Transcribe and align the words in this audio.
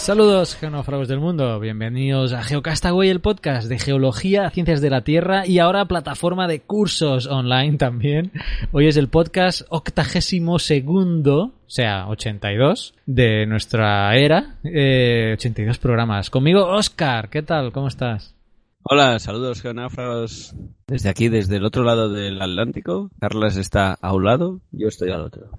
Saludos 0.00 0.56
geonófragos 0.56 1.08
del 1.08 1.20
mundo, 1.20 1.60
bienvenidos 1.60 2.32
a 2.32 2.42
Geocastaway, 2.42 3.10
el 3.10 3.20
podcast 3.20 3.68
de 3.68 3.78
geología, 3.78 4.48
ciencias 4.48 4.80
de 4.80 4.88
la 4.88 5.02
Tierra 5.02 5.46
y 5.46 5.58
ahora 5.58 5.84
plataforma 5.84 6.48
de 6.48 6.60
cursos 6.60 7.26
online 7.26 7.76
también. 7.76 8.32
Hoy 8.72 8.86
es 8.86 8.96
el 8.96 9.08
podcast 9.08 9.60
octagésimo 9.68 10.58
segundo, 10.58 11.42
o 11.42 11.52
sea, 11.66 12.08
82 12.08 12.94
de 13.04 13.44
nuestra 13.44 14.16
era, 14.16 14.56
eh, 14.64 15.34
82 15.34 15.76
programas. 15.76 16.30
Conmigo, 16.30 16.64
Oscar, 16.66 17.28
¿qué 17.28 17.42
tal? 17.42 17.70
¿Cómo 17.70 17.88
estás? 17.88 18.34
Hola, 18.82 19.18
saludos 19.18 19.60
geonáfragos 19.60 20.54
desde 20.86 21.10
aquí, 21.10 21.28
desde 21.28 21.56
el 21.56 21.66
otro 21.66 21.84
lado 21.84 22.08
del 22.08 22.40
Atlántico. 22.40 23.10
Carlos 23.20 23.58
está 23.58 23.98
a 24.00 24.14
un 24.14 24.24
lado, 24.24 24.60
yo 24.72 24.88
estoy 24.88 25.10
al 25.10 25.20
otro 25.20 25.50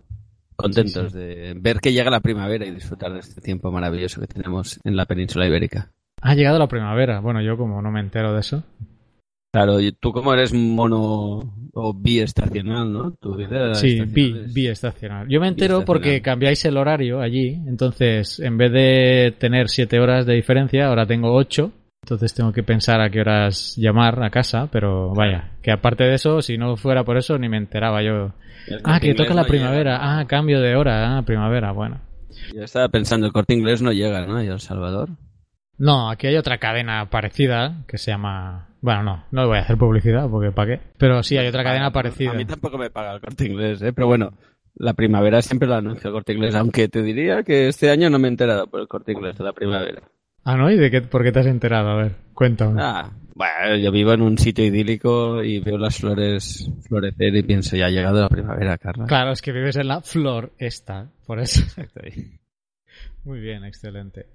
contentos 0.55 1.13
de 1.13 1.53
ver 1.57 1.79
que 1.79 1.93
llega 1.93 2.09
la 2.09 2.19
primavera 2.19 2.65
y 2.65 2.71
disfrutar 2.71 3.13
de 3.13 3.19
este 3.19 3.41
tiempo 3.41 3.71
maravilloso 3.71 4.21
que 4.21 4.27
tenemos 4.27 4.79
en 4.83 4.95
la 4.95 5.05
península 5.05 5.47
ibérica. 5.47 5.91
Ha 6.21 6.35
llegado 6.35 6.59
la 6.59 6.67
primavera. 6.67 7.19
Bueno, 7.19 7.41
yo 7.41 7.57
como 7.57 7.81
no 7.81 7.91
me 7.91 7.99
entero 7.99 8.33
de 8.33 8.39
eso. 8.41 8.63
Claro, 9.53 9.81
y 9.81 9.91
tú 9.91 10.13
como 10.13 10.33
eres 10.33 10.53
mono 10.53 11.53
o 11.73 11.93
biestacional, 11.93 12.91
¿no? 12.91 13.11
Tu 13.19 13.35
vida 13.35 13.75
sí, 13.75 13.99
bi, 13.99 14.33
biestacional. 14.53 15.27
Yo 15.27 15.41
me 15.41 15.49
entero 15.49 15.83
porque 15.83 16.21
cambiáis 16.21 16.63
el 16.63 16.77
horario 16.77 17.19
allí, 17.19 17.59
entonces 17.67 18.39
en 18.39 18.57
vez 18.57 18.71
de 18.71 19.35
tener 19.37 19.67
siete 19.67 19.99
horas 19.99 20.25
de 20.25 20.35
diferencia, 20.35 20.87
ahora 20.87 21.05
tengo 21.05 21.33
ocho. 21.33 21.73
Entonces 22.11 22.33
tengo 22.33 22.51
que 22.51 22.61
pensar 22.61 22.99
a 22.99 23.09
qué 23.09 23.21
horas 23.21 23.73
llamar 23.77 24.21
a 24.21 24.29
casa, 24.29 24.67
pero 24.69 25.13
vaya, 25.13 25.51
que 25.61 25.71
aparte 25.71 26.03
de 26.03 26.15
eso, 26.15 26.41
si 26.41 26.57
no 26.57 26.75
fuera 26.75 27.05
por 27.05 27.15
eso, 27.15 27.37
ni 27.37 27.47
me 27.47 27.55
enteraba 27.55 28.03
yo 28.03 28.33
Ah, 28.83 28.99
que 28.99 29.13
toca 29.13 29.33
la 29.33 29.45
primavera. 29.45 29.97
Ah, 30.01 30.25
cambio 30.27 30.59
de 30.59 30.75
hora. 30.75 31.17
Ah, 31.17 31.21
primavera, 31.21 31.71
bueno. 31.71 32.01
Yo 32.53 32.63
estaba 32.63 32.89
pensando, 32.89 33.27
el 33.27 33.31
corte 33.31 33.53
inglés 33.53 33.81
no 33.81 33.93
llega, 33.93 34.27
¿no? 34.27 34.43
¿Y 34.43 34.47
El 34.47 34.59
Salvador? 34.59 35.11
No, 35.77 36.09
aquí 36.09 36.27
hay 36.27 36.35
otra 36.35 36.57
cadena 36.57 37.09
parecida 37.09 37.85
que 37.87 37.97
se 37.97 38.11
llama. 38.11 38.75
Bueno, 38.81 39.03
no, 39.03 39.23
no 39.31 39.47
voy 39.47 39.59
a 39.59 39.61
hacer 39.61 39.77
publicidad 39.77 40.29
porque 40.29 40.51
¿para 40.51 40.75
qué? 40.75 40.83
Pero 40.97 41.23
sí, 41.23 41.37
hay 41.37 41.47
otra 41.47 41.63
cadena 41.63 41.93
parecida. 41.93 42.31
A 42.31 42.33
mí 42.33 42.43
tampoco 42.43 42.77
me 42.77 42.89
paga 42.89 43.13
el 43.13 43.21
corte 43.21 43.45
inglés, 43.45 43.81
¿eh? 43.83 43.93
Pero 43.93 44.07
bueno, 44.07 44.33
la 44.75 44.93
primavera 44.95 45.41
siempre 45.41 45.69
la 45.69 45.77
anuncia 45.77 46.09
el 46.09 46.13
corte 46.13 46.33
inglés, 46.33 46.55
aunque 46.55 46.89
te 46.89 47.01
diría 47.03 47.43
que 47.43 47.69
este 47.69 47.89
año 47.89 48.09
no 48.09 48.19
me 48.19 48.27
he 48.27 48.31
enterado 48.31 48.67
por 48.67 48.81
el 48.81 48.89
corte 48.89 49.13
inglés 49.13 49.37
de 49.37 49.45
la 49.45 49.53
primavera. 49.53 50.01
Ah, 50.43 50.57
¿no? 50.57 50.71
¿Y 50.71 50.77
de 50.77 50.89
qué, 50.89 51.01
por 51.01 51.23
qué 51.23 51.31
te 51.31 51.39
has 51.39 51.45
enterado? 51.45 51.89
A 51.89 51.95
ver, 51.95 52.15
cuéntame. 52.33 52.81
Ah, 52.81 53.11
bueno, 53.35 53.77
yo 53.77 53.91
vivo 53.91 54.13
en 54.13 54.21
un 54.21 54.37
sitio 54.37 54.65
idílico 54.65 55.43
y 55.43 55.59
veo 55.59 55.77
las 55.77 55.97
flores 55.97 56.69
florecer 56.87 57.35
y 57.35 57.43
pienso, 57.43 57.75
ya 57.75 57.85
ha 57.85 57.89
llegado 57.89 58.21
la 58.21 58.29
primavera, 58.29 58.77
Carla. 58.77 59.05
Claro, 59.05 59.31
es 59.31 59.41
que 59.41 59.51
vives 59.51 59.77
en 59.77 59.87
la 59.87 60.01
flor 60.01 60.53
esta, 60.57 61.09
por 61.25 61.39
eso. 61.39 61.61
Muy 63.23 63.39
bien, 63.39 63.63
excelente. 63.63 64.27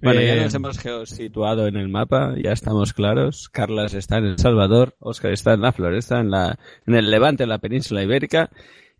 Bueno, 0.00 0.20
ya 0.20 0.34
eh, 0.34 0.40
nos 0.42 0.54
hemos 0.54 0.76
situado 1.04 1.68
en 1.68 1.76
el 1.76 1.88
mapa, 1.88 2.34
ya 2.42 2.52
estamos 2.52 2.92
claros. 2.92 3.48
Carlas 3.48 3.94
está 3.94 4.18
en 4.18 4.24
El 4.24 4.38
Salvador, 4.38 4.96
Oscar 4.98 5.32
está 5.32 5.54
en 5.54 5.60
la 5.60 5.72
floresta, 5.72 6.18
en, 6.18 6.30
la, 6.30 6.58
en 6.86 6.94
el 6.94 7.10
Levante, 7.10 7.44
en 7.44 7.50
la 7.50 7.58
península 7.58 8.02
ibérica. 8.02 8.50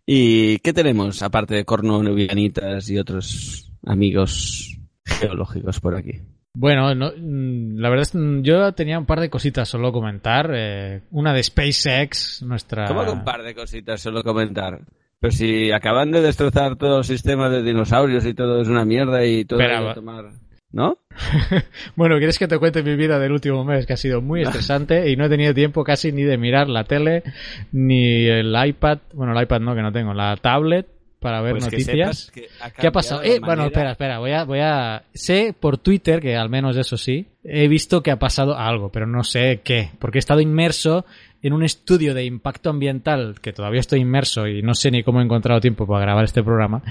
¿Y 0.05 0.59
qué 0.59 0.71
tenemos, 0.71 1.21
aparte 1.21 1.55
de 1.55 1.65
corno 1.65 2.01
nubianitas 2.03 2.89
y 2.89 2.97
otros 2.97 3.71
amigos 3.85 4.79
geológicos 5.05 5.79
por 5.79 5.95
aquí? 5.95 6.21
Bueno, 6.55 6.93
no, 6.93 7.11
mm, 7.17 7.79
la 7.79 7.89
verdad 7.89 8.03
es 8.03 8.11
que 8.11 8.19
mm, 8.19 8.43
yo 8.43 8.71
tenía 8.73 8.99
un 8.99 9.05
par 9.05 9.19
de 9.19 9.29
cositas 9.29 9.67
solo 9.67 9.91
comentar. 9.91 10.51
Eh, 10.53 11.01
una 11.11 11.33
de 11.33 11.43
SpaceX, 11.43 12.43
nuestra... 12.43 12.85
¿Cómo 12.85 13.03
que 13.03 13.11
un 13.11 13.23
par 13.23 13.41
de 13.43 13.55
cositas 13.55 14.01
solo 14.01 14.23
comentar? 14.23 14.79
Pero 15.19 15.31
si 15.31 15.71
acaban 15.71 16.11
de 16.11 16.21
destrozar 16.21 16.75
todo 16.75 16.99
el 16.99 17.03
sistema 17.05 17.49
de 17.49 17.63
dinosaurios 17.63 18.25
y 18.25 18.33
todo 18.33 18.61
es 18.61 18.67
una 18.67 18.85
mierda 18.85 19.25
y 19.25 19.45
todo 19.45 19.57
Pero, 19.57 19.93
tomar... 19.93 20.25
¿No? 20.71 20.97
bueno, 21.95 22.17
¿quieres 22.17 22.39
que 22.39 22.47
te 22.47 22.57
cuente 22.57 22.81
mi 22.81 22.95
vida 22.95 23.19
del 23.19 23.31
último 23.31 23.63
mes? 23.63 23.85
Que 23.85 23.93
ha 23.93 23.97
sido 23.97 24.21
muy 24.21 24.41
estresante 24.43 25.09
y 25.09 25.15
no 25.15 25.25
he 25.25 25.29
tenido 25.29 25.53
tiempo 25.53 25.83
casi 25.83 26.11
ni 26.11 26.23
de 26.23 26.37
mirar 26.37 26.67
la 26.67 26.83
tele, 26.83 27.23
ni 27.71 28.25
el 28.25 28.53
iPad. 28.53 28.99
Bueno, 29.13 29.37
el 29.37 29.43
iPad 29.43 29.59
no, 29.61 29.75
que 29.75 29.81
no 29.81 29.91
tengo. 29.91 30.13
La 30.13 30.35
tablet, 30.35 30.87
para 31.23 31.41
ver 31.41 31.53
pues 31.53 31.63
noticias. 31.63 32.31
¿Qué 32.31 32.87
ha 32.87 32.91
pasado? 32.91 33.23
Eh, 33.23 33.39
bueno, 33.39 33.65
espera, 33.65 33.91
espera, 33.91 34.19
voy 34.19 34.31
a, 34.31 34.43
voy 34.43 34.59
a... 34.59 35.03
Sé 35.13 35.55
por 35.57 35.77
Twitter, 35.79 36.19
que 36.19 36.35
al 36.35 36.49
menos 36.49 36.77
eso 36.77 36.97
sí, 36.97 37.27
he 37.43 37.67
visto 37.67 38.03
que 38.03 38.11
ha 38.11 38.19
pasado 38.19 38.55
algo, 38.55 38.89
pero 38.91 39.07
no 39.07 39.23
sé 39.23 39.61
qué, 39.63 39.89
porque 39.99 40.17
he 40.17 40.19
estado 40.19 40.41
inmerso 40.41 41.05
en 41.41 41.53
un 41.53 41.63
estudio 41.63 42.13
de 42.13 42.25
impacto 42.25 42.69
ambiental, 42.69 43.35
que 43.41 43.53
todavía 43.53 43.79
estoy 43.79 44.01
inmerso 44.01 44.47
y 44.47 44.61
no 44.61 44.73
sé 44.73 44.91
ni 44.91 45.03
cómo 45.03 45.19
he 45.19 45.23
encontrado 45.23 45.59
tiempo 45.59 45.87
para 45.87 46.05
grabar 46.05 46.25
este 46.25 46.43
programa, 46.43 46.83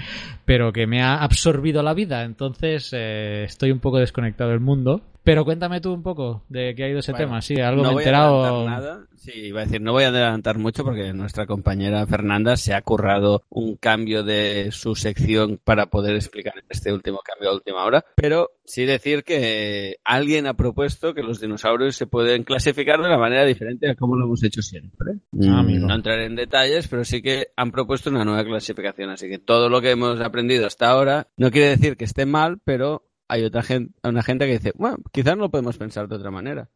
pero 0.44 0.72
que 0.72 0.86
me 0.86 1.02
ha 1.02 1.22
absorbido 1.22 1.82
la 1.82 1.94
vida, 1.94 2.24
entonces 2.24 2.90
eh, 2.92 3.44
estoy 3.44 3.70
un 3.70 3.80
poco 3.80 3.98
desconectado 3.98 4.50
del 4.50 4.60
mundo 4.60 5.02
pero 5.24 5.44
cuéntame 5.44 5.80
tú 5.80 5.92
un 5.92 6.02
poco 6.02 6.44
de 6.48 6.74
qué 6.74 6.84
ha 6.84 6.88
ido 6.88 6.98
ese 6.98 7.12
tema. 7.12 7.40
Sí, 7.42 7.60
algo 7.60 7.82
no 7.82 7.90
me 7.90 7.96
he 7.96 7.98
enterado. 7.98 8.66
A 8.66 8.70
nada. 8.70 9.06
Sí, 9.14 9.30
iba 9.34 9.60
a 9.60 9.64
decir, 9.64 9.80
no 9.80 9.92
voy 9.92 10.02
a 10.02 10.08
adelantar 10.08 10.58
mucho 10.58 10.82
porque 10.82 11.12
nuestra 11.12 11.46
compañera 11.46 12.04
Fernanda 12.08 12.56
se 12.56 12.74
ha 12.74 12.82
currado 12.82 13.44
un 13.48 13.76
cambio 13.76 14.24
de 14.24 14.70
su 14.72 14.96
sección 14.96 15.60
para 15.62 15.86
poder 15.86 16.16
explicar 16.16 16.54
este 16.68 16.92
último 16.92 17.20
cambio 17.24 17.50
a 17.50 17.54
última 17.54 17.84
hora. 17.84 18.04
Pero 18.16 18.50
sí 18.64 18.84
decir 18.84 19.22
que 19.22 19.98
alguien 20.04 20.48
ha 20.48 20.54
propuesto 20.54 21.14
que 21.14 21.22
los 21.22 21.40
dinosaurios 21.40 21.94
se 21.94 22.08
pueden 22.08 22.42
clasificar 22.42 23.00
de 23.00 23.06
una 23.06 23.18
manera 23.18 23.44
diferente 23.44 23.88
a 23.88 23.94
como 23.94 24.16
lo 24.16 24.24
hemos 24.24 24.42
hecho 24.42 24.60
siempre. 24.60 25.12
Ah, 25.48 25.62
mm, 25.62 25.86
no 25.86 25.94
entraré 25.94 26.26
en 26.26 26.34
detalles, 26.34 26.88
pero 26.88 27.04
sí 27.04 27.22
que 27.22 27.48
han 27.56 27.70
propuesto 27.70 28.10
una 28.10 28.24
nueva 28.24 28.44
clasificación. 28.44 29.10
Así 29.10 29.28
que 29.28 29.38
todo 29.38 29.68
lo 29.68 29.80
que 29.80 29.92
hemos 29.92 30.20
aprendido 30.20 30.66
hasta 30.66 30.90
ahora 30.90 31.28
no 31.36 31.52
quiere 31.52 31.68
decir 31.68 31.96
que 31.96 32.06
esté 32.06 32.26
mal, 32.26 32.58
pero 32.64 33.04
hay 33.32 33.44
otra 33.44 33.62
gente, 33.62 33.94
una 34.04 34.22
gente 34.22 34.46
que 34.46 34.52
dice, 34.52 34.72
bueno, 34.76 34.98
quizás 35.10 35.36
no 35.36 35.44
lo 35.44 35.50
podemos 35.50 35.78
pensar 35.78 36.06
de 36.06 36.16
otra 36.16 36.30
manera. 36.30 36.68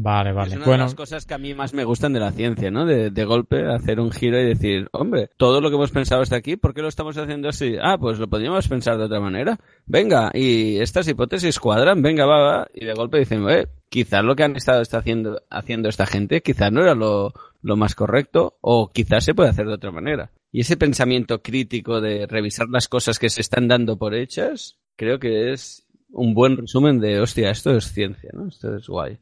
Vale, 0.00 0.32
vale. 0.32 0.56
Es 0.56 0.56
una 0.56 0.72
de 0.72 0.78
las 0.78 0.94
cosas 0.94 1.24
que 1.24 1.34
a 1.34 1.38
mí 1.38 1.54
más 1.54 1.72
me 1.72 1.84
gustan 1.84 2.12
de 2.12 2.20
la 2.20 2.32
ciencia, 2.32 2.70
¿no? 2.70 2.84
De, 2.84 3.10
de, 3.10 3.24
golpe 3.24 3.64
hacer 3.66 4.00
un 4.00 4.10
giro 4.10 4.40
y 4.40 4.44
decir, 4.44 4.88
hombre, 4.92 5.30
todo 5.36 5.60
lo 5.60 5.70
que 5.70 5.76
hemos 5.76 5.92
pensado 5.92 6.22
hasta 6.22 6.36
aquí, 6.36 6.56
¿por 6.56 6.74
qué 6.74 6.82
lo 6.82 6.88
estamos 6.88 7.16
haciendo 7.16 7.48
así? 7.48 7.76
Ah, 7.80 7.96
pues 7.98 8.18
lo 8.18 8.28
podríamos 8.28 8.66
pensar 8.68 8.98
de 8.98 9.04
otra 9.04 9.20
manera. 9.20 9.58
Venga, 9.86 10.30
y 10.34 10.78
estas 10.78 11.06
hipótesis 11.08 11.60
cuadran, 11.60 12.02
venga, 12.02 12.26
va, 12.26 12.38
va. 12.38 12.68
Y 12.74 12.84
de 12.84 12.94
golpe 12.94 13.18
dicen, 13.18 13.48
eh, 13.48 13.66
quizás 13.88 14.24
lo 14.24 14.34
que 14.34 14.44
han 14.44 14.56
estado 14.56 14.82
está 14.82 14.98
haciendo, 14.98 15.42
haciendo 15.48 15.88
esta 15.88 16.06
gente, 16.06 16.42
quizás 16.42 16.72
no 16.72 16.82
era 16.82 16.94
lo, 16.94 17.32
lo 17.62 17.76
más 17.76 17.94
correcto, 17.94 18.58
o 18.60 18.90
quizás 18.92 19.24
se 19.24 19.34
puede 19.34 19.50
hacer 19.50 19.66
de 19.66 19.74
otra 19.74 19.92
manera. 19.92 20.32
Y 20.50 20.60
ese 20.60 20.76
pensamiento 20.76 21.40
crítico 21.40 22.00
de 22.00 22.26
revisar 22.26 22.68
las 22.68 22.88
cosas 22.88 23.18
que 23.18 23.30
se 23.30 23.40
están 23.40 23.68
dando 23.68 23.96
por 23.96 24.14
hechas, 24.14 24.78
creo 24.96 25.18
que 25.18 25.52
es 25.52 25.83
un 26.14 26.34
buen 26.34 26.56
resumen 26.56 27.00
de, 27.00 27.20
hostia, 27.20 27.50
esto 27.50 27.76
es 27.76 27.92
ciencia, 27.92 28.30
¿no? 28.32 28.48
Esto 28.48 28.74
es 28.74 28.86
guay. 28.86 29.18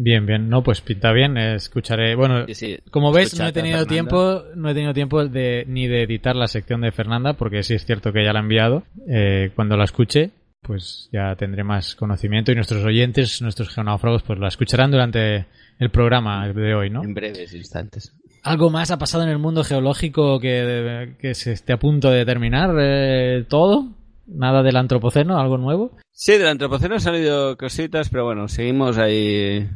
Bien, 0.00 0.26
bien, 0.26 0.48
no, 0.48 0.62
pues 0.62 0.80
pinta 0.80 1.12
bien, 1.12 1.36
escucharé, 1.36 2.16
bueno, 2.16 2.46
como 2.90 3.12
ves 3.12 3.38
no 3.38 3.46
he 3.46 3.52
tenido 3.52 3.86
tiempo, 3.86 4.42
no 4.56 4.70
he 4.70 4.74
tenido 4.74 4.94
tiempo 4.94 5.24
de, 5.26 5.64
ni 5.68 5.86
de 5.86 6.02
editar 6.02 6.34
la 6.34 6.48
sección 6.48 6.80
de 6.80 6.92
Fernanda, 6.92 7.34
porque 7.34 7.62
sí 7.62 7.74
es 7.74 7.84
cierto 7.84 8.12
que 8.12 8.24
ya 8.24 8.32
la 8.32 8.40
ha 8.40 8.42
enviado, 8.42 8.84
eh, 9.08 9.52
cuando 9.54 9.76
la 9.76 9.84
escuche, 9.84 10.30
pues 10.60 11.08
ya 11.12 11.36
tendré 11.36 11.62
más 11.62 11.94
conocimiento 11.94 12.50
y 12.50 12.54
nuestros 12.54 12.84
oyentes, 12.84 13.42
nuestros 13.42 13.68
geonáufragos, 13.68 14.22
pues 14.22 14.38
la 14.38 14.48
escucharán 14.48 14.90
durante 14.90 15.46
el 15.78 15.90
programa 15.90 16.48
de 16.48 16.74
hoy, 16.74 16.90
¿no? 16.90 17.04
En 17.04 17.14
breves 17.14 17.54
instantes. 17.54 18.12
¿Algo 18.42 18.70
más 18.70 18.90
ha 18.90 18.98
pasado 18.98 19.22
en 19.22 19.30
el 19.30 19.38
mundo 19.38 19.62
geológico 19.62 20.40
que, 20.40 21.14
que 21.20 21.34
se 21.34 21.52
esté 21.52 21.74
a 21.74 21.78
punto 21.78 22.10
de 22.10 22.24
terminar 22.24 22.74
eh, 22.80 23.44
todo? 23.48 24.01
¿Nada 24.26 24.62
del 24.62 24.76
antropoceno? 24.76 25.38
¿Algo 25.38 25.58
nuevo? 25.58 25.96
Sí, 26.12 26.32
del 26.32 26.48
antropoceno 26.48 26.94
han 26.94 27.00
salido 27.00 27.56
cositas, 27.56 28.08
pero 28.10 28.24
bueno, 28.24 28.48
seguimos 28.48 28.98
ahí 28.98 29.68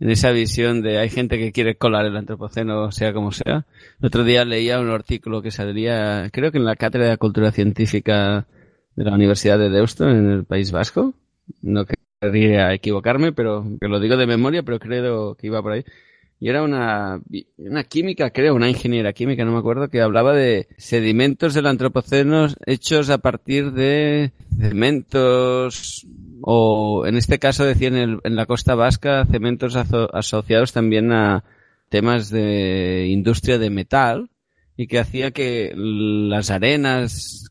en 0.00 0.10
esa 0.10 0.32
visión 0.32 0.82
de 0.82 0.98
hay 0.98 1.08
gente 1.08 1.38
que 1.38 1.52
quiere 1.52 1.76
colar 1.76 2.04
el 2.06 2.16
antropoceno, 2.16 2.90
sea 2.92 3.12
como 3.12 3.32
sea. 3.32 3.66
El 4.00 4.06
otro 4.06 4.24
día 4.24 4.44
leía 4.44 4.80
un 4.80 4.90
artículo 4.90 5.42
que 5.42 5.50
saldría, 5.50 6.28
creo 6.32 6.50
que 6.50 6.58
en 6.58 6.64
la 6.64 6.76
Cátedra 6.76 7.08
de 7.08 7.18
Cultura 7.18 7.52
Científica 7.52 8.46
de 8.96 9.04
la 9.04 9.14
Universidad 9.14 9.58
de 9.58 9.70
Deusto, 9.70 10.08
en 10.08 10.30
el 10.30 10.44
País 10.44 10.72
Vasco. 10.72 11.14
No 11.62 11.84
querría 12.20 12.72
equivocarme, 12.72 13.32
pero 13.32 13.64
que 13.80 13.88
lo 13.88 14.00
digo 14.00 14.16
de 14.16 14.26
memoria, 14.26 14.62
pero 14.62 14.78
creo 14.78 15.34
que 15.36 15.46
iba 15.46 15.62
por 15.62 15.72
ahí. 15.72 15.84
Y 16.40 16.48
era 16.48 16.62
una, 16.62 17.20
una 17.58 17.84
química, 17.84 18.30
creo, 18.30 18.54
una 18.54 18.68
ingeniera 18.68 19.12
química, 19.12 19.44
no 19.44 19.52
me 19.52 19.58
acuerdo, 19.58 19.88
que 19.88 20.00
hablaba 20.00 20.34
de 20.34 20.68
sedimentos 20.76 21.54
del 21.54 21.66
antropoceno 21.66 22.48
hechos 22.66 23.10
a 23.10 23.18
partir 23.18 23.72
de 23.72 24.32
cementos 24.58 26.06
o 26.42 27.06
en 27.06 27.16
este 27.16 27.38
caso 27.38 27.64
decían 27.64 27.96
en, 27.96 28.20
en 28.24 28.36
la 28.36 28.46
costa 28.46 28.74
vasca 28.74 29.24
cementos 29.26 29.76
asociados 29.76 30.72
también 30.72 31.12
a 31.12 31.44
temas 31.88 32.28
de 32.30 33.06
industria 33.08 33.58
de 33.58 33.70
metal 33.70 34.30
y 34.76 34.86
que 34.86 34.98
hacía 34.98 35.30
que 35.30 35.72
las 35.76 36.50
arenas 36.50 37.50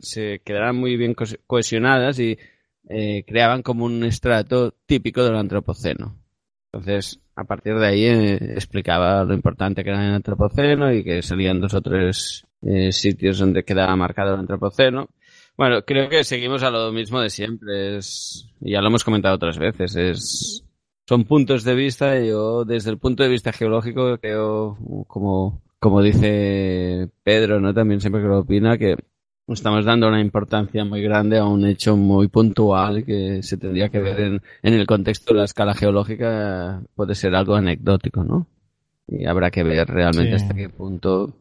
se 0.00 0.40
quedaran 0.44 0.76
muy 0.76 0.96
bien 0.96 1.14
cohesionadas 1.46 2.18
y 2.18 2.38
eh, 2.88 3.24
creaban 3.26 3.62
como 3.62 3.86
un 3.86 4.04
estrato 4.04 4.74
típico 4.86 5.24
del 5.24 5.36
antropoceno. 5.36 6.18
Entonces, 6.70 7.20
a 7.36 7.44
partir 7.44 7.74
de 7.78 7.86
ahí 7.86 8.04
eh, 8.04 8.34
explicaba 8.54 9.24
lo 9.24 9.34
importante 9.34 9.82
que 9.82 9.90
era 9.90 10.06
el 10.06 10.14
antropoceno 10.14 10.92
y 10.92 11.02
que 11.02 11.22
salían 11.22 11.60
dos 11.60 11.74
o 11.74 11.82
tres 11.82 12.44
eh, 12.62 12.92
sitios 12.92 13.38
donde 13.38 13.64
quedaba 13.64 13.94
marcado 13.96 14.34
el 14.34 14.40
antropoceno. 14.40 15.08
Bueno, 15.56 15.82
creo 15.82 16.08
que 16.08 16.24
seguimos 16.24 16.62
a 16.62 16.70
lo 16.70 16.92
mismo 16.92 17.20
de 17.20 17.30
siempre. 17.30 17.96
Es, 17.98 18.48
ya 18.60 18.80
lo 18.80 18.88
hemos 18.88 19.04
comentado 19.04 19.36
otras 19.36 19.58
veces. 19.58 19.96
Es, 19.96 20.64
son 21.06 21.24
puntos 21.24 21.64
de 21.64 21.74
vista 21.74 22.18
yo, 22.20 22.64
desde 22.64 22.90
el 22.90 22.98
punto 22.98 23.22
de 23.22 23.28
vista 23.28 23.52
geológico, 23.52 24.18
creo, 24.18 24.76
como, 25.06 25.62
como 25.78 26.02
dice 26.02 27.08
Pedro, 27.22 27.60
¿no? 27.60 27.74
También 27.74 28.00
siempre 28.00 28.22
que 28.22 28.28
lo 28.28 28.40
opina, 28.40 28.78
que 28.78 28.96
estamos 29.48 29.84
dando 29.84 30.08
una 30.08 30.20
importancia 30.20 30.84
muy 30.84 31.02
grande 31.02 31.38
a 31.38 31.44
un 31.44 31.66
hecho 31.66 31.96
muy 31.96 32.28
puntual 32.28 33.04
que 33.04 33.42
se 33.42 33.56
tendría 33.56 33.88
que 33.88 34.00
ver 34.00 34.20
en, 34.20 34.42
en 34.62 34.74
el 34.74 34.86
contexto 34.86 35.34
de 35.34 35.40
la 35.40 35.44
escala 35.44 35.74
geológica, 35.74 36.82
puede 36.94 37.14
ser 37.14 37.34
algo 37.34 37.54
anecdótico, 37.54 38.24
¿no? 38.24 38.46
Y 39.06 39.26
habrá 39.26 39.50
que 39.50 39.62
ver 39.62 39.86
realmente 39.86 40.34
hasta 40.34 40.54
qué 40.54 40.70
punto 40.70 41.34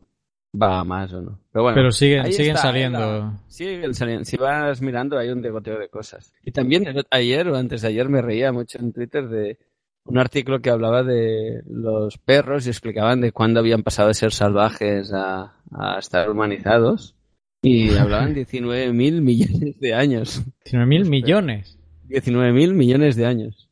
va 0.61 0.83
más 0.83 1.13
o 1.13 1.21
no. 1.21 1.39
Pero 1.51 1.63
bueno, 1.63 1.75
Pero 1.75 1.91
siguen, 1.91 2.31
siguen 2.31 2.57
saliendo. 2.57 3.33
siguen 3.47 3.93
saliendo. 3.93 4.25
Si 4.25 4.37
vas 4.37 4.81
mirando, 4.81 5.17
hay 5.17 5.29
un 5.29 5.41
degoteo 5.41 5.79
de 5.79 5.89
cosas. 5.89 6.33
Y 6.43 6.51
también 6.51 6.85
ayer 7.09 7.47
o 7.47 7.55
antes 7.55 7.81
de 7.81 7.87
ayer 7.87 8.09
me 8.09 8.21
reía 8.21 8.51
mucho 8.51 8.79
en 8.79 8.91
Twitter 8.91 9.27
de 9.27 9.57
un 10.05 10.17
artículo 10.17 10.59
que 10.59 10.69
hablaba 10.69 11.03
de 11.03 11.63
los 11.67 12.17
perros 12.17 12.67
y 12.67 12.69
explicaban 12.69 13.21
de 13.21 13.31
cuándo 13.31 13.61
habían 13.61 13.83
pasado 13.83 14.09
de 14.09 14.13
ser 14.13 14.31
salvajes 14.33 15.13
a, 15.13 15.53
a 15.71 15.97
estar 15.99 16.29
humanizados. 16.29 17.15
Y 17.63 17.95
hablaban 17.95 18.33
19 18.35 18.93
mil 18.93 19.21
millones 19.21 19.79
de 19.79 19.93
años. 19.95 20.43
19 20.65 20.85
mil 20.85 21.09
millones. 21.09 21.79
19 22.03 22.53
mil 22.53 22.73
millones 22.73 23.15
de 23.15 23.25
años. 23.25 23.69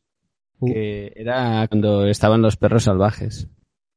Uh. 0.58 0.72
Que 0.72 1.12
era 1.14 1.68
cuando 1.68 2.08
estaban 2.08 2.42
los 2.42 2.56
perros 2.56 2.84
salvajes. 2.84 3.48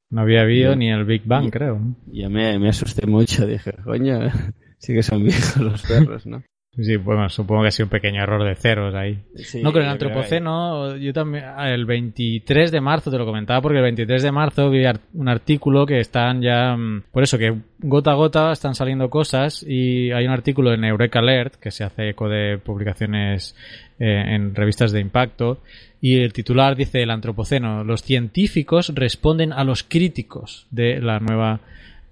No 0.09 0.21
había 0.21 0.42
habido 0.42 0.75
ni 0.75 0.92
el 0.92 1.06
Big 1.06 1.24
Bang, 1.25 1.50
creo. 1.50 1.81
Ya 2.07 2.30
me, 2.30 2.59
me 2.59 2.69
asusté 2.69 3.07
mucho. 3.07 3.47
Dije, 3.47 3.74
coño, 3.83 4.30
sí 4.77 4.94
que 4.94 5.01
son 5.01 5.24
viejos 5.24 5.57
los 5.57 5.81
perros, 5.81 6.25
¿no? 6.27 6.44
Sí, 6.77 6.98
bueno, 6.98 7.30
supongo 7.30 7.62
que 7.62 7.69
ha 7.69 7.72
sido 7.72 7.86
un 7.86 7.89
pequeño 7.89 8.22
error 8.22 8.44
de 8.44 8.56
ceros 8.56 8.94
ahí. 8.95 9.18
Sí, 9.36 9.62
no, 9.63 9.72
con 9.72 9.81
el 9.81 9.88
antropoceno, 9.88 10.98
yo 10.98 11.13
también, 11.13 11.45
el 11.57 11.86
23 11.86 12.69
de 12.69 12.81
marzo 12.81 13.10
te 13.10 13.18
lo 13.18 13.25
comentaba 13.25 13.62
porque 13.62 13.77
el 13.77 13.83
23 13.83 14.24
de 14.24 14.31
marzo 14.31 14.69
vi 14.69 14.83
un 15.13 15.30
artículo 15.30 15.86
que 15.86 16.01
están 16.01 16.42
ya, 16.42 16.75
mm, 16.75 17.04
por 17.13 17.24
eso 17.24 17.38
que 17.38 17.56
gota 17.80 18.12
a 18.12 18.16
gota 18.16 18.51
están 18.51 18.75
saliendo 18.75 19.10
cosas 19.10 19.63
y 19.66 20.12
hay 20.12 20.25
un 20.25 20.33
artículo 20.33 20.74
en 20.74 20.83
Eureka 20.83 21.19
Alert 21.19 21.56
que 21.56 21.72
se 21.72 21.86
hace 21.86 22.10
eco 22.10 22.27
de 22.27 22.57
publicaciones 22.57 23.56
eh, 23.98 24.36
en 24.36 24.54
revistas 24.54 24.92
de 24.92 25.00
impacto 25.00 25.62
y 26.01 26.19
el 26.19 26.33
titular 26.33 26.75
dice 26.75 27.01
el 27.01 27.10
antropoceno, 27.10 27.86
los 27.86 28.04
científicos 28.04 28.92
responden 28.94 29.54
a 29.54 29.63
los 29.63 29.83
críticos 29.83 30.68
de 30.72 31.00
la 31.00 31.19
nueva 31.19 31.62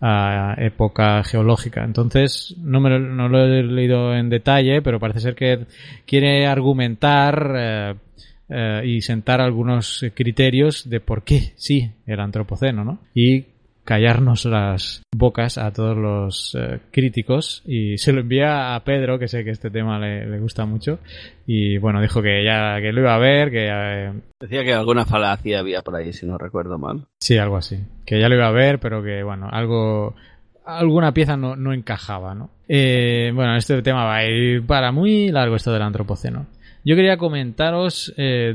a 0.05 0.55
época 0.57 1.23
geológica. 1.23 1.85
Entonces, 1.85 2.55
no, 2.57 2.81
me 2.81 2.89
lo, 2.89 3.00
no 3.00 3.29
lo 3.29 3.39
he 3.39 3.63
leído 3.63 4.13
en 4.13 4.29
detalle, 4.29 4.81
pero 4.81 5.00
parece 5.00 5.21
ser 5.21 5.33
que 5.33 5.65
quiere 6.05 6.45
argumentar 6.45 7.53
eh, 7.55 7.95
eh, 8.50 8.81
y 8.83 9.01
sentar 9.01 9.39
algunos 9.39 10.05
criterios 10.13 10.89
de 10.89 11.00
por 11.00 11.23
qué 11.23 11.53
sí 11.55 11.89
el 12.05 12.19
antropoceno, 12.19 12.83
¿no? 12.83 13.00
Callarnos 13.83 14.45
las 14.45 15.03
bocas 15.15 15.57
a 15.57 15.71
todos 15.71 15.97
los 15.97 16.56
eh, 16.56 16.80
críticos. 16.91 17.62
Y 17.65 17.97
se 17.97 18.13
lo 18.13 18.21
envía 18.21 18.75
a 18.75 18.83
Pedro 18.83 19.19
que 19.19 19.27
sé 19.27 19.44
que 19.44 19.51
este 19.51 19.69
tema 19.69 20.00
le, 20.00 20.25
le, 20.25 20.39
gusta 20.39 20.65
mucho. 20.65 21.00
Y 21.45 21.77
bueno 21.77 22.01
dijo 22.01 22.21
que 22.21 22.44
ya 22.44 22.80
que 22.81 22.91
lo 22.91 23.01
iba 23.01 23.15
a 23.15 23.19
ver 23.19 23.51
que 23.51 23.68
eh... 23.69 24.13
decía 24.39 24.63
que 24.63 24.74
alguna 24.74 25.06
falacia 25.06 25.59
había 25.59 25.81
por 25.81 25.95
ahí 25.95 26.13
si 26.13 26.25
no 26.25 26.38
recuerdo 26.38 26.77
mal. 26.77 27.06
Sí 27.19 27.38
algo 27.38 27.57
así. 27.57 27.80
Que 28.06 28.19
ya 28.19 28.30
lo 28.30 28.35
iba 28.35 28.47
a 28.47 28.51
ver 28.51 28.80
pero 28.80 29.03
que 29.03 29.24
bueno 29.24 29.50
algo 29.51 30.15
alguna 30.65 31.13
pieza 31.13 31.36
no, 31.36 31.57
no 31.57 31.74
encajaba 31.74 32.33
no 32.33 32.50
eh, 32.69 33.31
bueno 33.36 33.57
este 33.57 33.81
tema 33.81 34.06
va 34.06 34.15
a 34.15 34.25
ir 34.25 34.65
para 34.65 34.94
muy 34.94 35.29
largo 35.29 35.57
esto 35.57 35.74
del 35.74 35.81
antropoceno 35.81 36.45
yo 36.85 36.95
quería 36.95 37.18
comentaros 37.18 38.13
eh, 38.18 38.53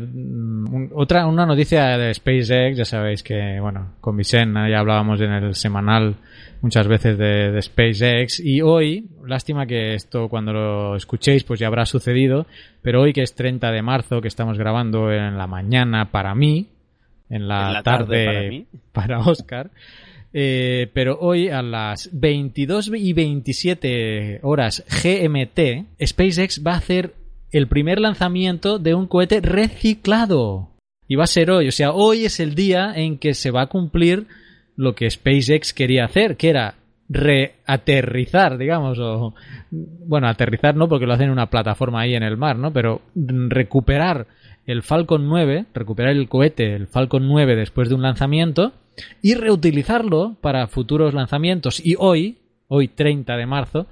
otra 0.95 1.27
una 1.27 1.47
noticia 1.47 1.97
de 1.97 2.13
SpaceX, 2.13 2.77
ya 2.77 2.85
sabéis 2.85 3.23
que, 3.23 3.59
bueno, 3.61 3.95
con 4.01 4.17
Vicente 4.17 4.71
ya 4.71 4.81
hablábamos 4.81 5.21
en 5.21 5.33
el 5.33 5.55
semanal 5.55 6.17
muchas 6.61 6.87
veces 6.89 7.17
de, 7.17 7.51
de, 7.51 7.63
SpaceX 7.63 8.41
y 8.41 8.61
hoy, 8.61 9.09
lástima 9.25 9.67
que 9.67 9.95
esto 9.95 10.29
cuando 10.29 10.53
lo 10.53 10.97
escuchéis 10.97 11.45
pues 11.45 11.59
ya 11.61 11.69
habrá 11.69 11.87
sucedido, 11.87 12.47
pero 12.83 13.03
hoy 13.03 13.13
que 13.13 13.23
es 13.23 13.35
30 13.35 13.71
de 13.71 13.83
marzo, 13.83 14.21
que 14.21 14.29
estamos 14.29 14.59
grabando 14.59 15.11
en 15.13 15.39
la 15.39 15.47
mañana 15.47 16.11
para 16.11 16.35
mí, 16.35 16.69
en 17.31 17.49
la, 17.49 17.69
en 17.69 17.73
la 17.75 17.83
tarde, 17.83 18.25
tarde, 18.25 18.67
para, 18.93 19.07
para 19.19 19.31
Oscar, 19.31 19.71
eh, 20.33 20.91
pero 20.93 21.19
hoy 21.21 21.49
a 21.49 21.63
las 21.63 22.11
22 22.13 22.91
y 22.95 23.13
27 23.15 24.41
horas 24.43 24.85
GMT, 25.03 26.05
SpaceX 26.05 26.63
va 26.67 26.75
a 26.75 26.77
hacer 26.77 27.15
el 27.53 27.69
primer 27.69 28.01
lanzamiento 28.01 28.79
de 28.79 28.95
un 28.95 29.07
cohete 29.07 29.41
reciclado. 29.41 30.71
Y 31.07 31.17
va 31.17 31.25
a 31.25 31.29
ser 31.29 31.51
hoy, 31.51 31.69
o 31.69 31.73
sea, 31.73 31.93
hoy 31.93 32.27
es 32.27 32.39
el 32.41 32.55
día 32.55 32.93
en 32.95 33.19
que 33.19 33.35
se 33.35 33.51
va 33.51 33.63
a 33.63 33.67
cumplir 33.67 34.27
lo 34.77 34.95
que 34.95 35.11
SpaceX 35.11 35.73
quería 35.73 36.05
hacer, 36.05 36.37
que 36.37 36.51
era 36.51 36.75
reaterrizar, 37.09 38.59
digamos, 38.59 38.99
o 38.99 39.35
bueno, 39.71 40.29
aterrizar 40.29 40.77
no, 40.77 40.89
porque 40.89 41.07
lo 41.07 41.15
hacen 41.15 41.27
en 41.27 41.33
una 41.33 41.49
plataforma 41.49 42.03
ahí 42.03 42.15
en 42.15 42.23
el 42.23 42.37
mar, 42.37 42.57
¿no? 42.57 42.73
Pero 42.73 43.01
recuperar 43.15 44.27
el 44.67 44.83
Falcon 44.83 45.27
9, 45.27 45.65
recuperar 45.73 46.13
el 46.13 46.29
cohete, 46.29 46.75
el 46.75 46.87
Falcon 46.87 47.27
9 47.27 47.57
después 47.57 47.89
de 47.89 47.95
un 47.95 48.03
lanzamiento 48.03 48.73
y 49.23 49.35
reutilizarlo 49.35 50.37
para 50.43 50.67
futuros 50.67 51.15
lanzamientos. 51.15 51.85
Y 51.85 51.95
hoy, 51.99 52.37
hoy 52.69 52.89
30 52.89 53.37
de 53.37 53.47
marzo, 53.47 53.87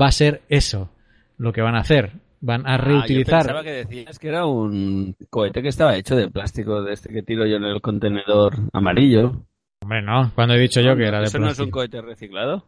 va 0.00 0.06
a 0.06 0.12
ser 0.12 0.40
eso 0.48 0.90
lo 1.36 1.52
que 1.52 1.60
van 1.60 1.74
a 1.74 1.80
hacer 1.80 2.23
van 2.44 2.66
a 2.66 2.76
reutilizar. 2.76 3.34
Ah, 3.34 3.38
yo 3.38 3.46
pensaba 3.46 3.62
que 3.62 3.70
decías 3.70 4.18
que 4.18 4.28
era 4.28 4.46
un 4.46 5.16
cohete 5.30 5.62
que 5.62 5.68
estaba 5.68 5.96
hecho 5.96 6.14
de 6.14 6.30
plástico, 6.30 6.82
de 6.82 6.92
este 6.92 7.08
que 7.12 7.22
tiro 7.22 7.46
yo 7.46 7.56
en 7.56 7.64
el 7.64 7.80
contenedor 7.80 8.54
amarillo. 8.72 9.46
Hombre, 9.82 10.02
no, 10.02 10.30
cuando 10.34 10.54
he 10.54 10.60
dicho 10.60 10.80
yo 10.80 10.94
que 10.96 11.06
era 11.06 11.20
de 11.20 11.24
¿Eso 11.24 11.38
plástico. 11.38 11.44
no 11.46 11.50
es 11.50 11.58
un 11.58 11.70
cohete 11.70 12.02
reciclado? 12.02 12.66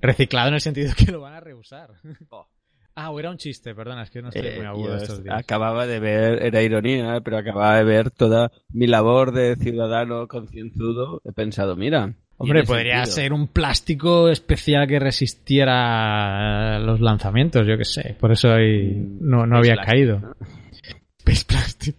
Reciclado 0.00 0.48
en 0.48 0.54
el 0.54 0.60
sentido 0.60 0.92
que 0.96 1.12
lo 1.12 1.20
van 1.20 1.34
a 1.34 1.40
reusar. 1.40 1.90
Oh. 2.30 2.46
Ah, 2.94 3.10
o 3.10 3.18
era 3.18 3.30
un 3.30 3.38
chiste, 3.38 3.74
perdona, 3.74 4.02
es 4.02 4.10
que 4.10 4.20
no 4.20 4.28
estoy 4.28 4.46
eh, 4.46 4.56
muy 4.56 4.66
agudo 4.66 4.96
estos 4.96 5.22
días. 5.22 5.34
Acababa 5.38 5.86
de 5.86 5.98
ver, 5.98 6.42
era 6.44 6.60
ironía, 6.60 7.20
pero 7.24 7.38
acababa 7.38 7.76
de 7.78 7.84
ver 7.84 8.10
toda 8.10 8.50
mi 8.68 8.86
labor 8.86 9.32
de 9.32 9.56
ciudadano 9.56 10.28
concienzudo. 10.28 11.22
He 11.24 11.32
pensado, 11.32 11.74
mira, 11.74 12.14
Hombre, 12.42 12.64
podría 12.64 13.04
sentido. 13.04 13.14
ser 13.14 13.32
un 13.32 13.48
plástico 13.48 14.28
especial 14.28 14.86
que 14.86 14.98
resistiera 14.98 16.78
los 16.80 17.00
lanzamientos, 17.00 17.66
yo 17.66 17.76
qué 17.78 17.84
sé. 17.84 18.16
Por 18.18 18.32
eso 18.32 18.52
ahí 18.52 18.94
no, 19.20 19.46
no 19.46 19.58
había 19.58 19.74
Plastic, 19.74 19.92
caído. 19.92 20.18
¿no? 20.20 20.34
Space 21.18 21.44
Plastic. 21.46 21.96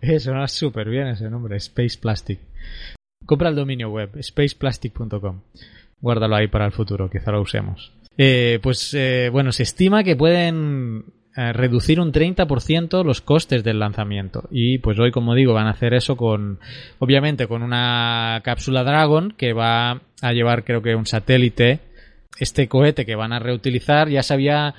Eh, 0.00 0.18
suena 0.18 0.48
súper 0.48 0.88
bien 0.88 1.06
ese 1.08 1.30
nombre, 1.30 1.56
Space 1.56 1.98
Plastic. 2.00 2.40
Compra 3.24 3.48
el 3.48 3.56
dominio 3.56 3.90
web, 3.90 4.10
spaceplastic.com. 4.20 5.40
Guárdalo 6.00 6.36
ahí 6.36 6.48
para 6.48 6.66
el 6.66 6.72
futuro, 6.72 7.10
quizá 7.10 7.32
lo 7.32 7.40
usemos. 7.40 7.92
Eh, 8.18 8.58
pues 8.62 8.94
eh, 8.94 9.28
bueno, 9.30 9.52
se 9.52 9.62
estima 9.62 10.04
que 10.04 10.16
pueden 10.16 11.04
eh, 11.36 11.52
reducir 11.52 12.00
un 12.00 12.12
30% 12.12 13.04
los 13.04 13.20
costes 13.20 13.62
del 13.62 13.78
lanzamiento. 13.78 14.48
Y 14.50 14.78
pues 14.78 14.98
hoy, 14.98 15.10
como 15.10 15.34
digo, 15.34 15.52
van 15.52 15.66
a 15.66 15.72
hacer 15.72 15.92
eso 15.92 16.16
con, 16.16 16.58
obviamente, 16.98 17.46
con 17.46 17.62
una 17.62 18.40
cápsula 18.42 18.84
Dragon 18.84 19.34
que 19.36 19.52
va 19.52 20.00
a 20.22 20.32
llevar, 20.32 20.64
creo 20.64 20.80
que, 20.80 20.94
un 20.94 21.04
satélite. 21.04 21.80
Este 22.38 22.68
cohete 22.68 23.04
que 23.04 23.16
van 23.16 23.34
a 23.34 23.38
reutilizar 23.38 24.08
ya 24.08 24.22
se 24.22 24.32
había 24.32 24.74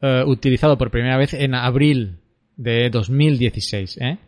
uh, 0.00 0.28
utilizado 0.28 0.78
por 0.78 0.90
primera 0.90 1.18
vez 1.18 1.34
en 1.34 1.54
abril 1.54 2.16
de 2.56 2.88
2016, 2.90 3.98
¿eh? 4.00 4.18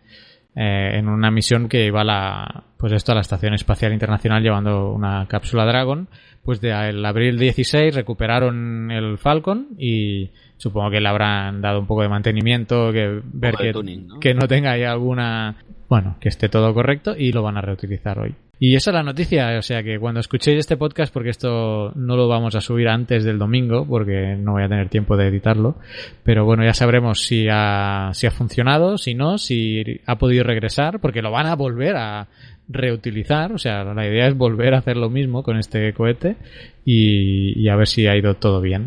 Eh, 0.56 0.98
en 0.98 1.08
una 1.08 1.30
misión 1.30 1.68
que 1.68 1.86
iba 1.86 2.00
a 2.00 2.04
la, 2.04 2.64
pues 2.76 2.92
esto 2.92 3.12
a 3.12 3.14
la 3.14 3.20
Estación 3.20 3.54
Espacial 3.54 3.92
Internacional 3.92 4.42
llevando 4.42 4.92
una 4.92 5.26
cápsula 5.26 5.64
Dragon. 5.64 6.08
Pues 6.42 6.60
de 6.60 6.70
el 6.70 7.04
abril 7.04 7.38
16 7.38 7.94
recuperaron 7.94 8.90
el 8.90 9.18
Falcon 9.18 9.68
y 9.78 10.30
supongo 10.56 10.90
que 10.90 11.00
le 11.00 11.08
habrán 11.08 11.60
dado 11.60 11.80
un 11.80 11.86
poco 11.86 12.02
de 12.02 12.08
mantenimiento, 12.08 12.92
que 12.92 13.20
ver 13.24 13.54
que, 13.56 13.72
tuning, 13.72 14.08
¿no? 14.08 14.20
que 14.20 14.34
no 14.34 14.48
tenga 14.48 14.72
ahí 14.72 14.82
alguna 14.82 15.56
bueno, 15.90 16.16
que 16.20 16.28
esté 16.28 16.48
todo 16.48 16.72
correcto 16.72 17.16
y 17.18 17.32
lo 17.32 17.42
van 17.42 17.58
a 17.58 17.60
reutilizar 17.60 18.18
hoy. 18.20 18.34
Y 18.62 18.76
esa 18.76 18.90
es 18.90 18.94
la 18.94 19.02
noticia, 19.02 19.56
o 19.58 19.62
sea 19.62 19.82
que 19.82 19.98
cuando 19.98 20.20
escuchéis 20.20 20.58
este 20.58 20.76
podcast, 20.76 21.10
porque 21.14 21.30
esto 21.30 21.92
no 21.94 22.14
lo 22.14 22.28
vamos 22.28 22.54
a 22.54 22.60
subir 22.60 22.88
antes 22.88 23.24
del 23.24 23.38
domingo, 23.38 23.86
porque 23.86 24.36
no 24.38 24.52
voy 24.52 24.64
a 24.64 24.68
tener 24.68 24.90
tiempo 24.90 25.16
de 25.16 25.28
editarlo, 25.28 25.76
pero 26.24 26.44
bueno, 26.44 26.62
ya 26.62 26.74
sabremos 26.74 27.22
si 27.22 27.46
ha, 27.50 28.10
si 28.12 28.26
ha 28.26 28.30
funcionado, 28.30 28.98
si 28.98 29.14
no, 29.14 29.38
si 29.38 29.82
ha 30.04 30.18
podido 30.18 30.44
regresar, 30.44 31.00
porque 31.00 31.22
lo 31.22 31.30
van 31.30 31.46
a 31.46 31.56
volver 31.56 31.96
a 31.96 32.28
reutilizar, 32.68 33.50
o 33.52 33.58
sea, 33.58 33.82
la 33.82 34.06
idea 34.06 34.28
es 34.28 34.36
volver 34.36 34.74
a 34.74 34.78
hacer 34.80 34.98
lo 34.98 35.08
mismo 35.08 35.42
con 35.42 35.56
este 35.56 35.94
cohete 35.94 36.36
y, 36.84 37.58
y 37.58 37.68
a 37.70 37.76
ver 37.76 37.88
si 37.88 38.06
ha 38.08 38.14
ido 38.14 38.34
todo 38.34 38.60
bien. 38.60 38.84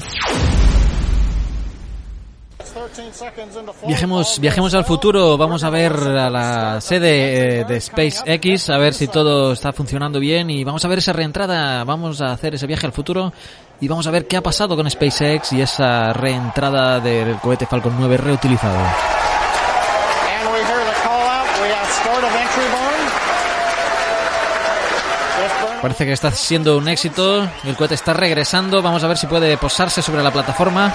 Viajemos, 3.88 4.40
viajemos 4.40 4.74
al 4.74 4.86
futuro, 4.86 5.38
vamos 5.38 5.64
a 5.64 5.70
ver 5.70 5.94
a 5.94 6.30
la 6.30 6.80
sede 6.82 7.62
eh, 7.62 7.66
de 7.66 7.82
SpaceX, 7.82 8.70
a 8.70 8.78
ver 8.78 8.94
si 8.94 9.08
todo 9.08 9.54
está 9.54 9.74
funcionando 9.74 10.20
bien 10.20 10.50
y 10.50 10.64
vamos 10.64 10.86
a 10.86 10.88
ver 10.88 11.00
esa 11.00 11.14
reentrada, 11.14 11.84
vamos 11.84 12.22
a 12.22 12.32
hacer 12.32 12.56
ese 12.56 12.68
viaje 12.68 12.86
al 12.86 12.94
futuro 12.94 13.34
y 13.82 13.88
vamos 13.88 14.06
a 14.08 14.12
ver 14.12 14.28
qué 14.28 14.38
ha 14.38 14.42
pasado 14.42 14.76
con 14.76 14.90
SpaceX 14.90 15.54
y 15.54 15.62
esa 15.62 16.14
reentrada 16.14 17.00
del 17.00 17.38
cohete 17.38 17.66
Falcon 17.66 17.96
9 17.98 18.18
reutilizado. 18.18 18.78
Parece 25.82 26.06
que 26.06 26.14
está 26.14 26.32
siendo 26.32 26.78
un 26.78 26.88
éxito, 26.88 27.46
el 27.66 27.76
cohete 27.76 27.96
está 27.96 28.14
regresando, 28.14 28.82
vamos 28.82 29.04
a 29.04 29.08
ver 29.08 29.18
si 29.18 29.28
puede 29.28 29.58
posarse 29.58 30.02
sobre 30.02 30.24
la 30.24 30.32
plataforma. 30.32 30.94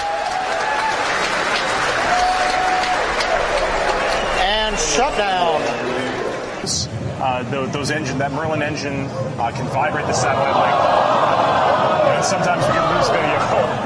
Uh, 7.39 7.71
those, 7.71 7.89
engine, 7.89 8.17
that 8.17 8.33
Merlin 8.33 8.61
engine 8.61 9.07
uh, 9.39 9.49
can 9.51 9.65
vibrate 9.67 10.05
the 10.07 10.13
satellite 10.13 10.55
like. 10.55 11.09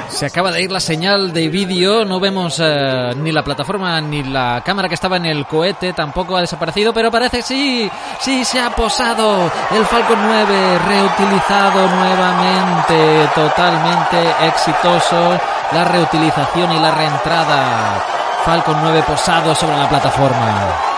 Se 0.10 0.26
acaba 0.26 0.52
de 0.52 0.64
ir 0.64 0.72
la 0.72 0.80
señal 0.80 1.34
de 1.34 1.50
vídeo, 1.50 2.04
no 2.04 2.20
vemos 2.20 2.60
eh, 2.60 3.12
ni 3.18 3.32
la 3.32 3.44
plataforma 3.44 4.02
ni 4.02 4.24
la 4.24 4.64
cámara 4.66 4.88
que 4.88 4.96
estaba 4.96 5.18
en 5.18 5.28
el 5.28 5.46
cohete, 5.46 5.94
tampoco 5.94 6.36
ha 6.36 6.42
desaparecido, 6.42 6.92
pero 6.92 7.12
parece 7.12 7.38
que 7.38 7.44
sí, 7.44 7.92
sí 8.20 8.44
se 8.44 8.60
ha 8.60 8.72
posado 8.72 9.52
el 9.70 9.86
Falcon 9.86 10.18
9, 10.20 10.80
reutilizado 10.80 11.88
nuevamente, 11.88 13.30
totalmente 13.36 14.48
exitoso, 14.48 15.40
la 15.72 15.86
reutilización 15.86 16.72
y 16.72 16.80
la 16.80 16.90
reentrada. 16.90 18.04
Falcon 18.44 18.78
9 18.82 19.04
posado 19.06 19.54
sobre 19.54 19.78
la 19.78 19.88
plataforma. 19.88 20.93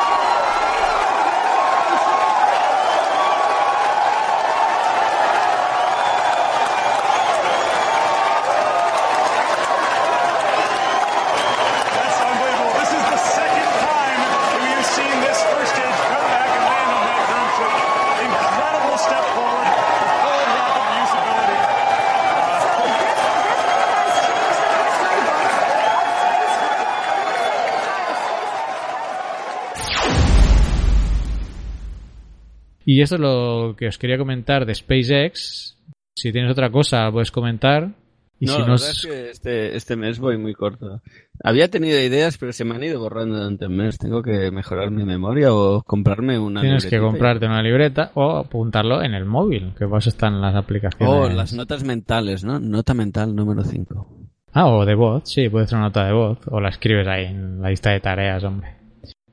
Y 32.86 33.02
esto 33.02 33.16
es 33.16 33.22
lo 33.22 33.76
que 33.78 33.88
os 33.88 33.98
quería 33.98 34.18
comentar 34.18 34.66
de 34.66 34.76
SpaceX. 34.76 35.78
Si 36.16 36.32
tienes 36.32 36.52
otra 36.52 36.70
cosa, 36.70 37.12
puedes 37.12 37.32
comentar. 37.32 37.92
Y 38.40 38.48
no, 38.48 38.52
si 38.54 38.60
la 38.60 38.66
verdad 38.68 38.90
es- 38.90 39.06
que 39.06 39.30
este, 39.30 39.76
este 39.78 39.96
mes 39.96 40.20
voy 40.20 40.38
muy 40.38 40.54
corto. 40.54 41.02
Había 41.44 41.70
tenido 41.70 42.00
ideas, 42.02 42.38
pero 42.38 42.52
se 42.52 42.66
me 42.66 42.76
han 42.76 42.84
ido 42.84 43.00
borrando 43.00 43.38
durante 43.38 43.66
el 43.66 43.72
mes. 43.72 43.98
Tengo 43.98 44.22
que 44.22 44.52
mejorar 44.52 44.92
mi 44.92 45.04
memoria 45.06 45.54
o 45.54 45.82
comprarme 45.84 46.38
una 46.38 46.62
tienes 46.62 46.86
que 46.86 46.98
y- 46.98 47.00
comprarte 47.00 47.46
una 47.46 47.64
libreta 47.64 48.12
o 48.14 48.38
apuntarlo 48.38 49.02
en 49.02 49.14
el 49.14 49.26
móvil, 49.26 49.74
que 49.78 49.88
pues 49.88 50.08
están 50.08 50.42
las 50.42 50.54
aplicaciones. 50.56 51.08
Oh, 51.16 51.30
las 51.30 51.54
notas 51.54 51.84
mentales, 51.86 52.44
¿no? 52.44 52.60
Nota 52.60 52.94
mental 52.94 53.34
número 53.36 53.64
5. 53.64 54.08
Ah, 54.52 54.68
o 54.68 54.86
de 54.86 54.96
voz, 54.96 55.24
sí, 55.26 55.50
puedes 55.50 55.68
hacer 55.68 55.78
una 55.78 55.88
nota 55.88 56.06
de 56.06 56.14
voz. 56.14 56.38
O 56.48 56.60
la 56.62 56.70
escribes 56.70 57.08
ahí 57.08 57.26
en 57.26 57.62
la 57.62 57.70
lista 57.70 57.92
de 57.92 58.00
tareas, 58.02 58.44
hombre. 58.44 58.76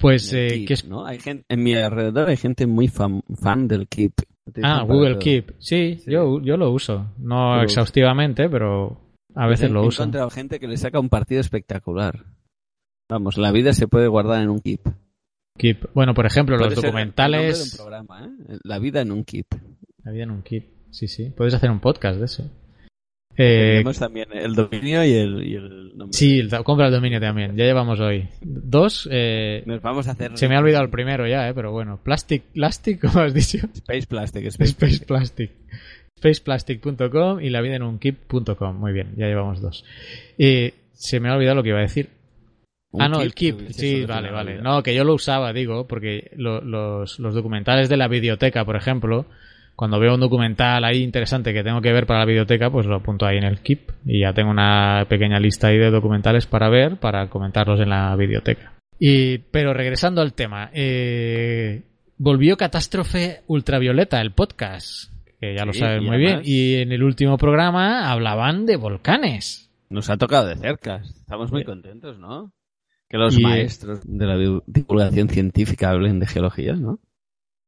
Pues, 0.03 0.33
eh, 0.35 0.65
¿qué 0.67 0.75
es? 0.75 0.85
¿no? 0.85 1.07
Hay 1.07 1.19
gente, 1.19 1.45
en 1.49 1.63
mi 1.63 1.75
alrededor 1.75 2.29
hay 2.29 2.37
gente 2.37 2.67
muy 2.67 2.89
fan, 2.89 3.23
fan 3.41 3.67
del 3.69 3.89
Keep. 3.89 4.13
Ah, 4.63 4.83
Google. 4.87 5.19
Keep. 5.19 5.55
Sí, 5.61 5.97
Sí. 6.01 6.11
Yo, 6.11 6.41
yo 6.43 6.57
lo 6.57 6.71
uso. 6.73 7.13
No 7.19 7.63
exhaustivamente, 7.63 8.49
pero 8.51 9.01
a 9.35 9.47
veces 9.47 9.71
He 9.71 9.73
lo 9.73 9.87
uso. 9.87 10.03
encontrado 10.03 10.29
gente 10.31 10.59
que 10.61 10.67
le 10.69 10.77
saca 10.77 10.99
un 11.01 11.09
partido 11.09 11.41
espectacular. 11.41 12.27
Vamos, 13.09 13.39
la 13.39 13.53
vida 13.53 13.73
se 13.73 13.87
puede 13.89 14.09
guardar 14.09 14.43
en 14.43 14.51
un 14.51 14.59
Keep. 14.61 14.81
Keep. 15.59 15.91
Bueno, 15.95 16.13
por 16.15 16.27
ejemplo, 16.27 16.57
los 16.57 16.69
Puede 16.75 16.81
documentales. 16.89 17.73
un 17.73 17.79
programa, 17.79 18.25
¿eh? 18.27 18.59
La 18.65 18.79
vida 18.79 19.01
en 19.03 19.13
un 19.13 19.23
Keep. 19.25 19.47
La 20.03 20.11
vida 20.13 20.25
en 20.25 20.31
un 20.33 20.43
Keep. 20.43 20.65
Sí, 20.91 21.07
sí. 21.09 21.31
Puedes 21.37 21.55
hacer 21.55 21.71
un 21.71 21.81
podcast 21.81 22.19
de 22.19 22.25
eso. 22.25 22.51
Eh, 23.37 23.73
Tenemos 23.77 23.99
también 23.99 24.29
el 24.33 24.55
dominio 24.55 25.03
y 25.05 25.13
el, 25.13 25.43
y 25.47 25.55
el 25.55 25.97
nombre. 25.97 26.13
sí, 26.17 26.39
el- 26.41 26.51
compra 26.65 26.87
el 26.89 26.93
dominio 26.93 27.19
también. 27.21 27.57
Ya 27.57 27.65
llevamos 27.65 27.99
hoy. 28.01 28.29
Dos. 28.43 29.09
eh, 29.11 29.63
Nos 29.67 29.81
vamos 29.81 30.07
a 30.09 30.13
hacer... 30.13 30.33
se 30.37 30.49
me 30.49 30.57
ha 30.57 30.59
olvidado 30.61 30.85
el 30.85 30.91
primero 30.91 31.27
ya, 31.27 31.49
eh, 31.49 31.55
pero 31.55 31.73
bueno. 31.73 31.99
Plastic, 32.03 32.43
Plastic, 32.53 33.01
¿cómo 33.09 33.21
has 33.21 33.33
dicho? 33.35 33.59
Space 33.75 34.07
Plastic. 34.07 34.45
Space, 34.47 34.71
Space 34.73 35.05
Plastic. 35.07 35.51
Spaceplastic.com 36.19 37.41
y 37.41 37.51
la 37.51 37.61
vida 37.61 37.77
en 37.77 37.83
un 37.83 37.99
keep.com. 37.99 38.77
Muy 38.79 38.93
bien, 38.93 39.15
ya 39.17 39.27
llevamos 39.27 39.61
dos. 39.61 39.85
Eh, 40.39 40.75
se 40.93 41.19
me 41.21 41.29
ha 41.29 41.35
olvidado 41.35 41.57
lo 41.57 41.63
que 41.63 41.71
iba 41.71 41.79
a 41.79 41.83
decir. 41.83 42.11
Ah, 42.99 43.09
no, 43.09 43.23
el 43.23 43.35
Keep. 43.35 43.71
Sí, 43.73 44.05
vale, 44.05 44.31
vale. 44.31 44.61
No, 44.61 44.83
que 44.83 44.95
yo 44.95 45.03
lo 45.05 45.15
usaba, 45.15 45.53
digo, 45.55 45.89
porque 45.89 46.31
lo- 46.37 46.61
los, 46.61 47.19
los 47.19 47.35
documentales 47.35 47.89
de 47.89 47.97
la 47.97 48.07
biblioteca, 48.07 48.65
por 48.67 48.77
ejemplo, 48.77 49.25
cuando 49.83 49.99
veo 49.99 50.15
un 50.15 50.21
documental 50.21 50.85
ahí 50.85 51.03
interesante 51.03 51.53
que 51.53 51.65
tengo 51.65 51.81
que 51.81 51.91
ver 51.93 52.07
para 52.07 52.21
la 52.21 52.25
biblioteca, 52.25 52.71
pues 52.71 52.87
lo 52.87 52.95
apunto 52.95 53.27
ahí 53.27 53.39
en 53.39 53.43
el 53.43 53.59
Keep 53.63 53.81
y 54.07 54.21
ya 54.21 54.33
tengo 54.33 54.53
una 54.53 55.07
pequeña 55.09 55.41
lista 55.41 55.67
ahí 55.67 55.77
de 55.77 55.91
documentales 55.91 56.47
para 56.47 56.69
ver, 56.69 57.01
para 57.01 57.29
comentarlos 57.29 57.81
en 57.81 57.89
la 57.89 58.15
biblioteca. 58.15 58.75
Y, 59.01 59.39
pero 59.39 59.75
regresando 59.75 60.21
al 60.21 60.35
tema, 60.35 60.71
eh, 60.73 61.83
volvió 62.17 62.57
Catástrofe 62.57 63.41
Ultravioleta, 63.49 64.21
el 64.21 64.31
podcast, 64.31 65.13
que 65.41 65.53
ya 65.57 65.65
lo 65.65 65.73
Sí, 65.73 65.83
y 65.85 66.01
muy 66.01 66.19
bien, 66.19 66.43
y 66.45 66.75
en 66.77 66.93
el 66.93 67.03
último 67.03 67.37
programa 67.37 68.09
hablaban 68.09 68.65
de 68.67 68.77
volcanes. 68.77 69.69
Nos 69.91 70.11
ha 70.11 70.17
tocado 70.17 70.47
de 70.47 70.55
cerca. 70.59 71.03
Estamos 71.05 71.51
muy 71.51 71.65
contentos, 71.65 72.21
¿no? 72.21 72.53
Que 73.09 73.19
los 73.19 73.37
Y- 73.37 73.43
maestros 73.43 73.99
de 74.05 74.27
la 74.27 74.37
div- 74.37 74.63
divulgación 74.69 75.29
científica 75.29 75.91
hablen 75.91 76.21
de 76.21 76.27
geología, 76.29 76.75
¿no? 76.75 77.01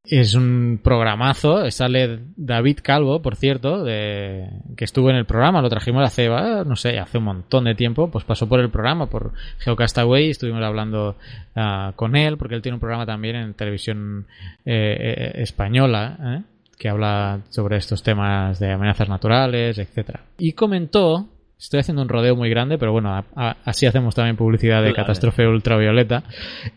Es 0.04 0.34
un 0.34 0.80
programazo. 0.82 1.70
Sale 1.70 2.20
David 2.36 2.80
Calvo, 2.82 3.22
por 3.22 3.36
cierto, 3.36 3.82
de, 3.82 4.50
que 4.76 4.84
estuvo 4.84 5.08
en 5.08 5.16
el 5.16 5.24
programa. 5.24 5.62
Lo 5.62 5.70
trajimos 5.70 6.04
hace, 6.04 6.28
no 6.28 6.76
sé, 6.76 6.98
hace 6.98 7.18
un 7.18 7.24
montón 7.24 7.64
de 7.64 7.74
tiempo. 7.74 8.10
Pues 8.10 8.24
pasó 8.24 8.46
por 8.46 8.60
el 8.60 8.70
programa, 8.70 9.06
por 9.08 9.32
Geocastaway. 9.60 10.28
Estuvimos 10.28 10.62
hablando 10.62 11.16
ah, 11.56 11.94
con 11.96 12.16
él, 12.16 12.36
porque 12.36 12.54
él 12.54 12.60
tiene 12.60 12.74
un 12.74 12.80
programa 12.80 13.06
también 13.06 13.36
en 13.36 13.54
televisión 13.54 14.26
eh, 14.66 14.96
eh, 15.00 15.42
española, 15.42 16.18
¿eh? 16.20 16.42
que 16.76 16.90
habla 16.90 17.40
sobre 17.48 17.78
estos 17.78 18.02
temas 18.02 18.58
de 18.58 18.72
amenazas 18.72 19.08
naturales, 19.08 19.78
etcétera. 19.78 20.20
Y 20.38 20.52
comentó. 20.52 21.30
Estoy 21.64 21.80
haciendo 21.80 22.02
un 22.02 22.08
rodeo 22.10 22.36
muy 22.36 22.50
grande, 22.50 22.76
pero 22.76 22.92
bueno, 22.92 23.14
a- 23.14 23.24
a- 23.34 23.56
así 23.64 23.86
hacemos 23.86 24.14
también 24.14 24.36
publicidad 24.36 24.82
de 24.82 24.90
catástrofe 24.92 25.46
ultravioleta. 25.48 26.22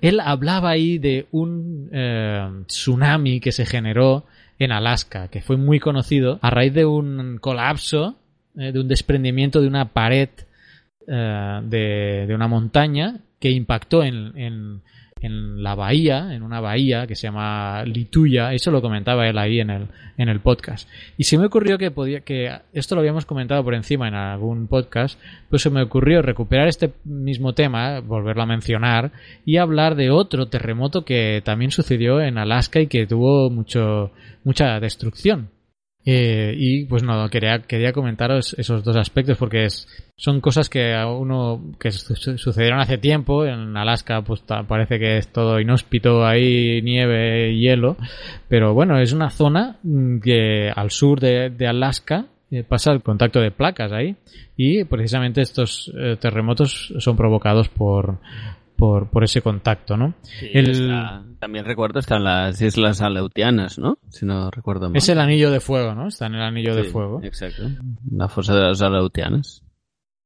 Él 0.01 0.19
hablaba 0.21 0.69
ahí 0.69 0.97
de 0.97 1.27
un 1.31 1.89
eh, 1.91 2.47
tsunami 2.67 3.39
que 3.41 3.51
se 3.51 3.65
generó 3.65 4.23
en 4.59 4.71
Alaska, 4.71 5.27
que 5.27 5.41
fue 5.41 5.57
muy 5.57 5.79
conocido 5.79 6.39
a 6.41 6.49
raíz 6.49 6.73
de 6.73 6.85
un 6.85 7.37
colapso, 7.39 8.15
eh, 8.57 8.71
de 8.71 8.79
un 8.79 8.87
desprendimiento 8.87 9.61
de 9.61 9.67
una 9.67 9.89
pared 9.89 10.29
eh, 11.05 11.59
de, 11.63 12.25
de 12.27 12.33
una 12.35 12.47
montaña 12.47 13.19
que 13.39 13.51
impactó 13.51 14.03
en, 14.03 14.37
en- 14.37 14.81
en 15.21 15.63
la 15.63 15.75
bahía, 15.75 16.33
en 16.33 16.43
una 16.43 16.59
bahía 16.59 17.07
que 17.07 17.15
se 17.15 17.27
llama 17.27 17.83
Lituya, 17.85 18.53
eso 18.53 18.71
lo 18.71 18.81
comentaba 18.81 19.27
él 19.27 19.37
ahí 19.37 19.59
en 19.59 19.69
el, 19.69 19.87
en 20.17 20.29
el 20.29 20.39
podcast. 20.39 20.89
Y 21.17 21.23
se 21.23 21.37
me 21.37 21.45
ocurrió 21.45 21.77
que 21.77 21.91
podía, 21.91 22.21
que 22.21 22.51
esto 22.73 22.95
lo 22.95 23.01
habíamos 23.01 23.25
comentado 23.25 23.63
por 23.63 23.75
encima 23.75 24.07
en 24.07 24.15
algún 24.15 24.67
podcast, 24.67 25.19
pues 25.49 25.61
se 25.61 25.69
me 25.69 25.81
ocurrió 25.81 26.21
recuperar 26.21 26.67
este 26.67 26.93
mismo 27.03 27.53
tema, 27.53 27.99
volverlo 27.99 28.43
a 28.43 28.47
mencionar, 28.47 29.11
y 29.45 29.57
hablar 29.57 29.95
de 29.95 30.11
otro 30.11 30.47
terremoto 30.47 31.05
que 31.05 31.41
también 31.43 31.71
sucedió 31.71 32.21
en 32.21 32.37
Alaska 32.37 32.79
y 32.79 32.87
que 32.87 33.07
tuvo 33.07 33.49
mucho, 33.49 34.11
mucha 34.43 34.79
destrucción. 34.79 35.56
Eh, 36.09 36.53
y 36.57 36.85
pues 36.85 37.03
no, 37.03 37.29
quería, 37.29 37.59
quería 37.63 37.91
comentaros 37.91 38.53
esos 38.57 38.81
dos 38.81 38.95
aspectos 38.95 39.37
porque 39.37 39.65
es, 39.65 39.89
son 40.15 40.39
cosas 40.39 40.69
que 40.69 40.93
a 40.93 41.05
uno 41.07 41.73
que 41.77 41.91
su- 41.91 42.15
su- 42.15 42.37
sucedieron 42.37 42.79
hace 42.79 42.97
tiempo. 42.97 43.45
En 43.45 43.75
Alaska 43.75 44.21
pues 44.21 44.41
parece 44.69 44.99
que 44.99 45.17
es 45.17 45.27
todo 45.33 45.59
inhóspito, 45.59 46.25
hay 46.25 46.81
nieve, 46.81 47.57
hielo. 47.57 47.97
Pero 48.47 48.73
bueno, 48.73 48.97
es 48.99 49.11
una 49.11 49.29
zona 49.29 49.79
mm, 49.83 50.19
que 50.19 50.71
al 50.73 50.91
sur 50.91 51.19
de, 51.19 51.49
de 51.49 51.67
Alaska 51.67 52.27
eh, 52.51 52.63
pasa 52.63 52.93
el 52.93 53.01
contacto 53.01 53.41
de 53.41 53.51
placas 53.51 53.91
ahí. 53.91 54.15
Y 54.55 54.85
precisamente 54.85 55.41
estos 55.41 55.91
eh, 55.99 56.15
terremotos 56.17 56.93
son 56.99 57.17
provocados 57.17 57.67
por, 57.67 58.19
por, 58.77 59.09
por 59.09 59.23
ese 59.23 59.41
contacto, 59.41 59.97
¿no? 59.97 60.13
Sí, 60.21 60.47
El- 60.53 60.69
está- 60.69 61.23
también 61.39 61.65
recuerdo 61.65 61.99
están 61.99 62.23
las 62.23 62.61
Islas 62.61 63.01
Aleutianas, 63.01 63.77
¿no? 63.79 63.97
Si 64.09 64.25
no 64.25 64.49
recuerdo 64.51 64.89
mal. 64.89 64.97
Es 64.97 65.09
el 65.09 65.19
anillo 65.19 65.51
de 65.51 65.59
fuego, 65.59 65.93
¿no? 65.95 66.07
Está 66.07 66.27
en 66.27 66.35
el 66.35 66.41
anillo 66.41 66.75
de 66.75 66.83
fuego. 66.85 67.19
Exacto. 67.23 67.63
La 68.11 68.27
fosa 68.29 68.55
de 68.55 68.61
las 68.61 68.81
Aleutianas. 68.81 69.63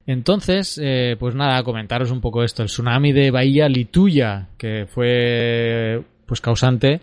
Entonces, 0.05 0.79
eh, 0.83 1.15
pues 1.19 1.35
nada, 1.35 1.63
comentaros 1.63 2.11
un 2.11 2.21
poco 2.21 2.43
esto. 2.43 2.61
El 2.63 2.67
tsunami 2.69 3.11
de 3.13 3.31
Bahía 3.31 3.69
Lituya, 3.69 4.49
que 4.57 4.85
fue 4.87 6.03
pues 6.25 6.41
causante 6.41 7.01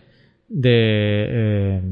de, 0.49 1.27
eh, 1.29 1.83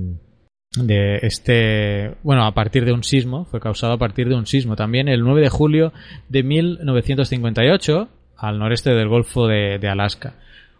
de 0.82 1.16
este, 1.22 2.16
bueno, 2.22 2.44
a 2.44 2.52
partir 2.54 2.84
de 2.84 2.92
un 2.92 3.04
sismo, 3.04 3.44
fue 3.44 3.60
causado 3.60 3.92
a 3.92 3.98
partir 3.98 4.28
de 4.28 4.34
un 4.34 4.46
sismo 4.46 4.74
también 4.74 5.08
el 5.08 5.20
9 5.22 5.42
de 5.42 5.48
julio 5.48 5.92
de 6.28 6.42
1958 6.42 8.08
al 8.38 8.58
noreste 8.58 8.90
del 8.90 9.08
Golfo 9.08 9.46
de, 9.46 9.88
Alaska. 9.88 10.34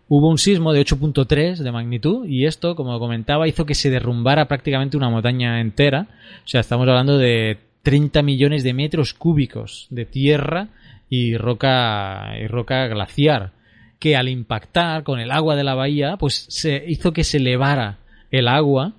Hubo 0.09 0.29
un 0.29 0.39
sismo 0.39 0.73
de 0.73 0.83
8.3 0.83 1.57
de 1.57 1.73
magnitud 1.73 2.27
y 2.27 2.47
esto, 2.47 2.77
como 2.77 2.99
comentaba, 2.99 3.49
hizo 3.49 3.67
que 3.67 3.75
se 3.75 3.91
derrumbara 3.91 4.47
prácticamente 4.47 4.97
una 4.97 5.11
montaña 5.11 5.61
entera. 5.61 6.07
O 6.45 6.49
sea, 6.49 6.61
estamos 6.61 6.87
hablando 6.89 7.19
de 7.19 7.59
30 7.83 8.23
millones 8.23 8.63
de 8.63 8.75
metros 8.75 9.15
cúbicos 9.15 9.87
de 9.91 10.05
tierra 10.05 10.69
y 11.09 11.37
roca, 11.37 12.35
y 12.41 12.47
roca 12.47 12.87
glaciar, 12.87 13.53
que 13.99 14.17
al 14.17 14.29
impactar 14.29 15.03
con 15.03 15.19
el 15.19 15.31
agua 15.31 15.57
de 15.57 15.65
la 15.65 15.75
bahía, 15.75 16.17
pues 16.17 16.47
se 16.49 16.85
hizo 16.87 17.13
que 17.13 17.25
se 17.25 17.39
elevara 17.39 17.99
el 18.31 18.49
agua. 18.49 18.93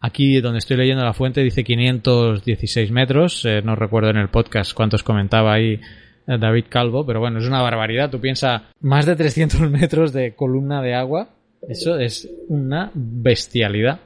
Aquí 0.00 0.40
donde 0.40 0.58
estoy 0.58 0.76
leyendo 0.76 1.04
la 1.04 1.12
fuente 1.12 1.42
dice 1.42 1.62
516 1.62 2.90
metros, 2.90 3.44
eh, 3.44 3.62
no 3.62 3.76
recuerdo 3.76 4.10
en 4.10 4.16
el 4.16 4.28
podcast 4.28 4.72
cuántos 4.74 5.02
comentaba 5.02 5.54
ahí 5.54 5.80
David 6.26 6.66
Calvo, 6.68 7.04
pero 7.06 7.20
bueno, 7.20 7.38
es 7.38 7.46
una 7.46 7.62
barbaridad. 7.62 8.10
Tú 8.10 8.20
piensas, 8.20 8.62
más 8.80 9.06
de 9.06 9.16
300 9.16 9.60
metros 9.70 10.12
de 10.12 10.34
columna 10.34 10.82
de 10.82 10.94
agua, 10.94 11.30
eso 11.68 11.98
es 11.98 12.28
una 12.48 12.90
bestialidad. 12.94 14.00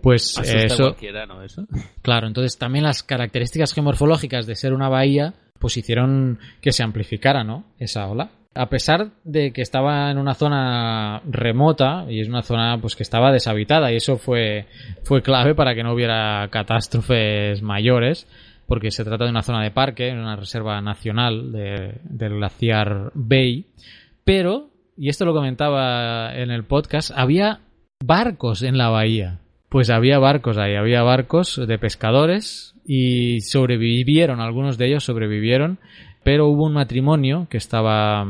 Pues 0.00 0.38
Asusta 0.38 0.58
eh, 0.58 0.66
eso, 0.66 0.96
¿no? 1.26 1.42
Eso. 1.42 1.66
Claro, 2.02 2.28
entonces 2.28 2.56
también 2.56 2.84
las 2.84 3.02
características 3.02 3.74
geomorfológicas 3.74 4.46
de 4.46 4.54
ser 4.54 4.72
una 4.72 4.88
bahía 4.88 5.34
pues 5.58 5.76
hicieron 5.76 6.38
que 6.60 6.72
se 6.72 6.82
amplificara, 6.82 7.42
¿no? 7.42 7.64
Esa 7.78 8.06
ola. 8.06 8.30
A 8.54 8.68
pesar 8.68 9.10
de 9.24 9.52
que 9.52 9.62
estaba 9.62 10.10
en 10.10 10.18
una 10.18 10.34
zona 10.34 11.20
remota 11.28 12.06
y 12.08 12.20
es 12.20 12.28
una 12.28 12.42
zona 12.42 12.78
pues 12.80 12.96
que 12.96 13.02
estaba 13.02 13.32
deshabitada 13.32 13.92
y 13.92 13.96
eso 13.96 14.18
fue 14.18 14.66
fue 15.04 15.22
clave 15.22 15.54
para 15.54 15.74
que 15.74 15.82
no 15.82 15.92
hubiera 15.92 16.48
catástrofes 16.50 17.62
mayores 17.62 18.26
porque 18.68 18.92
se 18.92 19.02
trata 19.04 19.24
de 19.24 19.30
una 19.30 19.42
zona 19.42 19.64
de 19.64 19.72
parque, 19.72 20.12
una 20.12 20.36
reserva 20.36 20.80
nacional 20.80 21.50
de- 21.50 21.98
del 22.04 22.34
glaciar 22.34 23.10
Bay, 23.14 23.66
pero 24.24 24.68
y 24.96 25.08
esto 25.08 25.24
lo 25.24 25.32
comentaba 25.34 26.34
en 26.36 26.50
el 26.50 26.64
podcast, 26.64 27.10
había 27.14 27.60
barcos 28.04 28.62
en 28.62 28.76
la 28.78 28.88
bahía. 28.88 29.38
Pues 29.68 29.90
había 29.90 30.18
barcos 30.18 30.56
ahí, 30.58 30.74
había 30.74 31.02
barcos 31.02 31.60
de 31.66 31.78
pescadores 31.78 32.74
y 32.86 33.40
sobrevivieron, 33.42 34.40
algunos 34.40 34.78
de 34.78 34.86
ellos 34.88 35.04
sobrevivieron, 35.04 35.78
pero 36.24 36.46
hubo 36.48 36.64
un 36.66 36.72
matrimonio 36.74 37.46
que 37.50 37.58
estaba 37.58 38.26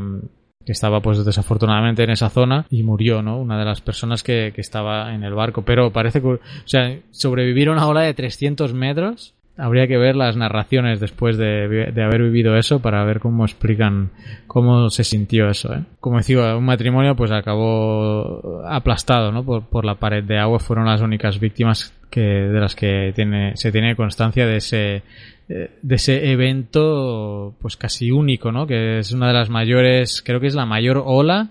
que 0.66 0.72
estaba 0.72 1.00
pues 1.00 1.24
desafortunadamente 1.24 2.02
en 2.02 2.10
esa 2.10 2.28
zona 2.28 2.66
y 2.68 2.82
murió, 2.82 3.22
¿no? 3.22 3.38
Una 3.38 3.58
de 3.58 3.64
las 3.64 3.80
personas 3.80 4.22
que, 4.22 4.52
que 4.54 4.60
estaba 4.60 5.14
en 5.14 5.24
el 5.24 5.32
barco, 5.32 5.62
pero 5.62 5.90
parece 5.90 6.20
que, 6.20 6.26
o 6.28 6.40
sea, 6.66 6.94
sobrevivir 7.10 7.68
a 7.68 7.72
una 7.72 7.86
ola 7.88 8.02
de 8.02 8.12
300 8.12 8.74
metros. 8.74 9.34
Habría 9.60 9.88
que 9.88 9.98
ver 9.98 10.14
las 10.14 10.36
narraciones 10.36 11.00
después 11.00 11.36
de, 11.36 11.90
de 11.92 12.02
haber 12.04 12.22
vivido 12.22 12.56
eso 12.56 12.80
para 12.80 13.04
ver 13.04 13.18
cómo 13.18 13.44
explican 13.44 14.10
cómo 14.46 14.88
se 14.88 15.02
sintió 15.02 15.48
eso, 15.48 15.74
¿eh? 15.74 15.82
Como 15.98 16.18
decía, 16.18 16.56
un 16.56 16.64
matrimonio 16.64 17.16
pues 17.16 17.32
acabó 17.32 18.62
aplastado, 18.64 19.32
¿no? 19.32 19.44
Por, 19.44 19.64
por 19.64 19.84
la 19.84 19.96
pared 19.96 20.22
de 20.22 20.38
agua. 20.38 20.60
Fueron 20.60 20.86
las 20.86 21.00
únicas 21.00 21.40
víctimas 21.40 21.92
que, 22.08 22.20
de 22.20 22.60
las 22.60 22.76
que 22.76 23.12
tiene, 23.16 23.56
se 23.56 23.72
tiene 23.72 23.96
constancia 23.96 24.46
de 24.46 24.56
ese, 24.58 25.02
eh, 25.48 25.70
de 25.82 25.94
ese 25.96 26.30
evento 26.30 27.56
pues 27.60 27.76
casi 27.76 28.12
único, 28.12 28.52
¿no? 28.52 28.64
Que 28.66 29.00
es 29.00 29.12
una 29.12 29.26
de 29.26 29.34
las 29.34 29.50
mayores, 29.50 30.22
creo 30.24 30.38
que 30.38 30.46
es 30.46 30.54
la 30.54 30.66
mayor 30.66 31.02
ola 31.04 31.50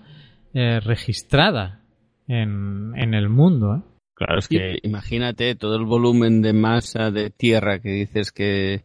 eh, 0.54 0.80
registrada 0.80 1.80
en, 2.26 2.94
en 2.96 3.12
el 3.12 3.28
mundo, 3.28 3.76
¿eh? 3.76 3.80
Claro, 4.18 4.38
es 4.40 4.48
que 4.48 4.78
imagínate 4.82 5.54
todo 5.54 5.76
el 5.76 5.84
volumen 5.84 6.42
de 6.42 6.52
masa 6.52 7.12
de 7.12 7.30
tierra 7.30 7.78
que 7.78 7.90
dices 7.90 8.32
que, 8.32 8.82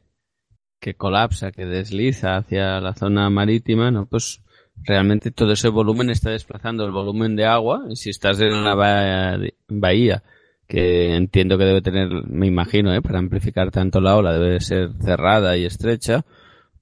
que 0.79 0.93
colapsa, 0.93 1.51
que 1.51 1.65
desliza 1.65 2.37
hacia 2.37 2.79
la 2.79 2.93
zona 2.93 3.29
marítima, 3.31 3.89
¿no? 3.89 4.05
Pues 4.05 4.41
realmente 4.83 5.31
todo 5.31 5.53
ese 5.53 5.69
volumen 5.69 6.11
está 6.11 6.29
desplazando 6.29 6.85
el 6.85 6.91
volumen 6.91 7.35
de 7.35 7.45
agua 7.45 7.83
y 7.89 7.95
si 7.95 8.11
estás 8.11 8.39
en 8.41 8.53
una 8.53 8.75
ba- 8.75 9.39
bahía 9.67 10.23
que 10.67 11.15
entiendo 11.15 11.57
que 11.57 11.65
debe 11.65 11.81
tener, 11.81 12.09
me 12.27 12.45
imagino, 12.47 12.93
¿eh? 12.93 13.01
para 13.01 13.17
amplificar 13.19 13.71
tanto 13.71 14.01
la 14.01 14.15
ola 14.15 14.33
debe 14.37 14.59
ser 14.59 14.91
cerrada 15.01 15.57
y 15.57 15.65
estrecha, 15.65 16.25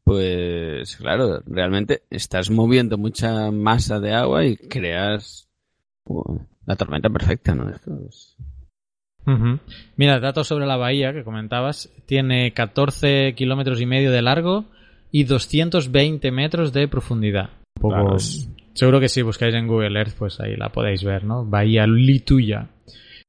pues 0.03 0.97
claro, 0.97 1.41
realmente 1.45 2.03
estás 2.09 2.49
moviendo 2.49 2.97
mucha 2.97 3.49
masa 3.51 3.99
de 4.01 4.13
agua 4.13 4.45
y 4.45 4.57
creas 4.57 5.47
la 6.65 6.75
tormenta 6.75 7.09
perfecta, 7.09 7.55
¿no? 7.55 7.69
Esto 7.69 7.91
es... 8.07 8.35
Mira, 9.97 10.19
datos 10.19 10.47
sobre 10.47 10.65
la 10.65 10.77
bahía 10.77 11.13
que 11.13 11.23
comentabas. 11.23 11.91
Tiene 12.05 12.53
14 12.53 13.33
kilómetros 13.35 13.79
y 13.81 13.85
medio 13.85 14.11
de 14.11 14.21
largo 14.21 14.65
y 15.11 15.25
220 15.25 16.31
metros 16.31 16.73
de 16.73 16.87
profundidad. 16.87 17.49
Un 17.77 17.81
poco... 17.81 17.93
Claro, 17.95 18.15
es- 18.15 18.49
Seguro 18.73 19.01
que 19.01 19.09
si 19.09 19.21
buscáis 19.21 19.53
en 19.53 19.67
Google 19.67 19.99
Earth, 19.99 20.15
pues 20.17 20.39
ahí 20.39 20.55
la 20.55 20.69
podéis 20.69 21.03
ver, 21.03 21.25
¿no? 21.25 21.43
Bahía 21.45 21.85
Lituya. 21.85 22.69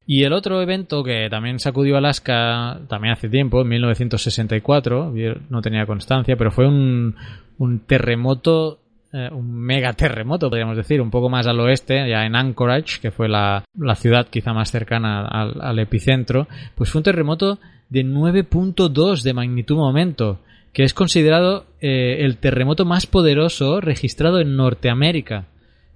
Y 0.06 0.22
el 0.22 0.32
otro 0.32 0.62
evento 0.62 1.02
que 1.02 1.26
también 1.30 1.58
sacudió 1.58 1.96
Alaska 1.96 2.80
también 2.88 3.12
hace 3.14 3.28
tiempo, 3.28 3.60
en 3.62 3.68
1964, 3.68 5.16
yo 5.16 5.32
no 5.50 5.60
tenía 5.60 5.84
constancia, 5.84 6.36
pero 6.36 6.52
fue 6.52 6.68
un, 6.68 7.16
un 7.58 7.80
terremoto, 7.80 8.81
eh, 9.14 9.28
un 9.30 9.52
mega 9.52 9.92
terremoto, 9.92 10.48
podríamos 10.48 10.74
decir, 10.74 11.02
un 11.02 11.10
poco 11.10 11.28
más 11.28 11.46
al 11.46 11.60
oeste, 11.60 12.08
ya 12.08 12.24
en 12.24 12.34
Anchorage, 12.34 12.98
que 12.98 13.10
fue 13.10 13.28
la, 13.28 13.62
la 13.78 13.94
ciudad 13.94 14.28
quizá 14.28 14.54
más 14.54 14.70
cercana 14.70 15.26
al, 15.26 15.78
epicentro, 15.78 16.48
pues 16.74 16.88
fue 16.88 17.00
un 17.00 17.04
terremoto 17.04 17.58
de 17.90 18.06
9.2 18.06 19.22
de 19.22 19.34
magnitud 19.34 19.76
momento, 19.76 20.40
que 20.72 20.84
es 20.84 20.94
considerado 20.94 21.66
eh, 21.82 22.24
el 22.24 22.38
terremoto 22.38 22.86
más 22.86 23.06
poderoso 23.06 23.82
registrado 23.82 24.40
en 24.40 24.56
Norteamérica 24.56 25.44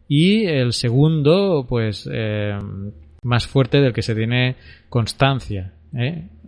y 0.08 0.44
el 0.44 0.74
segundo, 0.74 1.64
pues, 1.66 2.06
eh, 2.12 2.58
más 3.22 3.46
fuerte 3.46 3.80
del 3.80 3.94
que 3.94 4.02
se 4.02 4.14
tiene 4.14 4.56
constancia. 4.90 5.72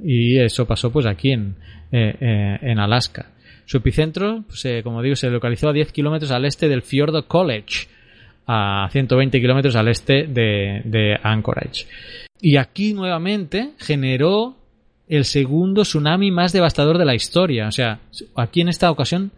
Y 0.05 0.37
eso 0.37 0.67
pasó, 0.67 0.93
pues, 0.93 1.07
aquí 1.07 1.33
en, 1.33 1.57
en 1.91 2.79
Alaska. 2.79 3.31
Su 3.69 3.77
epicentro, 3.77 4.45
pues, 4.47 4.65
eh, 4.65 4.81
como 4.83 5.03
digo, 5.03 5.15
se 5.15 5.29
localizó 5.29 5.69
a 5.69 5.75
10 5.75 5.93
kilómetros 5.93 6.31
al 6.31 6.47
este 6.47 6.71
del 6.71 6.81
Fiordo 6.81 7.29
College, 7.29 7.87
a 8.47 8.89
120 8.91 9.39
kilómetros 9.43 9.77
al 9.77 9.89
este 9.89 10.27
de, 10.27 10.81
de 10.87 11.19
Anchorage. 11.23 11.85
Y 12.41 12.57
aquí 12.57 12.95
nuevamente 12.95 13.73
generó 13.77 14.57
el 15.07 15.27
segundo 15.27 15.83
tsunami 15.83 16.31
más 16.31 16.55
devastador 16.55 16.97
de 16.97 17.05
la 17.05 17.15
historia. 17.15 17.69
O 17.69 17.73
sea, 17.73 18.01
aquí 18.37 18.63
en 18.63 18.71
esta 18.71 18.91
ocasión 18.91 19.33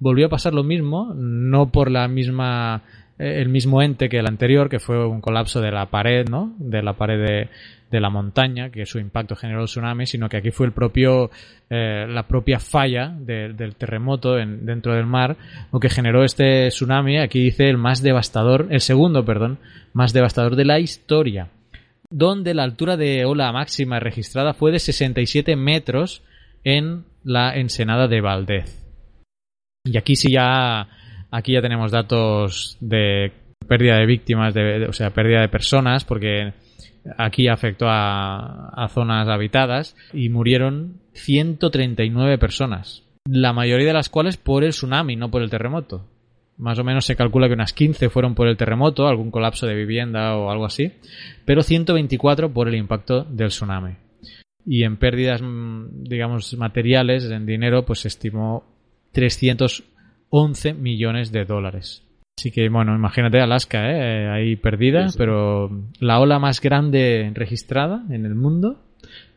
volvió 0.00 0.26
a 0.26 0.30
pasar 0.30 0.52
lo 0.52 0.64
mismo, 0.64 1.14
no 1.14 1.70
por 1.70 1.88
la 1.88 2.08
misma 2.08 2.82
el 3.18 3.48
mismo 3.48 3.82
ente 3.82 4.08
que 4.08 4.18
el 4.18 4.26
anterior, 4.26 4.68
que 4.68 4.78
fue 4.78 5.06
un 5.06 5.20
colapso 5.20 5.60
de 5.60 5.70
la 5.70 5.86
pared, 5.86 6.28
¿no? 6.28 6.54
De 6.58 6.82
la 6.82 6.92
pared 6.94 7.18
de, 7.18 7.48
de 7.90 8.00
la 8.00 8.10
montaña, 8.10 8.70
que 8.70 8.84
su 8.86 8.98
impacto 8.98 9.36
generó 9.36 9.60
el 9.62 9.66
tsunami, 9.66 10.06
sino 10.06 10.28
que 10.28 10.36
aquí 10.36 10.50
fue 10.50 10.66
el 10.66 10.72
propio, 10.72 11.30
eh, 11.70 12.06
la 12.08 12.26
propia 12.26 12.58
falla 12.58 13.08
de- 13.18 13.52
del 13.54 13.76
terremoto 13.76 14.38
en- 14.38 14.66
dentro 14.66 14.94
del 14.94 15.06
mar, 15.06 15.36
lo 15.72 15.80
que 15.80 15.88
generó 15.88 16.24
este 16.24 16.68
tsunami, 16.68 17.18
aquí 17.18 17.40
dice 17.42 17.68
el 17.68 17.78
más 17.78 18.02
devastador, 18.02 18.66
el 18.70 18.80
segundo, 18.80 19.24
perdón, 19.24 19.58
más 19.92 20.12
devastador 20.12 20.56
de 20.56 20.64
la 20.64 20.78
historia 20.78 21.48
donde 22.08 22.54
la 22.54 22.62
altura 22.62 22.96
de 22.96 23.24
ola 23.24 23.50
máxima 23.50 23.98
registrada 23.98 24.54
fue 24.54 24.70
de 24.70 24.78
67 24.78 25.56
metros 25.56 26.22
en 26.62 27.04
la 27.24 27.56
ensenada 27.56 28.06
de 28.06 28.20
Valdez. 28.20 28.86
Y 29.84 29.96
aquí 29.98 30.14
sí 30.14 30.30
ya, 30.32 30.86
aquí 31.30 31.52
ya 31.52 31.62
tenemos 31.62 31.90
datos 31.90 32.76
de 32.80 33.32
pérdida 33.66 33.98
de 33.98 34.06
víctimas, 34.06 34.54
o 34.88 34.92
sea, 34.92 35.10
pérdida 35.10 35.40
de 35.40 35.48
personas, 35.48 36.04
porque 36.04 36.52
aquí 37.18 37.48
afectó 37.48 37.86
a, 37.88 38.68
a 38.68 38.88
zonas 38.88 39.28
habitadas 39.28 39.96
y 40.12 40.28
murieron 40.28 41.00
139 41.12 42.38
personas, 42.38 43.04
la 43.24 43.52
mayoría 43.52 43.88
de 43.88 43.92
las 43.92 44.08
cuales 44.08 44.36
por 44.36 44.64
el 44.64 44.70
tsunami, 44.70 45.16
no 45.16 45.30
por 45.30 45.42
el 45.42 45.50
terremoto. 45.50 46.06
Más 46.58 46.78
o 46.78 46.84
menos 46.84 47.04
se 47.04 47.16
calcula 47.16 47.48
que 47.48 47.54
unas 47.54 47.74
15 47.74 48.08
fueron 48.08 48.34
por 48.34 48.48
el 48.48 48.56
terremoto, 48.56 49.06
algún 49.06 49.30
colapso 49.30 49.66
de 49.66 49.74
vivienda 49.74 50.36
o 50.36 50.50
algo 50.50 50.64
así, 50.64 50.92
pero 51.44 51.62
124 51.62 52.52
por 52.52 52.68
el 52.68 52.76
impacto 52.76 53.24
del 53.24 53.48
tsunami. 53.48 53.96
Y 54.64 54.84
en 54.84 54.96
pérdidas, 54.96 55.42
mm, 55.42 56.04
digamos, 56.04 56.56
materiales, 56.56 57.30
en 57.30 57.46
dinero, 57.46 57.84
pues 57.84 58.00
se 58.00 58.08
estimó 58.08 58.64
311 60.30 60.74
millones 60.74 61.32
de 61.32 61.44
dólares. 61.44 62.02
Así 62.38 62.50
que, 62.50 62.68
bueno, 62.68 62.94
imagínate 62.94 63.40
Alaska, 63.40 63.90
¿eh? 63.90 64.28
ahí 64.28 64.56
perdida, 64.56 65.06
Sí, 65.06 65.12
sí. 65.12 65.18
pero 65.18 65.70
la 66.00 66.20
ola 66.20 66.38
más 66.38 66.60
grande 66.60 67.30
registrada 67.34 68.04
en 68.10 68.26
el 68.26 68.34
mundo 68.34 68.82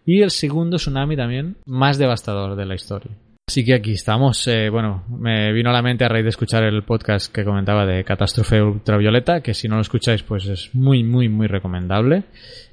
y 0.05 0.21
el 0.21 0.31
segundo 0.31 0.77
tsunami 0.77 1.15
también 1.15 1.55
más 1.65 1.97
devastador 1.97 2.55
de 2.57 2.65
la 2.65 2.75
historia. 2.75 3.11
Así 3.47 3.63
que 3.65 3.73
aquí 3.73 3.91
estamos. 3.93 4.45
eh, 4.47 4.69
bueno, 4.69 5.05
me 5.09 5.51
vino 5.53 5.69
a 5.69 5.73
la 5.73 5.81
mente 5.81 6.03
a 6.05 6.09
raíz 6.09 6.23
de 6.23 6.29
escuchar 6.29 6.63
el 6.65 6.83
podcast 6.83 7.33
que 7.33 7.43
comentaba 7.45 7.85
de 7.85 8.03
Catástrofe 8.03 8.61
Ultravioleta, 8.61 9.41
que 9.41 9.53
si 9.55 9.67
no 9.67 9.75
lo 9.75 9.81
escucháis, 9.81 10.21
pues 10.21 10.45
es 10.47 10.69
muy, 10.75 11.03
muy, 11.03 11.29
muy 11.29 11.47
recomendable. 11.47 12.25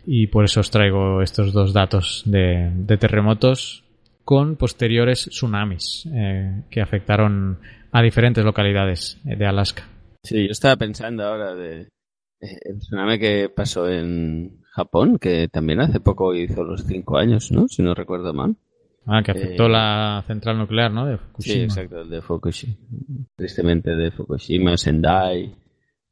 Y 0.06 0.26
por 0.26 0.44
eso 0.44 0.60
os 0.60 0.70
traigo 0.70 1.22
estos 1.22 1.52
dos 1.52 1.72
datos 1.72 2.22
de, 2.26 2.72
de 2.74 2.96
terremotos 2.98 3.84
con 4.24 4.56
posteriores 4.56 5.28
tsunamis 5.30 6.08
eh, 6.12 6.62
que 6.68 6.80
afectaron 6.82 7.58
a 7.96 8.02
diferentes 8.02 8.44
localidades 8.44 9.18
eh, 9.24 9.36
de 9.36 9.46
Alaska. 9.46 9.88
Sí, 10.22 10.44
yo 10.44 10.52
estaba 10.52 10.76
pensando 10.76 11.24
ahora 11.24 11.54
de 11.54 11.80
eh, 12.40 12.58
el 12.64 12.78
tsunami 12.78 13.18
que 13.18 13.48
pasó 13.48 13.88
en 13.88 14.60
Japón, 14.72 15.18
que 15.18 15.48
también 15.48 15.80
hace 15.80 16.00
poco 16.00 16.34
hizo 16.34 16.62
los 16.62 16.84
cinco 16.84 17.16
años, 17.16 17.50
¿no? 17.50 17.66
Si 17.68 17.82
no 17.82 17.94
recuerdo 17.94 18.34
mal. 18.34 18.54
Ah, 19.06 19.22
que 19.24 19.30
afectó 19.30 19.66
Eh, 19.66 19.68
la 19.70 20.22
central 20.26 20.58
nuclear, 20.58 20.90
¿no? 20.92 21.06
De 21.06 21.16
Sí, 21.16 21.22
Fukushima. 21.24 21.64
exacto, 21.64 22.00
el 22.02 22.10
de 22.10 22.20
Fukushima. 22.20 22.74
Tristemente 23.36 23.96
de 23.96 24.10
Fukushima, 24.10 24.76
Sendai 24.76 25.54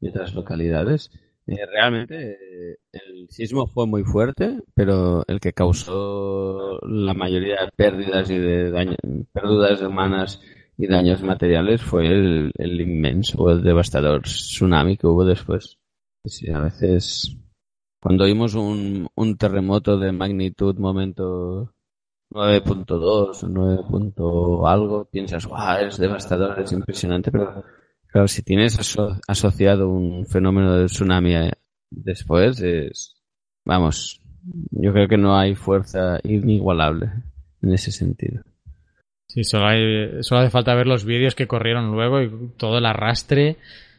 y 0.01 0.07
otras 0.07 0.33
localidades. 0.33 1.11
Eh, 1.45 1.57
realmente 1.71 2.31
eh, 2.31 2.77
el 2.93 3.27
sismo 3.29 3.67
fue 3.67 3.85
muy 3.85 4.03
fuerte, 4.03 4.57
pero 4.73 5.23
el 5.27 5.39
que 5.39 5.53
causó 5.53 6.79
la 6.87 7.13
mayoría 7.13 7.57
de 7.65 7.71
pérdidas 7.75 8.27
y 8.31 8.39
de 8.39 8.71
daño, 8.71 8.95
pérdidas 9.31 9.81
humanas 9.83 10.41
y 10.77 10.87
daños 10.87 11.21
materiales 11.23 11.81
fue 11.81 12.07
el, 12.07 12.51
el 12.57 12.81
inmenso 12.81 13.37
o 13.43 13.51
el 13.51 13.63
devastador 13.63 14.23
tsunami 14.23 14.97
que 14.97 15.07
hubo 15.07 15.25
después. 15.25 15.77
Sí, 16.25 16.49
a 16.51 16.59
veces 16.59 17.37
cuando 18.01 18.23
oímos 18.25 18.55
un, 18.55 19.07
un 19.15 19.37
terremoto 19.37 19.97
de 19.97 20.11
magnitud, 20.11 20.77
momento 20.77 21.73
9.2, 22.31 23.43
9. 23.47 23.83
punto 23.89 24.67
algo, 24.67 25.05
piensas, 25.05 25.45
guau, 25.45 25.85
es 25.85 25.97
devastador, 25.97 26.59
es 26.59 26.71
impresionante, 26.71 27.31
pero 27.31 27.63
claro, 28.07 28.27
si 28.27 28.41
tienes 28.43 28.77
aso- 28.79 29.19
asociado 29.27 29.89
un 29.89 30.25
fenómeno 30.25 30.77
de 30.77 30.85
tsunami 30.87 31.35
eh, 31.35 31.51
después, 31.89 32.59
es, 32.61 33.15
vamos, 33.65 34.21
yo 34.71 34.91
creo 34.93 35.07
que 35.07 35.17
no 35.17 35.37
hay 35.37 35.55
fuerza 35.55 36.19
inigualable 36.23 37.11
en 37.61 37.73
ese 37.73 37.91
sentido. 37.91 38.43
Sí, 39.35 39.43
solo, 39.43 39.67
hay, 39.67 40.23
solo 40.23 40.41
hace 40.41 40.49
falta 40.49 40.73
ver 40.75 40.87
los 40.87 41.03
vídeos 41.03 41.35
que 41.35 41.45
corrieron 41.45 41.91
luego 41.91 42.21
y 42.21 42.31
todo 42.57 42.77
el 42.77 42.85
arrastre 42.85 43.57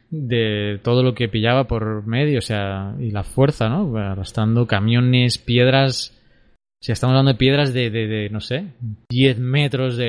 de 0.09 0.79
todo 0.83 1.03
lo 1.03 1.13
que 1.13 1.29
pillaba 1.29 1.65
por 1.65 2.07
medio, 2.07 2.39
o 2.39 2.41
sea, 2.41 2.95
y 2.99 3.11
la 3.11 3.23
fuerza, 3.23 3.69
¿no? 3.69 3.95
Arrastrando 3.97 4.65
camiones, 4.65 5.37
piedras. 5.37 6.13
O 6.79 6.83
sea, 6.83 6.93
estamos 6.93 7.11
hablando 7.13 7.33
de 7.33 7.37
piedras 7.37 7.71
de, 7.73 7.91
de, 7.91 8.07
de, 8.07 8.29
no 8.31 8.39
sé, 8.41 8.65
10 9.09 9.37
metros 9.39 9.95
de, 9.95 10.05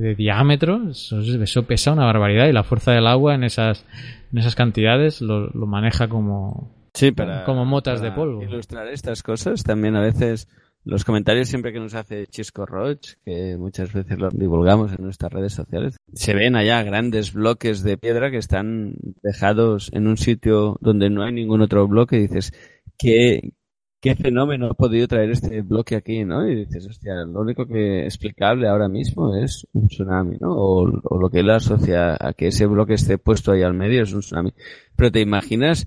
de- 0.00 0.14
diámetro. 0.16 0.90
Eso, 0.90 1.20
eso 1.20 1.62
pesa 1.62 1.92
una 1.92 2.04
barbaridad 2.04 2.46
y 2.46 2.52
la 2.52 2.62
fuerza 2.62 2.92
del 2.92 3.06
agua 3.06 3.34
en 3.34 3.44
esas, 3.44 3.86
en 4.32 4.38
esas 4.38 4.54
cantidades 4.54 5.22
lo, 5.22 5.48
lo 5.48 5.66
maneja 5.66 6.08
como, 6.08 6.70
Sí, 6.94 7.10
para, 7.10 7.44
Como 7.44 7.64
motas 7.64 8.00
de 8.02 8.12
polvo. 8.12 8.42
ilustrar 8.42 8.86
estas 8.88 9.22
cosas, 9.22 9.64
también 9.64 9.96
a 9.96 10.00
veces 10.00 10.46
los 10.84 11.04
comentarios 11.04 11.48
siempre 11.48 11.72
que 11.72 11.80
nos 11.80 11.94
hace 11.94 12.26
Chisco 12.26 12.66
Roach, 12.66 13.14
que 13.24 13.56
muchas 13.56 13.92
veces 13.92 14.18
lo 14.18 14.28
divulgamos 14.30 14.92
en 14.92 15.02
nuestras 15.04 15.32
redes 15.32 15.54
sociales, 15.54 15.96
se 16.12 16.34
ven 16.34 16.56
allá 16.56 16.82
grandes 16.82 17.32
bloques 17.32 17.82
de 17.82 17.96
piedra 17.96 18.30
que 18.30 18.36
están 18.36 18.94
dejados 19.22 19.90
en 19.94 20.06
un 20.06 20.16
sitio 20.16 20.76
donde 20.80 21.08
no 21.08 21.22
hay 21.22 21.32
ningún 21.32 21.62
otro 21.62 21.88
bloque 21.88 22.16
y 22.16 22.22
dices, 22.22 22.52
¿qué, 22.98 23.52
qué 24.00 24.14
fenómeno 24.14 24.66
ha 24.66 24.74
podido 24.74 25.08
traer 25.08 25.30
este 25.30 25.62
bloque 25.62 25.96
aquí, 25.96 26.24
no? 26.24 26.46
Y 26.46 26.66
dices, 26.66 26.86
hostia, 26.86 27.14
lo 27.24 27.40
único 27.40 27.66
que 27.66 28.04
explicable 28.04 28.68
ahora 28.68 28.88
mismo 28.88 29.34
es 29.36 29.66
un 29.72 29.88
tsunami, 29.88 30.36
¿no? 30.38 30.52
O, 30.52 30.82
o 31.02 31.18
lo 31.18 31.30
que 31.30 31.40
él 31.40 31.48
asocia 31.48 32.14
a 32.20 32.34
que 32.34 32.48
ese 32.48 32.66
bloque 32.66 32.92
esté 32.92 33.16
puesto 33.16 33.52
ahí 33.52 33.62
al 33.62 33.72
medio 33.72 34.02
es 34.02 34.12
un 34.12 34.20
tsunami. 34.20 34.52
Pero 34.96 35.10
te 35.10 35.20
imaginas 35.20 35.86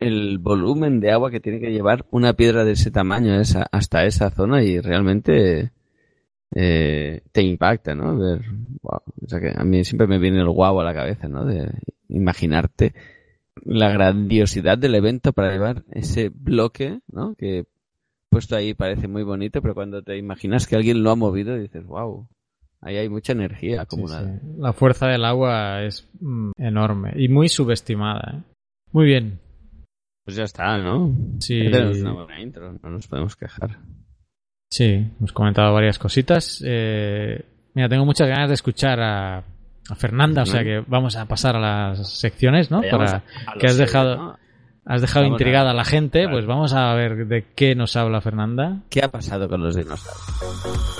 el 0.00 0.38
volumen 0.38 1.00
de 1.00 1.12
agua 1.12 1.30
que 1.30 1.40
tiene 1.40 1.60
que 1.60 1.72
llevar 1.72 2.06
una 2.10 2.34
piedra 2.34 2.64
de 2.64 2.72
ese 2.72 2.90
tamaño 2.90 3.40
esa, 3.40 3.66
hasta 3.70 4.04
esa 4.04 4.30
zona 4.30 4.62
y 4.62 4.80
realmente 4.80 5.72
eh, 6.54 7.22
te 7.32 7.42
impacta, 7.42 7.94
¿no? 7.94 8.18
Ver, 8.18 8.42
wow. 8.82 9.00
O 9.22 9.28
sea 9.28 9.40
que 9.40 9.52
a 9.54 9.64
mí 9.64 9.84
siempre 9.84 10.06
me 10.06 10.18
viene 10.18 10.40
el 10.40 10.50
guau 10.50 10.80
a 10.80 10.84
la 10.84 10.94
cabeza, 10.94 11.28
¿no? 11.28 11.44
De 11.44 11.70
imaginarte 12.08 12.94
la 13.64 13.90
grandiosidad 13.90 14.78
del 14.78 14.94
evento 14.94 15.32
para 15.32 15.52
llevar 15.52 15.84
ese 15.90 16.28
bloque, 16.28 17.00
¿no? 17.10 17.34
Que 17.34 17.66
puesto 18.28 18.56
ahí 18.56 18.74
parece 18.74 19.08
muy 19.08 19.22
bonito, 19.22 19.62
pero 19.62 19.74
cuando 19.74 20.02
te 20.02 20.16
imaginas 20.16 20.66
que 20.66 20.76
alguien 20.76 21.02
lo 21.02 21.10
ha 21.10 21.16
movido 21.16 21.56
dices, 21.56 21.86
wow, 21.86 22.26
ahí 22.80 22.96
hay 22.96 23.08
mucha 23.08 23.32
energía 23.32 23.82
acumulada. 23.82 24.38
sí. 24.38 24.46
La 24.58 24.72
fuerza 24.72 25.06
del 25.06 25.24
agua 25.24 25.82
es 25.82 26.08
mm, 26.20 26.52
enorme 26.58 27.12
y 27.16 27.28
muy 27.28 27.48
subestimada. 27.48 28.38
¿eh? 28.38 28.42
Muy 28.92 29.06
bien. 29.06 29.40
Pues 30.24 30.36
ya 30.36 30.44
está, 30.44 30.78
¿no? 30.78 31.12
Sí. 31.40 31.60
Tenemos 31.70 31.98
una 31.98 32.12
buena 32.14 32.40
intro, 32.40 32.72
no 32.82 32.90
nos 32.90 33.06
podemos 33.06 33.36
quejar. 33.36 33.78
Sí, 34.70 35.06
hemos 35.18 35.32
comentado 35.32 35.72
varias 35.74 35.98
cositas. 35.98 36.62
Eh, 36.66 37.44
mira, 37.74 37.88
tengo 37.88 38.04
muchas 38.06 38.28
ganas 38.28 38.48
de 38.48 38.54
escuchar 38.54 39.00
a, 39.00 39.38
a 39.38 39.94
Fernanda, 39.96 40.42
o 40.42 40.46
sea 40.46 40.64
que 40.64 40.82
vamos 40.86 41.16
a 41.16 41.26
pasar 41.26 41.56
a 41.56 41.60
las 41.60 42.08
secciones, 42.18 42.70
¿no? 42.70 42.80
Para, 42.90 43.16
a- 43.16 43.22
a 43.52 43.58
que 43.58 43.66
has 43.66 43.72
serio, 43.74 43.86
dejado, 43.86 44.16
¿no? 44.16 44.38
has 44.86 45.00
dejado 45.02 45.26
Vamos 45.26 45.40
intrigada 45.40 45.70
a 45.70 45.74
la 45.74 45.84
gente, 45.84 46.20
Claro. 46.22 46.32
pues 46.36 46.46
vamos 46.46 46.72
a 46.72 46.94
ver 46.94 47.26
de 47.26 47.44
qué 47.54 47.74
nos 47.74 47.94
habla 47.96 48.20
Fernanda. 48.22 48.80
¿Qué 48.88 49.00
ha 49.04 49.08
pasado 49.10 49.48
con 49.48 49.62
los 49.62 49.76
dinosaurios? 49.76 50.94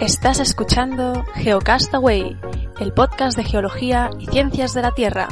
Estás 0.00 0.40
escuchando 0.40 1.24
Geocastaway, 1.34 2.36
el 2.80 2.92
podcast 2.92 3.36
de 3.36 3.44
geología 3.44 4.10
y 4.18 4.26
ciencias 4.26 4.74
de 4.74 4.82
la 4.82 4.92
Tierra. 4.92 5.28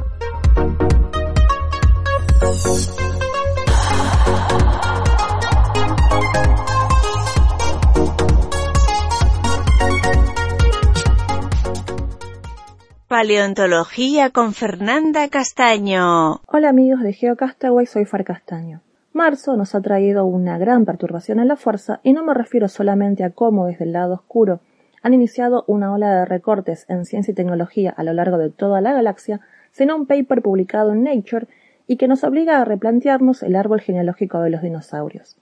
Paleontología 13.08 14.30
con 14.30 14.54
Fernanda 14.54 15.28
Castaño. 15.28 16.40
Hola 16.46 16.68
amigos 16.68 17.02
de 17.02 17.12
GeoCastaway, 17.12 17.86
soy 17.86 18.04
Far 18.04 18.24
Castaño. 18.24 18.80
Marzo 19.12 19.56
nos 19.56 19.74
ha 19.74 19.80
traído 19.82 20.24
una 20.24 20.56
gran 20.56 20.84
perturbación 20.84 21.38
en 21.40 21.48
la 21.48 21.56
fuerza 21.56 22.00
y 22.02 22.12
no 22.12 22.24
me 22.24 22.32
refiero 22.34 22.68
solamente 22.68 23.24
a 23.24 23.30
cómo 23.30 23.66
desde 23.66 23.84
el 23.84 23.92
lado 23.92 24.14
oscuro 24.14 24.60
han 25.02 25.14
iniciado 25.14 25.64
una 25.66 25.92
ola 25.92 26.18
de 26.18 26.24
recortes 26.24 26.86
en 26.88 27.04
ciencia 27.04 27.32
y 27.32 27.34
tecnología 27.34 27.90
a 27.90 28.04
lo 28.04 28.12
largo 28.12 28.38
de 28.38 28.50
toda 28.50 28.80
la 28.80 28.92
galaxia, 28.92 29.40
sino 29.72 29.96
un 29.96 30.06
paper 30.06 30.42
publicado 30.42 30.92
en 30.92 31.02
Nature 31.02 31.46
y 31.86 31.96
que 31.96 32.08
nos 32.08 32.24
obliga 32.24 32.60
a 32.60 32.64
replantearnos 32.64 33.42
el 33.42 33.56
árbol 33.56 33.80
genealógico 33.80 34.40
de 34.40 34.50
los 34.50 34.62
dinosaurios. 34.62 35.36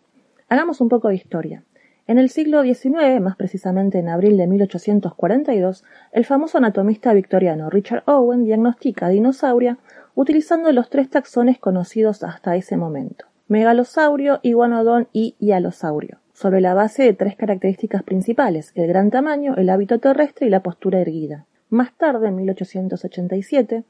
Hagamos 0.48 0.80
un 0.80 0.88
poco 0.88 1.08
de 1.08 1.14
historia. 1.14 1.62
En 2.06 2.18
el 2.18 2.28
siglo 2.28 2.62
XIX, 2.62 3.20
más 3.20 3.36
precisamente 3.36 3.98
en 3.98 4.08
abril 4.08 4.36
de 4.36 4.46
1842, 4.46 5.84
el 6.12 6.24
famoso 6.24 6.58
anatomista 6.58 7.12
victoriano 7.12 7.70
Richard 7.70 8.02
Owen 8.06 8.44
diagnostica 8.44 9.08
dinosauria 9.08 9.78
utilizando 10.16 10.72
los 10.72 10.90
tres 10.90 11.08
taxones 11.08 11.58
conocidos 11.58 12.24
hasta 12.24 12.56
ese 12.56 12.76
momento: 12.76 13.26
megalosaurio, 13.46 14.40
iguanodón 14.42 15.08
y 15.12 15.36
hialosaurio, 15.38 16.18
sobre 16.40 16.62
la 16.62 16.72
base 16.72 17.02
de 17.02 17.12
tres 17.12 17.36
características 17.36 18.02
principales: 18.02 18.72
el 18.74 18.86
gran 18.86 19.10
tamaño, 19.10 19.56
el 19.56 19.68
hábito 19.68 19.98
terrestre 19.98 20.46
y 20.46 20.50
la 20.50 20.62
postura 20.62 20.98
erguida. 20.98 21.44
Más 21.68 21.92
tarde, 21.92 22.28
en 22.28 22.36
1887, 22.36 23.84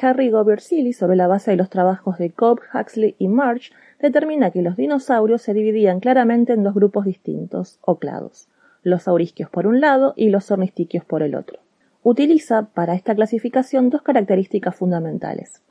Harry 0.00 0.28
Gobier-Seeley, 0.30 0.94
sobre 0.94 1.14
la 1.14 1.28
base 1.28 1.52
de 1.52 1.56
los 1.56 1.70
trabajos 1.70 2.18
de 2.18 2.30
Cobb, 2.30 2.58
Huxley 2.74 3.14
y 3.18 3.28
March, 3.28 3.70
determina 4.00 4.50
que 4.50 4.62
los 4.62 4.76
dinosaurios 4.76 5.42
se 5.42 5.54
dividían 5.54 6.00
claramente 6.00 6.54
en 6.54 6.64
dos 6.64 6.74
grupos 6.74 7.04
distintos, 7.04 7.78
o 7.82 8.00
clados, 8.00 8.48
los 8.82 9.04
saurisquios 9.04 9.48
por 9.48 9.68
un 9.68 9.80
lado 9.80 10.12
y 10.16 10.30
los 10.30 10.50
ornistiquios 10.50 11.04
por 11.04 11.22
el 11.22 11.36
otro. 11.36 11.60
Utiliza 12.02 12.64
para 12.74 12.94
esta 12.94 13.14
clasificación 13.14 13.90
dos 13.90 14.02
características 14.02 14.74
fundamentales. 14.74 15.62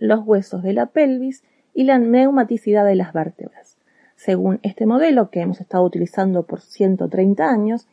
los 0.00 0.26
huesos 0.26 0.64
de 0.64 0.72
la 0.72 0.86
pelvis 0.86 1.44
y 1.74 1.84
la 1.84 2.00
neumaticidad 2.00 2.84
de 2.84 2.96
las 2.96 3.12
vértebras. 3.12 3.73
Según 4.16 4.60
este 4.62 4.86
modelo 4.86 5.30
que 5.30 5.40
hemos 5.40 5.60
estado 5.60 5.84
utilizando 5.84 6.44
por 6.44 6.60
130 6.60 7.48
años, 7.48 7.88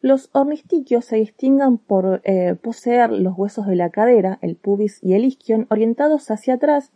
los 0.00 0.30
ornistiquios 0.32 1.04
se 1.04 1.16
distinguen 1.16 1.78
por 1.78 2.20
eh, 2.24 2.54
poseer 2.60 3.10
los 3.10 3.36
huesos 3.36 3.66
de 3.66 3.76
la 3.76 3.90
cadera, 3.90 4.38
el 4.42 4.56
pubis 4.56 5.02
y 5.02 5.14
el 5.14 5.24
isquion, 5.24 5.66
orientados 5.70 6.30
hacia 6.30 6.54
atrás 6.54 6.92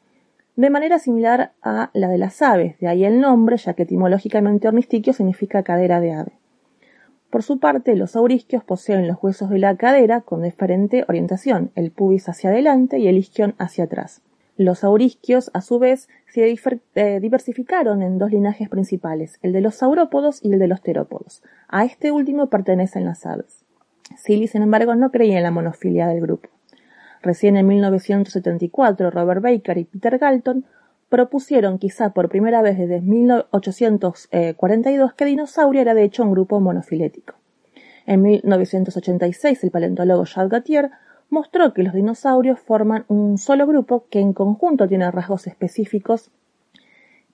de 0.56 0.70
manera 0.70 0.98
similar 0.98 1.52
a 1.62 1.90
la 1.94 2.08
de 2.08 2.18
las 2.18 2.42
aves, 2.42 2.78
de 2.80 2.88
ahí 2.88 3.04
el 3.04 3.20
nombre, 3.20 3.56
ya 3.56 3.74
que 3.74 3.84
etimológicamente 3.84 4.68
ornistiquio 4.68 5.12
significa 5.12 5.62
cadera 5.62 6.00
de 6.00 6.12
ave. 6.12 6.32
Por 7.30 7.42
su 7.42 7.60
parte, 7.60 7.96
los 7.96 8.16
aurisquios 8.16 8.64
poseen 8.64 9.06
los 9.06 9.16
huesos 9.22 9.48
de 9.50 9.58
la 9.58 9.76
cadera 9.76 10.20
con 10.20 10.42
diferente 10.42 11.04
orientación, 11.08 11.70
el 11.76 11.92
pubis 11.92 12.28
hacia 12.28 12.50
adelante 12.50 12.98
y 12.98 13.08
el 13.08 13.16
isquion 13.16 13.54
hacia 13.56 13.84
atrás. 13.84 14.20
Los 14.60 14.84
aurisquios, 14.84 15.50
a 15.54 15.62
su 15.62 15.78
vez, 15.78 16.10
se 16.26 16.54
eh, 16.94 17.18
diversificaron 17.18 18.02
en 18.02 18.18
dos 18.18 18.30
linajes 18.30 18.68
principales, 18.68 19.38
el 19.40 19.54
de 19.54 19.62
los 19.62 19.76
saurópodos 19.76 20.44
y 20.44 20.52
el 20.52 20.58
de 20.58 20.68
los 20.68 20.82
terópodos. 20.82 21.42
A 21.66 21.86
este 21.86 22.12
último 22.12 22.50
pertenecen 22.50 23.06
las 23.06 23.24
aves. 23.24 23.64
Silly, 24.18 24.48
sin 24.48 24.60
embargo, 24.60 24.94
no 24.94 25.10
creía 25.10 25.38
en 25.38 25.44
la 25.44 25.50
monofilia 25.50 26.08
del 26.08 26.20
grupo. 26.20 26.50
Recién 27.22 27.56
en 27.56 27.66
1974, 27.68 29.10
Robert 29.10 29.40
Baker 29.40 29.78
y 29.78 29.84
Peter 29.84 30.18
Galton 30.18 30.66
propusieron, 31.08 31.78
quizá 31.78 32.10
por 32.10 32.28
primera 32.28 32.60
vez 32.60 32.76
desde 32.76 33.00
1842, 33.00 35.14
que 35.14 35.24
dinosaurio 35.24 35.80
era 35.80 35.94
de 35.94 36.04
hecho 36.04 36.22
un 36.22 36.32
grupo 36.32 36.60
monofilético. 36.60 37.32
En 38.04 38.20
1986, 38.20 39.64
el 39.64 39.70
paleontólogo 39.70 40.26
Charles 40.26 40.50
Gautier 40.50 40.90
mostró 41.30 41.72
que 41.72 41.82
los 41.82 41.94
dinosaurios 41.94 42.60
forman 42.60 43.04
un 43.08 43.38
solo 43.38 43.66
grupo 43.66 44.04
que 44.10 44.20
en 44.20 44.32
conjunto 44.32 44.86
tiene 44.86 45.10
rasgos 45.10 45.46
específicos 45.46 46.30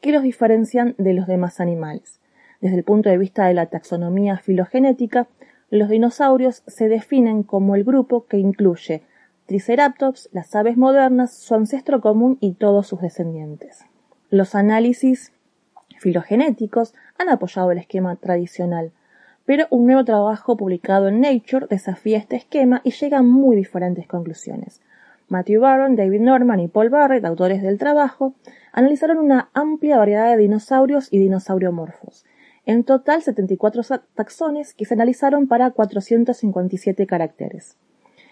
que 0.00 0.12
los 0.12 0.22
diferencian 0.22 0.94
de 0.98 1.14
los 1.14 1.26
demás 1.26 1.58
animales. 1.58 2.20
Desde 2.60 2.76
el 2.76 2.84
punto 2.84 3.08
de 3.08 3.18
vista 3.18 3.46
de 3.46 3.54
la 3.54 3.66
taxonomía 3.66 4.38
filogenética, 4.38 5.26
los 5.70 5.88
dinosaurios 5.88 6.62
se 6.66 6.88
definen 6.88 7.42
como 7.42 7.74
el 7.74 7.84
grupo 7.84 8.26
que 8.26 8.38
incluye 8.38 9.02
Triceratops, 9.46 10.28
las 10.32 10.54
aves 10.56 10.76
modernas, 10.76 11.32
su 11.32 11.54
ancestro 11.54 12.00
común 12.00 12.36
y 12.40 12.54
todos 12.54 12.88
sus 12.88 13.00
descendientes. 13.00 13.84
Los 14.28 14.56
análisis 14.56 15.32
filogenéticos 15.98 16.94
han 17.16 17.28
apoyado 17.28 17.70
el 17.70 17.78
esquema 17.78 18.16
tradicional, 18.16 18.92
pero 19.46 19.66
un 19.70 19.86
nuevo 19.86 20.04
trabajo 20.04 20.56
publicado 20.56 21.08
en 21.08 21.20
Nature 21.20 21.66
desafía 21.70 22.18
este 22.18 22.36
esquema 22.36 22.82
y 22.84 22.90
llega 22.90 23.18
a 23.18 23.22
muy 23.22 23.56
diferentes 23.56 24.06
conclusiones. 24.06 24.82
Matthew 25.28 25.60
Barron, 25.60 25.96
David 25.96 26.20
Norman 26.20 26.60
y 26.60 26.68
Paul 26.68 26.90
Barrett, 26.90 27.24
autores 27.24 27.62
del 27.62 27.78
trabajo, 27.78 28.34
analizaron 28.72 29.18
una 29.18 29.48
amplia 29.54 29.96
variedad 29.96 30.30
de 30.30 30.36
dinosaurios 30.36 31.08
y 31.10 31.18
dinosauriomorfos. 31.18 32.24
En 32.64 32.84
total, 32.84 33.22
74 33.22 33.82
taxones 34.14 34.74
que 34.74 34.84
se 34.84 34.94
analizaron 34.94 35.46
para 35.46 35.70
457 35.70 37.06
caracteres. 37.06 37.76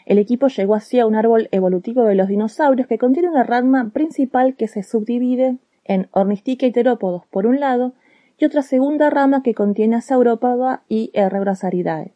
El 0.07 0.19
equipo 0.19 0.49
llegó 0.49 0.75
así 0.75 0.99
a 0.99 1.07
un 1.07 1.15
árbol 1.15 1.49
evolutivo 1.51 2.05
de 2.05 2.15
los 2.15 2.29
dinosaurios 2.29 2.87
que 2.89 2.99
contiene 2.99 3.31
una 3.31 3.45
rama 3.45 3.91
principal 3.93 4.55
que 4.55 4.69
se 4.69 4.83
subdivide 4.83 5.57
en 5.85 6.09
Ornistica 6.13 6.67
y 6.67 6.73
terópodos 6.73 7.27
por 7.31 7.47
un 7.47 7.61
lado 7.61 7.95
y 8.39 8.45
otra 8.45 8.63
segunda 8.63 9.11
rama 9.11 9.43
que 9.43 9.55
contiene 9.55 9.97
a 9.97 10.01
Sauropoda 10.01 10.83
y 10.89 11.11
Herrerasaridae, 11.15 12.13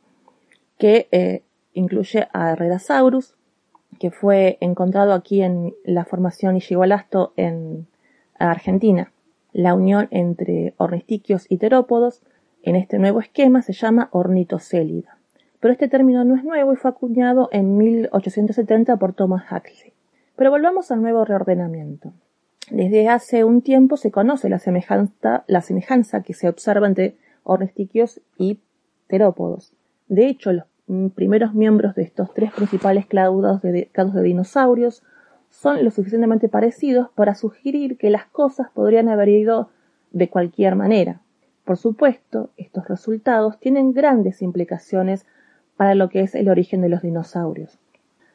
que 0.78 1.08
eh, 1.12 1.42
incluye 1.72 2.28
a 2.32 2.52
Herrerasaurus, 2.52 3.34
que 3.98 4.10
fue 4.10 4.58
encontrado 4.60 5.12
aquí 5.12 5.42
en 5.42 5.74
la 5.84 6.04
formación 6.04 6.56
Ishigualasto 6.56 7.32
en 7.36 7.86
Argentina. 8.38 9.12
La 9.52 9.74
unión 9.74 10.08
entre 10.10 10.74
ornistiquios 10.76 11.46
y 11.48 11.56
terópodos 11.58 12.22
en 12.62 12.76
este 12.76 12.98
nuevo 12.98 13.20
esquema 13.20 13.62
se 13.62 13.72
llama 13.72 14.08
ornitocélida 14.12 15.18
pero 15.60 15.72
este 15.72 15.88
término 15.88 16.24
no 16.24 16.36
es 16.36 16.44
nuevo 16.44 16.72
y 16.72 16.76
fue 16.76 16.90
acuñado 16.90 17.48
en 17.52 17.76
1870 17.76 18.96
por 18.96 19.12
Thomas 19.12 19.44
Huxley. 19.50 19.92
Pero 20.36 20.50
volvamos 20.50 20.90
al 20.90 21.02
nuevo 21.02 21.24
reordenamiento. 21.24 22.12
Desde 22.70 23.08
hace 23.08 23.44
un 23.44 23.62
tiempo 23.62 23.96
se 23.96 24.10
conoce 24.10 24.48
la 24.48 24.58
semejanza, 24.58 26.22
que 26.22 26.34
se 26.34 26.48
observa 26.48 26.86
entre 26.86 27.16
ornistiquios 27.42 28.20
y 28.36 28.60
terópodos. 29.06 29.72
De 30.08 30.26
hecho, 30.26 30.52
los 30.52 30.64
primeros 31.14 31.54
miembros 31.54 31.94
de 31.94 32.02
estos 32.02 32.32
tres 32.34 32.52
principales 32.52 33.06
clados 33.06 33.60
clados 33.92 34.14
de 34.14 34.22
dinosaurios 34.22 35.02
son 35.50 35.82
lo 35.84 35.90
suficientemente 35.90 36.48
parecidos 36.48 37.08
para 37.14 37.34
sugerir 37.34 37.96
que 37.96 38.10
las 38.10 38.26
cosas 38.26 38.68
podrían 38.70 39.08
haber 39.08 39.28
ido 39.28 39.70
de 40.12 40.28
cualquier 40.28 40.76
manera. 40.76 41.20
Por 41.64 41.76
supuesto, 41.76 42.50
estos 42.56 42.86
resultados 42.88 43.58
tienen 43.58 43.92
grandes 43.92 44.42
implicaciones 44.42 45.26
para 45.76 45.94
lo 45.94 46.08
que 46.08 46.20
es 46.20 46.34
el 46.34 46.48
origen 46.48 46.80
de 46.80 46.88
los 46.88 47.02
dinosaurios. 47.02 47.78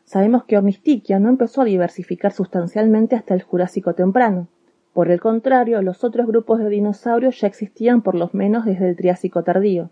Sabemos 0.06 0.44
que 0.44 0.58
Ornistiquia 0.58 1.20
no 1.20 1.30
empezó 1.30 1.62
a 1.62 1.66
diversificar 1.66 2.32
sustancialmente 2.32 3.16
hasta 3.16 3.34
el 3.34 3.42
Jurásico 3.42 3.94
temprano. 3.94 4.48
Por 4.94 5.10
el 5.10 5.20
contrario, 5.20 5.82
los 5.82 6.04
otros 6.04 6.28
grupos 6.28 6.60
de 6.60 6.70
dinosaurios 6.70 7.40
ya 7.40 7.48
existían 7.48 8.02
por 8.02 8.16
lo 8.16 8.30
menos 8.34 8.66
desde 8.66 8.90
el 8.90 8.96
Triásico 8.96 9.44
tardío. 9.44 9.90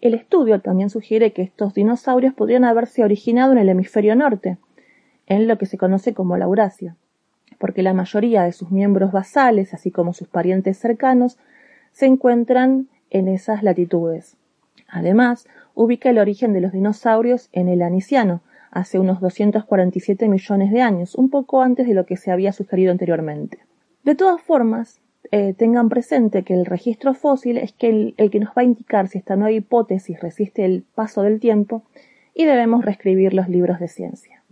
El 0.00 0.14
estudio 0.14 0.60
también 0.60 0.90
sugiere 0.90 1.32
que 1.32 1.42
estos 1.42 1.74
dinosaurios 1.74 2.32
podrían 2.32 2.64
haberse 2.64 3.02
originado 3.02 3.52
en 3.52 3.58
el 3.58 3.68
hemisferio 3.68 4.14
norte, 4.14 4.56
en 5.26 5.48
lo 5.48 5.58
que 5.58 5.66
se 5.66 5.76
conoce 5.76 6.14
como 6.14 6.36
la 6.36 6.46
Eurasia, 6.46 6.96
porque 7.58 7.82
la 7.82 7.92
mayoría 7.92 8.44
de 8.44 8.52
sus 8.52 8.70
miembros 8.70 9.12
basales, 9.12 9.74
así 9.74 9.90
como 9.90 10.14
sus 10.14 10.28
parientes 10.28 10.78
cercanos, 10.78 11.36
se 11.92 12.06
encuentran 12.06 12.88
en 13.10 13.28
esas 13.28 13.62
latitudes. 13.62 14.36
Además, 14.88 15.46
ubica 15.74 16.10
el 16.10 16.18
origen 16.18 16.52
de 16.52 16.60
los 16.60 16.72
dinosaurios 16.72 17.50
en 17.52 17.68
el 17.68 17.82
Aniciano, 17.82 18.40
hace 18.70 18.98
unos 18.98 19.20
247 19.20 20.28
millones 20.28 20.70
de 20.70 20.82
años, 20.82 21.14
un 21.14 21.30
poco 21.30 21.62
antes 21.62 21.86
de 21.86 21.94
lo 21.94 22.06
que 22.06 22.16
se 22.16 22.30
había 22.30 22.52
sugerido 22.52 22.92
anteriormente. 22.92 23.58
De 24.04 24.14
todas 24.14 24.40
formas, 24.40 25.00
eh, 25.30 25.52
tengan 25.52 25.88
presente 25.88 26.42
que 26.42 26.54
el 26.54 26.64
registro 26.64 27.12
fósil 27.12 27.58
es 27.58 27.72
que 27.72 28.14
el, 28.16 28.30
que 28.30 28.40
nos 28.40 28.50
va 28.50 28.62
a 28.62 28.64
indicar 28.64 29.08
si 29.08 29.18
esta 29.18 29.36
nueva 29.36 29.52
hipótesis 29.52 30.20
resiste 30.20 30.64
el 30.64 30.84
paso 30.94 31.22
del 31.22 31.40
tiempo 31.40 31.82
y 32.34 32.44
debemos 32.44 32.84
reescribir 32.84 33.34
los 33.34 33.48
libros 33.48 33.78
de 33.80 33.88
ciencia. 33.88 34.42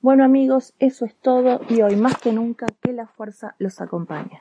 Bueno 0.00 0.24
amigos, 0.24 0.74
eso 0.78 1.04
es 1.04 1.14
todo 1.14 1.60
y 1.68 1.82
hoy 1.82 1.96
más 1.96 2.18
que 2.18 2.32
nunca 2.32 2.66
que 2.82 2.92
la 2.92 3.06
fuerza 3.06 3.54
los 3.58 3.80
acompañe. 3.80 4.40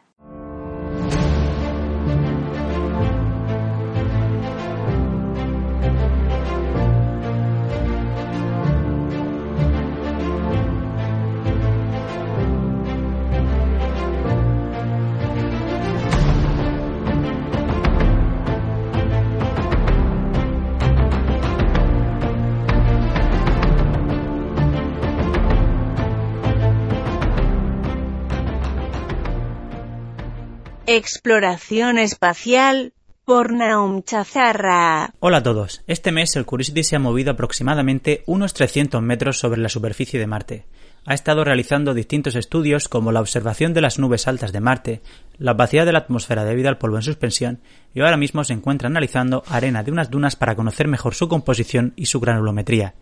Exploración 30.89 31.97
espacial 31.97 32.93
por 33.25 33.51
Naum 33.51 34.03
Chazarra. 34.03 35.13
Hola 35.19 35.39
a 35.39 35.43
todos. 35.43 35.83
Este 35.85 36.13
mes 36.13 36.33
el 36.37 36.45
Curiosity 36.45 36.81
se 36.85 36.95
ha 36.95 36.99
movido 36.99 37.31
aproximadamente 37.31 38.23
unos 38.25 38.53
300 38.53 39.01
metros 39.01 39.37
sobre 39.37 39.59
la 39.59 39.67
superficie 39.67 40.17
de 40.17 40.27
Marte. 40.27 40.65
Ha 41.03 41.13
estado 41.13 41.43
realizando 41.43 41.93
distintos 41.93 42.37
estudios 42.37 42.87
como 42.87 43.11
la 43.11 43.19
observación 43.19 43.73
de 43.73 43.81
las 43.81 43.99
nubes 43.99 44.29
altas 44.29 44.53
de 44.53 44.61
Marte, 44.61 45.01
la 45.39 45.51
opacidad 45.51 45.85
de 45.85 45.91
la 45.91 45.99
atmósfera 45.99 46.45
debido 46.45 46.69
al 46.69 46.77
polvo 46.77 46.95
en 46.95 47.03
suspensión 47.03 47.59
y 47.93 47.99
ahora 47.99 48.15
mismo 48.15 48.45
se 48.45 48.53
encuentra 48.53 48.87
analizando 48.87 49.43
arena 49.49 49.83
de 49.83 49.91
unas 49.91 50.09
dunas 50.09 50.37
para 50.37 50.55
conocer 50.55 50.87
mejor 50.87 51.15
su 51.15 51.27
composición 51.27 51.91
y 51.97 52.05
su 52.05 52.21
granulometría. 52.21 52.95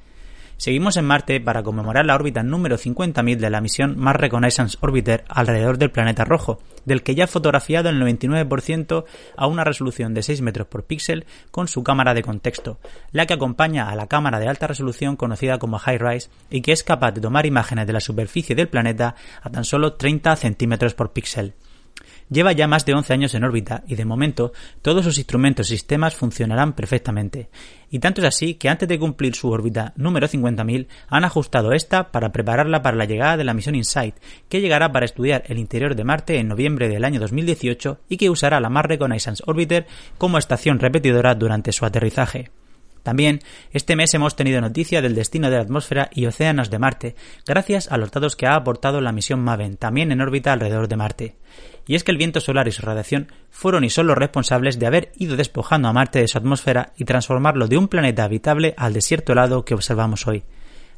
Seguimos 0.58 0.96
en 0.96 1.06
Marte 1.06 1.41
para 1.41 1.63
conmemorar 1.63 2.06
la 2.06 2.15
órbita 2.15 2.41
número 2.41 2.78
50.000 2.78 3.38
de 3.38 3.50
la 3.50 3.60
misión 3.60 3.96
Mars 3.98 4.20
Reconnaissance 4.20 4.78
Orbiter 4.80 5.26
alrededor 5.28 5.78
del 5.78 5.91
planeta 5.91 6.24
rojo, 6.24 6.60
del 6.86 7.04
que 7.04 7.13
ya 7.13 7.26
ha 7.26 7.28
fotografiado 7.28 7.89
el 7.89 8.02
99% 8.02 9.04
a 9.36 9.48
una 9.48 9.65
resolución 9.65 10.13
de 10.13 10.24
6 10.24 10.41
metros 10.41 10.68
por 10.68 10.86
píxel 10.86 11.26
con 11.52 11.68
su 11.68 11.84
cámara 11.84 12.13
de 12.13 12.24
contexto, 12.24 12.80
la 13.12 13.26
que 13.26 13.34
acompaña 13.34 13.89
a 13.89 13.96
la 13.96 14.08
cámara 14.08 14.39
de 14.39 14.48
alta 14.48 14.68
resolución 14.68 15.18
conocida 15.18 15.60
como 15.60 15.78
High-Rise 15.78 16.30
y 16.50 16.62
que 16.62 16.72
es 16.72 16.84
capaz 16.84 17.12
de 17.12 17.22
tomar 17.22 17.46
imágenes 17.46 17.86
de 17.86 17.94
la 17.94 18.00
superficie 18.00 18.56
del 18.56 18.70
planeta 18.70 19.15
a 19.41 19.50
tan 19.50 19.65
solo 19.65 19.94
30 19.94 20.38
centímetros 20.38 20.94
por 20.94 21.12
píxel. 21.12 21.54
Lleva 22.30 22.54
ya 22.54 22.68
más 22.68 22.86
de 22.86 22.94
11 22.94 23.14
años 23.14 23.34
en 23.36 23.44
órbita 23.44 23.84
y 23.88 23.96
de 23.96 24.06
momento 24.06 24.52
todos 24.82 25.06
sus 25.06 25.18
instrumentos 25.18 25.68
y 25.68 25.76
sistemas 25.76 26.16
funcionarán 26.16 26.74
perfectamente. 26.74 27.50
Y 27.92 28.00
tanto 28.00 28.22
es 28.22 28.28
así 28.28 28.56
que 28.56 28.68
antes 28.68 28.90
de 28.90 28.98
cumplir 28.98 29.36
su 29.36 29.52
órbita 29.52 29.94
número 29.96 30.28
50.000 30.28 30.88
han 31.08 31.24
ajustado 31.24 31.72
esta 31.72 32.12
para 32.12 32.32
prepararla 32.32 32.82
para 32.82 32.98
la 32.98 33.06
llegada 33.06 33.38
de 33.38 33.44
la 33.44 33.54
misión 33.54 33.76
InSight, 33.76 34.16
que 34.50 34.60
llegará 34.60 34.92
para 34.92 35.06
estudiar 35.06 35.44
el 35.48 35.60
interior 35.60 35.96
de 35.96 36.04
Marte 36.04 36.40
en 36.40 36.48
noviembre 36.48 36.90
del 36.90 37.06
año 37.06 37.20
2018 37.20 38.00
y 38.10 38.18
que 38.18 38.32
usará 38.32 38.60
la 38.60 38.70
Mars 38.70 38.90
Reconnaissance 38.90 39.44
Orbiter 39.46 39.86
como 40.18 40.40
estación 40.40 40.80
repetidora 40.80 41.36
durante 41.36 41.72
su 41.72 41.86
aterrizaje. 41.86 42.50
También 43.06 43.42
este 43.72 43.96
mes 43.96 44.12
hemos 44.16 44.36
tenido 44.36 44.60
noticia 44.62 45.00
del 45.00 45.14
destino 45.14 45.52
de 45.52 45.58
la 45.58 45.62
atmósfera 45.62 46.10
y 46.12 46.26
océanos 46.26 46.72
de 46.72 46.80
Marte, 46.80 47.16
gracias 47.46 47.92
a 47.92 47.98
los 47.98 48.10
datos 48.10 48.36
que 48.36 48.48
ha 48.48 48.56
aportado 48.56 49.00
la 49.00 49.12
misión 49.12 49.42
MAVEN, 49.42 49.78
también 49.78 50.12
en 50.12 50.22
órbita 50.22 50.52
alrededor 50.52 50.88
de 50.88 50.96
Marte. 50.96 51.36
Y 51.88 51.95
es 51.95 52.04
que 52.04 52.12
el 52.12 52.17
viento 52.17 52.39
solar 52.39 52.67
y 52.67 52.71
su 52.71 52.82
radiación 52.82 53.32
fueron 53.50 53.84
y 53.84 53.89
son 53.89 54.08
los 54.08 54.17
responsables 54.17 54.80
de 54.80 54.88
haber 54.88 55.12
ido 55.17 55.36
despojando 55.36 55.88
a 55.88 55.93
Marte 55.93 56.19
de 56.19 56.28
su 56.28 56.38
atmósfera 56.38 56.93
y 56.98 57.06
transformarlo 57.06 57.67
de 57.67 57.78
un 57.78 57.88
planeta 57.88 58.24
habitable 58.24 58.74
al 58.78 58.93
desierto 58.93 59.34
helado 59.34 59.65
que 59.65 59.76
observamos 59.76 60.26
hoy. 60.28 60.43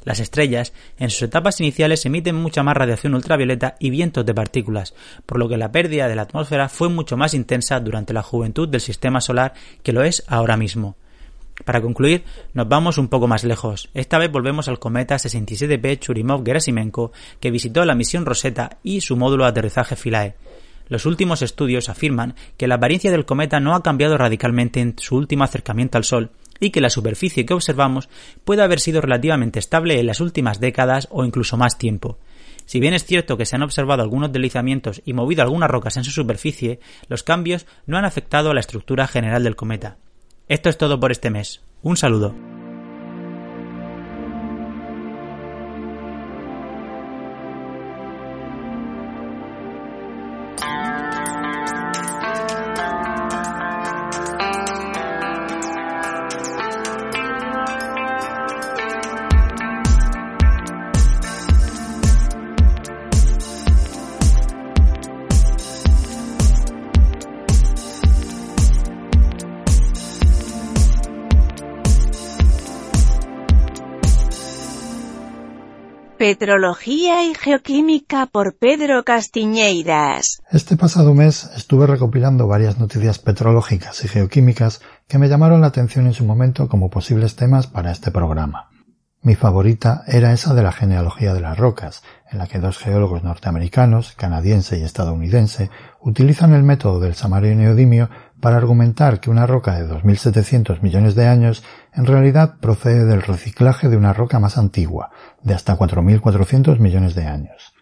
Las 0.04 0.20
estrellas, 0.20 0.72
en 0.98 1.10
sus 1.10 1.22
etapas 1.22 1.60
iniciales, 1.60 2.06
emiten 2.06 2.36
mucha 2.36 2.62
más 2.62 2.76
radiación 2.76 3.14
ultravioleta 3.14 3.76
y 3.78 3.90
vientos 3.90 4.24
de 4.24 4.32
partículas, 4.32 4.94
por 5.26 5.38
lo 5.38 5.48
que 5.48 5.56
la 5.56 5.72
pérdida 5.72 6.08
de 6.08 6.14
la 6.14 6.22
atmósfera 6.22 6.68
fue 6.68 6.88
mucho 6.88 7.16
más 7.16 7.34
intensa 7.34 7.78
durante 7.80 8.14
la 8.14 8.22
juventud 8.22 8.68
del 8.68 8.80
sistema 8.80 9.20
solar 9.20 9.52
que 9.82 9.92
lo 9.92 10.02
es 10.02 10.24
ahora 10.28 10.56
mismo. 10.56 10.96
Para 11.64 11.80
concluir, 11.80 12.24
nos 12.54 12.68
vamos 12.68 12.98
un 12.98 13.08
poco 13.08 13.26
más 13.26 13.44
lejos. 13.44 13.90
Esta 13.92 14.18
vez 14.18 14.30
volvemos 14.30 14.68
al 14.68 14.78
cometa 14.78 15.16
67P 15.16 15.98
Churyumov-Gerasimenko, 15.98 17.10
que 17.40 17.50
visitó 17.50 17.84
la 17.84 17.96
misión 17.96 18.24
Rosetta 18.24 18.78
y 18.82 19.00
su 19.00 19.16
módulo 19.16 19.44
de 19.44 19.50
aterrizaje 19.50 19.96
Philae. 19.96 20.36
Los 20.88 21.06
últimos 21.06 21.42
estudios 21.42 21.88
afirman 21.88 22.34
que 22.56 22.66
la 22.66 22.76
apariencia 22.76 23.10
del 23.10 23.26
cometa 23.26 23.60
no 23.60 23.74
ha 23.74 23.82
cambiado 23.82 24.16
radicalmente 24.16 24.80
en 24.80 24.94
su 24.98 25.16
último 25.16 25.44
acercamiento 25.44 25.98
al 25.98 26.04
Sol 26.04 26.30
y 26.60 26.70
que 26.70 26.80
la 26.80 26.90
superficie 26.90 27.46
que 27.46 27.54
observamos 27.54 28.08
puede 28.44 28.62
haber 28.62 28.80
sido 28.80 29.00
relativamente 29.00 29.58
estable 29.58 30.00
en 30.00 30.06
las 30.06 30.20
últimas 30.20 30.60
décadas 30.60 31.08
o 31.10 31.24
incluso 31.24 31.56
más 31.56 31.78
tiempo. 31.78 32.18
Si 32.64 32.80
bien 32.80 32.92
es 32.92 33.04
cierto 33.04 33.36
que 33.36 33.46
se 33.46 33.56
han 33.56 33.62
observado 33.62 34.02
algunos 34.02 34.32
deslizamientos 34.32 35.00
y 35.04 35.14
movido 35.14 35.42
algunas 35.42 35.70
rocas 35.70 35.96
en 35.96 36.04
su 36.04 36.10
superficie, 36.10 36.80
los 37.08 37.22
cambios 37.22 37.66
no 37.86 37.96
han 37.96 38.04
afectado 38.04 38.50
a 38.50 38.54
la 38.54 38.60
estructura 38.60 39.06
general 39.06 39.44
del 39.44 39.56
cometa. 39.56 39.96
Esto 40.48 40.68
es 40.68 40.76
todo 40.76 41.00
por 41.00 41.12
este 41.12 41.30
mes. 41.30 41.62
Un 41.82 41.96
saludo. 41.96 42.57
Petrología 76.18 77.22
y 77.22 77.34
Geoquímica 77.36 78.26
por 78.26 78.56
Pedro 78.58 79.04
Castiñeiras. 79.04 80.42
Este 80.50 80.76
pasado 80.76 81.14
mes 81.14 81.48
estuve 81.56 81.86
recopilando 81.86 82.48
varias 82.48 82.76
noticias 82.80 83.20
petrológicas 83.20 84.04
y 84.04 84.08
geoquímicas 84.08 84.80
que 85.06 85.18
me 85.18 85.28
llamaron 85.28 85.60
la 85.60 85.68
atención 85.68 86.06
en 86.06 86.14
su 86.14 86.24
momento 86.24 86.68
como 86.68 86.90
posibles 86.90 87.36
temas 87.36 87.68
para 87.68 87.92
este 87.92 88.10
programa. 88.10 88.68
Mi 89.22 89.36
favorita 89.36 90.02
era 90.08 90.32
esa 90.32 90.54
de 90.54 90.62
la 90.64 90.72
genealogía 90.72 91.34
de 91.34 91.40
las 91.40 91.56
rocas, 91.56 92.02
en 92.32 92.38
la 92.38 92.48
que 92.48 92.58
dos 92.58 92.78
geólogos 92.78 93.22
norteamericanos, 93.22 94.14
canadiense 94.16 94.78
y 94.78 94.82
estadounidense, 94.82 95.70
utilizan 96.00 96.52
el 96.52 96.64
método 96.64 96.98
del 96.98 97.14
samario 97.14 97.54
neodimio 97.54 98.10
para 98.40 98.56
argumentar 98.56 99.20
que 99.20 99.30
una 99.30 99.46
roca 99.46 99.74
de 99.74 99.88
2.700 99.88 100.80
millones 100.82 101.14
de 101.14 101.26
años 101.26 101.64
en 101.92 102.06
realidad 102.06 102.58
procede 102.60 103.04
del 103.04 103.22
reciclaje 103.22 103.88
de 103.88 103.96
una 103.96 104.12
roca 104.12 104.38
más 104.38 104.58
antigua, 104.58 105.10
de 105.42 105.54
hasta 105.54 105.76
4.400 105.76 106.78
millones 106.78 107.14
de 107.14 107.26
años. 107.26 107.74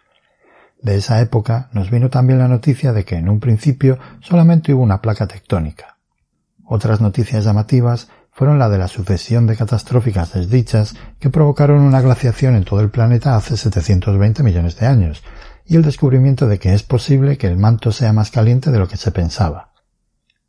De 0.81 0.97
esa 0.97 1.21
época 1.21 1.69
nos 1.73 1.91
vino 1.91 2.11
también 2.11 2.39
la 2.39 2.49
noticia 2.49 2.93
de 2.93 3.05
que 3.05 3.17
en 3.17 3.29
un 3.29 3.41
principio 3.41 3.99
solamente 4.21 4.73
hubo 4.73 4.83
una 4.83 5.01
placa 5.01 5.27
tectónica. 5.27 5.99
Otras 6.65 7.01
noticias 7.01 7.45
llamativas 7.45 8.09
fueron 8.33 8.59
la 8.59 8.69
de 8.69 8.79
la 8.79 8.89
sucesión 8.89 9.47
de 9.47 9.57
catastróficas 9.57 10.35
desdichas 10.35 10.95
que 11.19 11.31
provocaron 11.31 11.81
una 11.81 12.03
glaciación 12.03 12.55
en 12.55 12.65
todo 12.65 12.81
el 12.81 12.91
planeta 12.91 13.35
hace 13.35 13.57
720 13.57 14.43
millones 14.43 14.79
de 14.79 14.87
años, 14.87 15.23
y 15.65 15.77
el 15.77 15.83
descubrimiento 15.83 16.47
de 16.47 16.59
que 16.59 16.75
es 16.75 16.83
posible 16.83 17.39
que 17.39 17.47
el 17.47 17.57
manto 17.57 17.93
sea 17.93 18.13
más 18.13 18.31
caliente 18.31 18.71
de 18.71 18.79
lo 18.79 18.89
que 18.89 18.97
se 18.97 19.11
pensaba. 19.11 19.66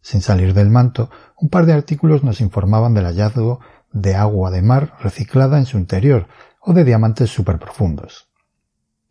Sin 0.07 0.21
salir 0.21 0.53
del 0.53 0.69
manto, 0.69 1.09
un 1.35 1.49
par 1.49 1.65
de 1.65 1.73
artículos 1.73 2.23
nos 2.23 2.39
informaban 2.39 2.93
del 2.93 3.03
hallazgo 3.03 3.59
de 3.91 4.15
agua 4.15 4.51
de 4.51 4.61
mar 4.61 4.93
reciclada 5.01 5.57
en 5.57 5.65
su 5.65 5.77
interior 5.77 6.29
o 6.61 6.71
de 6.71 6.85
diamantes 6.85 7.29
superprofundos. 7.29 8.29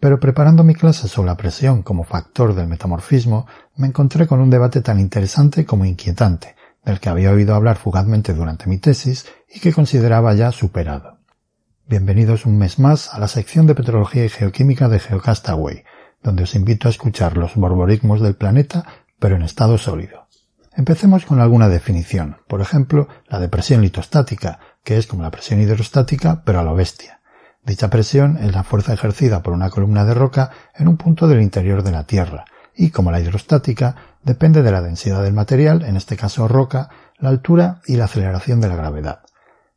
Pero 0.00 0.20
preparando 0.20 0.64
mi 0.64 0.74
clase 0.74 1.06
sobre 1.08 1.26
la 1.26 1.36
presión 1.36 1.82
como 1.82 2.04
factor 2.04 2.54
del 2.54 2.68
metamorfismo, 2.68 3.46
me 3.76 3.88
encontré 3.88 4.26
con 4.26 4.40
un 4.40 4.48
debate 4.48 4.80
tan 4.80 4.98
interesante 4.98 5.66
como 5.66 5.84
inquietante, 5.84 6.56
del 6.82 6.98
que 6.98 7.10
había 7.10 7.30
oído 7.30 7.54
hablar 7.54 7.76
fugazmente 7.76 8.32
durante 8.32 8.66
mi 8.66 8.78
tesis 8.78 9.26
y 9.54 9.60
que 9.60 9.74
consideraba 9.74 10.32
ya 10.32 10.50
superado. 10.50 11.18
Bienvenidos 11.86 12.46
un 12.46 12.56
mes 12.56 12.78
más 12.78 13.12
a 13.12 13.18
la 13.18 13.28
sección 13.28 13.66
de 13.66 13.74
Petrología 13.74 14.24
y 14.24 14.30
Geoquímica 14.30 14.88
de 14.88 15.00
Geocastaway, 15.00 15.84
donde 16.22 16.44
os 16.44 16.54
invito 16.54 16.88
a 16.88 16.90
escuchar 16.90 17.36
los 17.36 17.54
borborismos 17.54 18.22
del 18.22 18.34
planeta, 18.34 18.86
pero 19.18 19.36
en 19.36 19.42
estado 19.42 19.76
sólido. 19.76 20.25
Empecemos 20.76 21.24
con 21.24 21.40
alguna 21.40 21.70
definición, 21.70 22.36
por 22.46 22.60
ejemplo, 22.60 23.08
la 23.28 23.40
de 23.40 23.48
presión 23.48 23.80
litostática, 23.80 24.58
que 24.84 24.98
es 24.98 25.06
como 25.06 25.22
la 25.22 25.30
presión 25.30 25.58
hidrostática, 25.58 26.42
pero 26.44 26.60
a 26.60 26.62
lo 26.62 26.74
bestia. 26.74 27.22
Dicha 27.64 27.88
presión 27.88 28.36
es 28.36 28.54
la 28.54 28.62
fuerza 28.62 28.92
ejercida 28.92 29.42
por 29.42 29.54
una 29.54 29.70
columna 29.70 30.04
de 30.04 30.12
roca 30.12 30.50
en 30.74 30.86
un 30.86 30.98
punto 30.98 31.28
del 31.28 31.40
interior 31.40 31.82
de 31.82 31.92
la 31.92 32.04
Tierra, 32.04 32.44
y 32.74 32.90
como 32.90 33.10
la 33.10 33.20
hidrostática, 33.20 33.96
depende 34.22 34.62
de 34.62 34.70
la 34.70 34.82
densidad 34.82 35.22
del 35.22 35.32
material, 35.32 35.82
en 35.82 35.96
este 35.96 36.18
caso 36.18 36.46
roca, 36.46 36.90
la 37.16 37.30
altura 37.30 37.80
y 37.86 37.96
la 37.96 38.04
aceleración 38.04 38.60
de 38.60 38.68
la 38.68 38.76
gravedad. 38.76 39.20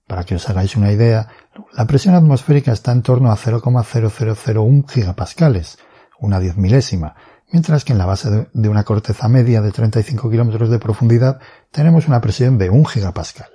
Para 0.05 0.25
que 0.25 0.35
os 0.35 0.49
hagáis 0.49 0.75
una 0.75 0.91
idea, 0.91 1.29
la 1.71 1.88
presión 1.88 2.13
atmosférica 2.13 2.73
está 2.73 2.91
en 2.91 3.03
torno 3.03 3.31
a 3.31 3.38
0,0001 3.38 4.89
gigapascales, 4.89 5.79
una 6.19 6.41
diez 6.41 6.57
milésima, 6.57 7.15
mientras 7.51 7.85
que 7.85 7.93
en 7.93 7.99
la 7.99 8.05
base 8.05 8.49
de 8.53 8.69
una 8.69 8.83
corteza 8.83 9.27
media 9.27 9.62
de 9.62 9.71
35 9.71 10.29
kilómetros 10.29 10.69
de 10.69 10.79
profundidad 10.79 11.39
tenemos 11.71 12.07
una 12.07 12.21
presión 12.21 12.57
de 12.57 12.69
1 12.69 12.85
gigapascal. 12.85 13.49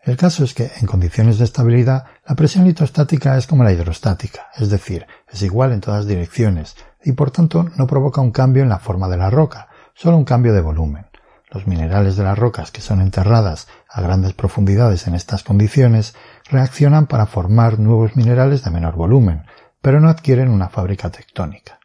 El 0.00 0.16
caso 0.16 0.44
es 0.44 0.54
que, 0.54 0.70
en 0.80 0.86
condiciones 0.86 1.38
de 1.38 1.44
estabilidad, 1.44 2.04
la 2.26 2.34
presión 2.34 2.64
litostática 2.64 3.36
es 3.36 3.46
como 3.46 3.64
la 3.64 3.72
hidrostática, 3.72 4.46
es 4.56 4.70
decir, 4.70 5.06
es 5.28 5.42
igual 5.42 5.72
en 5.72 5.80
todas 5.80 6.06
direcciones, 6.06 6.76
y 7.04 7.12
por 7.12 7.30
tanto 7.30 7.64
no 7.76 7.86
provoca 7.86 8.20
un 8.20 8.30
cambio 8.30 8.62
en 8.62 8.68
la 8.68 8.78
forma 8.78 9.08
de 9.08 9.18
la 9.18 9.28
roca, 9.28 9.68
solo 9.94 10.16
un 10.16 10.24
cambio 10.24 10.54
de 10.54 10.60
volumen. 10.60 11.06
Los 11.50 11.66
minerales 11.66 12.16
de 12.16 12.24
las 12.24 12.38
rocas 12.38 12.70
que 12.70 12.80
son 12.80 13.00
enterradas 13.00 13.68
a 13.88 14.00
grandes 14.00 14.34
profundidades 14.34 15.06
en 15.06 15.14
estas 15.14 15.42
condiciones 15.42 16.14
reaccionan 16.50 17.06
para 17.06 17.26
formar 17.26 17.78
nuevos 17.78 18.16
minerales 18.16 18.62
de 18.64 18.70
menor 18.70 18.96
volumen, 18.96 19.44
pero 19.80 20.00
no 20.00 20.08
adquieren 20.08 20.50
una 20.50 20.68
fábrica 20.68 21.10
tectónica. 21.10 21.80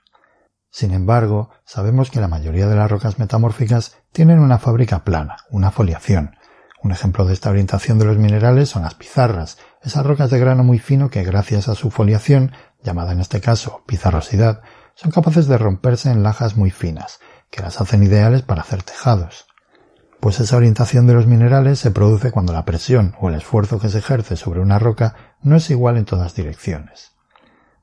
Sin 0.73 0.91
embargo, 0.91 1.51
sabemos 1.65 2.09
que 2.09 2.19
la 2.19 2.27
mayoría 2.27 2.65
de 2.65 2.75
las 2.75 2.89
rocas 2.89 3.19
metamórficas 3.19 3.95
tienen 4.11 4.39
una 4.39 4.57
fábrica 4.57 5.03
plana, 5.03 5.37
una 5.51 5.69
foliación. 5.69 6.35
Un 6.81 6.91
ejemplo 6.91 7.25
de 7.25 7.33
esta 7.33 7.51
orientación 7.51 7.99
de 7.99 8.05
los 8.05 8.17
minerales 8.17 8.69
son 8.69 8.81
las 8.81 8.95
pizarras, 8.95 9.59
esas 9.83 10.03
rocas 10.03 10.31
de 10.31 10.39
grano 10.39 10.63
muy 10.63 10.79
fino 10.79 11.11
que 11.11 11.23
gracias 11.23 11.69
a 11.69 11.75
su 11.75 11.91
foliación, 11.91 12.53
llamada 12.81 13.11
en 13.11 13.19
este 13.19 13.39
caso 13.39 13.83
pizarrosidad, 13.85 14.63
son 14.95 15.11
capaces 15.11 15.45
de 15.45 15.59
romperse 15.59 16.09
en 16.09 16.23
lajas 16.23 16.57
muy 16.57 16.71
finas, 16.71 17.19
que 17.51 17.61
las 17.61 17.79
hacen 17.79 18.01
ideales 18.01 18.41
para 18.41 18.63
hacer 18.63 18.81
tejados. 18.81 19.45
Pues 20.19 20.39
esa 20.39 20.57
orientación 20.57 21.05
de 21.05 21.13
los 21.13 21.27
minerales 21.27 21.77
se 21.77 21.91
produce 21.91 22.31
cuando 22.31 22.51
la 22.51 22.65
presión 22.65 23.13
o 23.19 23.29
el 23.29 23.35
esfuerzo 23.35 23.79
que 23.79 23.89
se 23.89 23.99
ejerce 23.99 24.37
sobre 24.37 24.59
una 24.59 24.79
roca 24.79 25.35
no 25.39 25.55
es 25.55 25.69
igual 25.69 25.97
en 25.97 26.05
todas 26.05 26.33
direcciones. 26.33 27.13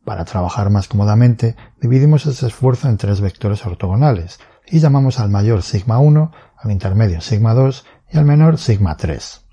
Para 0.04 0.24
trabajar 0.24 0.70
más 0.70 0.88
cómodamente, 0.88 1.56
dividimos 1.80 2.26
ese 2.26 2.46
esfuerzo 2.46 2.88
en 2.88 2.96
tres 2.96 3.20
vectores 3.20 3.64
ortogonales 3.66 4.40
y 4.66 4.80
llamamos 4.80 5.20
al 5.20 5.30
mayor 5.30 5.62
sigma 5.62 5.98
1, 5.98 6.32
al 6.56 6.70
intermedio 6.70 7.20
sigma 7.20 7.54
2 7.54 7.84
y 8.12 8.18
al 8.18 8.24
menor 8.24 8.58
sigma 8.58 8.96
3. 8.96 9.46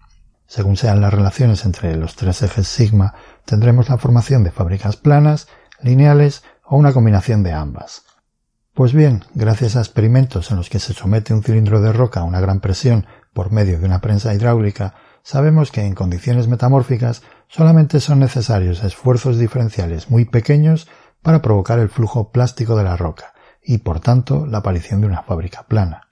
Según 0.48 0.78
sean 0.78 1.02
las 1.02 1.14
relaciones 1.14 1.66
entre 1.66 1.95
los 1.98 2.16
tres 2.16 2.41
ejes 2.41 2.68
sigma, 2.68 3.14
tendremos 3.43 3.89
la 3.89 3.98
formación 3.98 4.43
de 4.43 4.52
fábricas 4.52 4.95
planas, 4.95 5.48
lineales 5.82 6.43
o 6.64 6.78
una 6.78 6.93
combinación 6.93 7.43
de 7.43 7.52
ambas. 7.52 8.04
Pues 8.74 8.93
bien, 8.93 9.26
gracias 9.34 9.76
a 9.76 9.80
experimentos 9.80 10.52
en 10.52 10.58
los 10.58 10.70
que 10.70 10.80
se 10.80 10.93
somete 10.93 11.34
un 11.34 11.43
cilindro 11.43 11.82
de 11.82 11.91
roca 11.91 12.22
a 12.22 12.24
una 12.24 12.39
gran 12.39 12.62
presión 12.62 13.08
por 13.34 13.52
medio 13.52 13.80
de 13.80 13.86
una 13.86 14.00
prensa 14.00 14.34
hidráulica, 14.34 14.93
sabemos 15.24 15.72
que 15.72 15.82
en 15.82 15.95
condiciones 15.95 16.48
metamórficas 16.48 17.24
solamente 17.48 18.00
son 18.00 18.20
necesarios 18.20 18.84
esfuerzos 18.84 19.38
diferenciales 19.38 20.10
muy 20.10 20.26
pequeños 20.26 20.88
para 21.22 21.41
provocar 21.41 21.80
el 21.80 21.89
flujo 21.89 22.32
plástico 22.32 22.76
de 22.76 22.84
la 22.84 22.98
roca 22.98 23.34
y, 23.64 23.80
por 23.80 24.00
tanto, 24.00 24.45
la 24.45 24.60
aparición 24.60 25.02
de 25.02 25.08
una 25.08 25.24
fábrica 25.24 25.64
plana. 25.64 26.08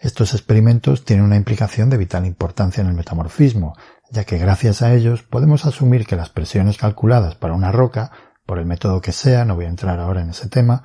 Estos 0.00 0.34
experimentos 0.34 1.04
tienen 1.04 1.24
una 1.24 1.36
implicación 1.36 1.90
de 1.90 1.96
vital 1.96 2.26
importancia 2.26 2.82
en 2.82 2.88
el 2.88 2.94
metamorfismo, 2.94 3.74
ya 4.10 4.24
que 4.24 4.38
gracias 4.38 4.82
a 4.82 4.92
ellos 4.94 5.22
podemos 5.22 5.64
asumir 5.64 6.06
que 6.06 6.16
las 6.16 6.28
presiones 6.28 6.76
calculadas 6.76 7.36
para 7.36 7.54
una 7.54 7.72
roca, 7.72 8.10
por 8.44 8.58
el 8.58 8.66
método 8.66 9.00
que 9.00 9.12
sea, 9.12 9.44
no 9.44 9.54
voy 9.54 9.64
a 9.64 9.70
entrar 9.70 9.98
ahora 9.98 10.20
en 10.20 10.30
ese 10.30 10.48
tema, 10.48 10.84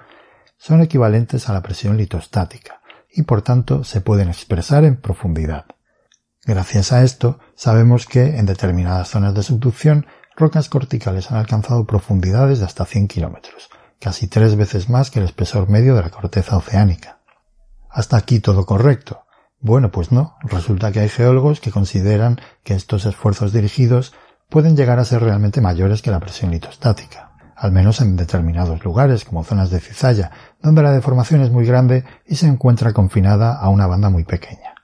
son 0.58 0.82
equivalentes 0.82 1.50
a 1.50 1.54
la 1.54 1.62
presión 1.62 1.98
litostática 1.98 2.82
y 3.12 3.24
por 3.24 3.42
tanto 3.42 3.84
se 3.84 4.02
pueden 4.02 4.30
expresar 4.30 4.86
en 4.86 4.98
profundidad. 4.98 5.66
Gracias 6.50 6.92
a 6.94 7.04
esto, 7.04 7.38
sabemos 7.54 8.08
que 8.08 8.40
en 8.40 8.48
determinadas 8.48 9.10
zonas 9.10 9.36
de 9.36 9.44
subducción, 9.44 10.08
rocas 10.36 10.68
corticales 10.68 11.30
han 11.30 11.38
alcanzado 11.38 11.86
profundidades 11.86 12.58
de 12.58 12.66
hasta 12.66 12.86
100 12.86 13.08
kilómetros, 13.08 13.70
casi 14.00 14.28
tres 14.28 14.56
veces 14.56 14.90
más 14.90 15.12
que 15.12 15.20
el 15.20 15.26
espesor 15.26 15.70
medio 15.70 15.94
de 15.94 16.02
la 16.02 16.10
corteza 16.10 16.58
oceánica. 16.58 17.20
Hasta 17.92 18.18
aquí 18.18 18.40
todo 18.40 18.66
correcto. 18.66 19.26
Bueno, 19.60 19.92
pues 19.92 20.12
no. 20.12 20.38
Resulta 20.42 20.92
que 20.92 21.02
hay 21.02 21.10
geólogos 21.10 21.60
que 21.60 21.70
consideran 21.70 22.42
que 22.64 22.74
estos 22.74 23.06
esfuerzos 23.06 23.54
dirigidos 23.54 24.16
pueden 24.50 24.76
llegar 24.76 24.98
a 24.98 25.06
ser 25.06 25.22
realmente 25.22 25.62
mayores 25.62 26.02
que 26.02 26.10
la 26.10 26.20
presión 26.20 26.50
litostática, 26.50 27.34
al 27.56 27.72
menos 27.72 28.02
en 28.02 28.16
determinados 28.16 28.84
lugares, 28.84 29.24
como 29.24 29.44
zonas 29.44 29.70
de 29.70 29.82
cizalla, 29.82 30.32
donde 30.64 30.82
la 30.82 30.94
deformación 30.94 31.42
es 31.42 31.52
muy 31.52 31.68
grande 31.68 32.06
y 32.26 32.38
se 32.38 32.48
encuentra 32.48 32.92
confinada 32.92 33.54
a 33.54 33.70
una 33.70 33.86
banda 33.86 34.10
muy 34.10 34.24
pequeña. 34.24 34.79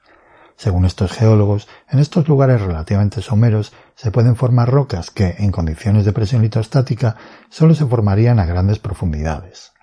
Según 0.58 0.86
estos 0.86 1.12
geólogos, 1.12 1.68
en 1.90 2.00
estos 2.00 2.28
lugares 2.28 2.62
relativamente 2.62 3.22
someros 3.22 3.74
se 3.96 4.12
pueden 4.12 4.36
formar 4.36 4.70
rocas 4.70 5.12
que, 5.12 5.36
en 5.40 5.52
condiciones 5.52 6.06
de 6.06 6.14
presión 6.14 6.42
litostática, 6.42 7.18
solo 7.50 7.76
se 7.76 7.86
formarían 7.86 8.40
a 8.40 8.46
grandes 8.46 8.80
profundidades. 8.80 9.74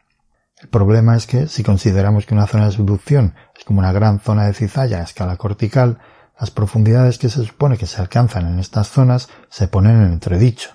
El 0.62 0.68
problema 0.68 1.16
es 1.16 1.27
que, 1.27 1.49
si 1.49 1.62
consideramos 1.62 2.25
que 2.25 2.35
una 2.35 2.47
zona 2.47 2.66
de 2.66 2.73
subducción 2.73 3.35
es 3.59 3.64
como 3.64 3.81
una 3.81 3.93
gran 3.93 4.20
zona 4.20 4.47
de 4.47 4.55
cizalla 4.55 5.01
a 5.01 5.03
escala 5.03 5.37
cortical, 5.37 5.99
las 6.41 6.51
profundidades 6.51 7.18
que 7.18 7.29
se 7.29 7.45
supone 7.45 7.77
que 7.77 7.87
se 7.87 8.01
alcanzan 8.01 8.47
en 8.47 8.59
estas 8.59 8.89
zonas 8.89 9.29
se 9.51 9.68
ponen 9.68 10.03
en 10.03 10.12
entredicho. 10.12 10.70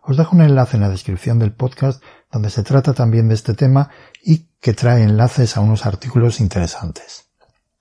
Os 0.00 0.16
dejo 0.16 0.34
un 0.34 0.42
enlace 0.42 0.76
en 0.76 0.82
la 0.82 0.88
descripción 0.88 1.38
del 1.38 1.52
podcast 1.52 2.02
donde 2.30 2.50
se 2.50 2.62
trata 2.62 2.94
también 2.94 3.28
de 3.28 3.34
este 3.34 3.54
tema 3.54 3.90
y 4.22 4.48
que 4.60 4.72
trae 4.72 5.02
enlaces 5.02 5.56
a 5.56 5.60
unos 5.60 5.86
artículos 5.86 6.40
interesantes. 6.40 7.21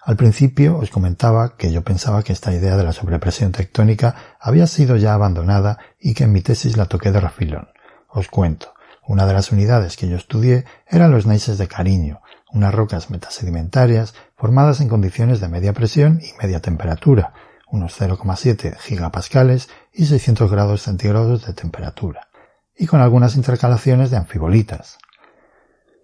Al 0.04 0.18
principio 0.18 0.78
os 0.78 0.90
comentaba 0.90 1.56
que 1.58 1.72
yo 1.72 1.84
pensaba 1.84 2.24
que 2.24 2.34
esta 2.34 2.52
idea 2.54 2.76
de 2.76 2.84
la 2.84 2.92
sobrepresión 2.92 3.52
tectónica 3.52 4.16
había 4.40 4.66
sido 4.66 4.96
ya 4.96 5.14
abandonada 5.14 5.78
y 6.00 6.16
que 6.16 6.24
en 6.24 6.32
mi 6.32 6.42
tesis 6.42 6.76
la 6.76 6.88
toqué 6.88 7.12
de 7.12 7.20
refilón. 7.20 7.70
Os 8.10 8.28
cuento. 8.28 8.74
Una 9.08 9.28
de 9.28 9.34
las 9.34 9.52
unidades 9.52 9.98
que 9.98 10.08
yo 10.08 10.16
estudié 10.16 10.66
eran 10.88 11.12
los 11.12 11.28
neises 11.28 11.60
de 11.60 11.68
cariño, 11.68 12.22
unas 12.52 12.74
rocas 12.74 13.12
metasedimentarias 13.12 14.16
formadas 14.36 14.82
en 14.82 14.90
condiciones 14.90 15.40
de 15.40 15.50
media 15.50 15.74
presión 15.74 16.20
y 16.22 16.34
media 16.42 16.62
temperatura, 16.62 17.34
unos 17.68 18.00
0,7 18.00 18.78
gigapascales 18.78 19.70
y 19.94 20.06
600 20.06 20.52
grados 20.52 20.82
centígrados 20.82 21.46
de 21.46 21.54
temperatura, 21.54 22.28
y 22.76 22.88
con 22.88 23.02
algunas 23.02 23.36
intercalaciones 23.36 24.12
de 24.12 24.18
anfibolitas. 24.18 24.98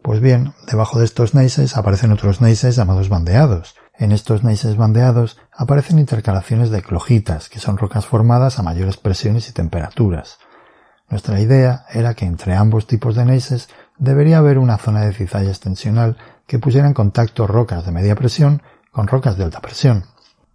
Pues 0.01 0.21
bien, 0.21 0.53
debajo 0.67 0.99
de 0.99 1.05
estos 1.05 1.33
neises 1.33 1.75
aparecen 1.75 2.11
otros 2.11 2.39
neises 2.39 2.75
llamados 2.75 3.09
bandeados. 3.09 3.75
En 3.99 4.11
estos 4.11 4.43
neises 4.43 4.77
bandeados 4.77 5.39
aparecen 5.51 5.97
intercalaciones 5.97 6.69
de 6.69 6.83
clojitas, 6.83 7.49
que 7.49 7.59
son 7.59 7.77
rocas 7.77 8.05
formadas 8.05 8.59
a 8.59 8.63
mayores 8.63 8.97
presiones 8.97 9.49
y 9.49 9.53
temperaturas. 9.53 10.37
Nuestra 11.09 11.39
idea 11.39 11.85
era 11.91 12.13
que 12.13 12.25
entre 12.25 12.55
ambos 12.55 12.85
tipos 12.85 13.15
de 13.15 13.25
neises 13.25 13.69
debería 13.97 14.37
haber 14.37 14.59
una 14.59 14.77
zona 14.77 15.01
de 15.01 15.13
cizalla 15.13 15.49
extensional 15.49 16.17
que 16.45 16.59
pusiera 16.59 16.85
en 16.85 16.93
contacto 16.93 17.47
rocas 17.47 17.85
de 17.85 17.91
media 17.91 18.15
presión 18.15 18.61
con 18.91 19.07
rocas 19.07 19.37
de 19.37 19.45
alta 19.45 19.61
presión. 19.61 20.05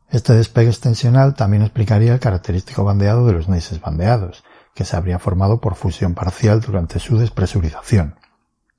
Este 0.08 0.34
despegue 0.34 0.68
extensional 0.68 1.34
también 1.34 1.62
explicaría 1.62 2.12
el 2.12 2.20
característico 2.20 2.84
bandeado 2.84 3.26
de 3.26 3.32
los 3.32 3.48
neises 3.48 3.80
bandeados, 3.80 4.44
que 4.74 4.84
se 4.84 4.96
habría 4.96 5.18
formado 5.18 5.60
por 5.60 5.74
fusión 5.74 6.14
parcial 6.14 6.60
durante 6.60 6.98
su 6.98 7.18
despresurización. 7.18 8.16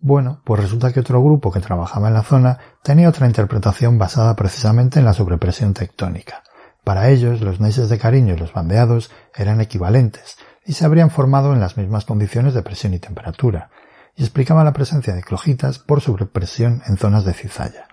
Bueno, 0.05 0.41
pues 0.43 0.61
resulta 0.61 0.91
que 0.91 0.99
otro 0.99 1.23
grupo 1.23 1.49
que 1.49 1.61
trabajaba 1.61 2.09
en 2.09 2.13
la 2.13 2.23
zona 2.23 2.59
tenía 2.83 3.07
otra 3.07 3.25
interpretación 3.25 3.97
basada 3.97 4.35
precisamente 4.35 4.99
en 4.99 5.05
la 5.05 5.13
sobrepresión 5.13 5.73
tectónica. 5.73 6.43
Para 6.83 7.07
ellos, 7.07 7.39
los 7.39 7.61
neises 7.61 7.87
de 7.87 7.97
cariño 7.97 8.33
y 8.33 8.37
los 8.37 8.51
bandeados 8.51 9.11
eran 9.33 9.61
equivalentes, 9.61 10.35
y 10.65 10.73
se 10.73 10.83
habrían 10.83 11.09
formado 11.09 11.53
en 11.53 11.61
las 11.61 11.77
mismas 11.77 12.03
condiciones 12.03 12.53
de 12.53 12.63
presión 12.63 12.93
y 12.93 12.99
temperatura, 12.99 13.69
y 14.17 14.23
explicaba 14.23 14.65
la 14.65 14.73
presencia 14.73 15.15
de 15.15 15.23
clojitas 15.23 15.79
por 15.79 16.01
sobrepresión 16.01 16.81
en 16.85 16.97
zonas 16.97 17.23
de 17.23 17.31
cizalla. 17.31 17.87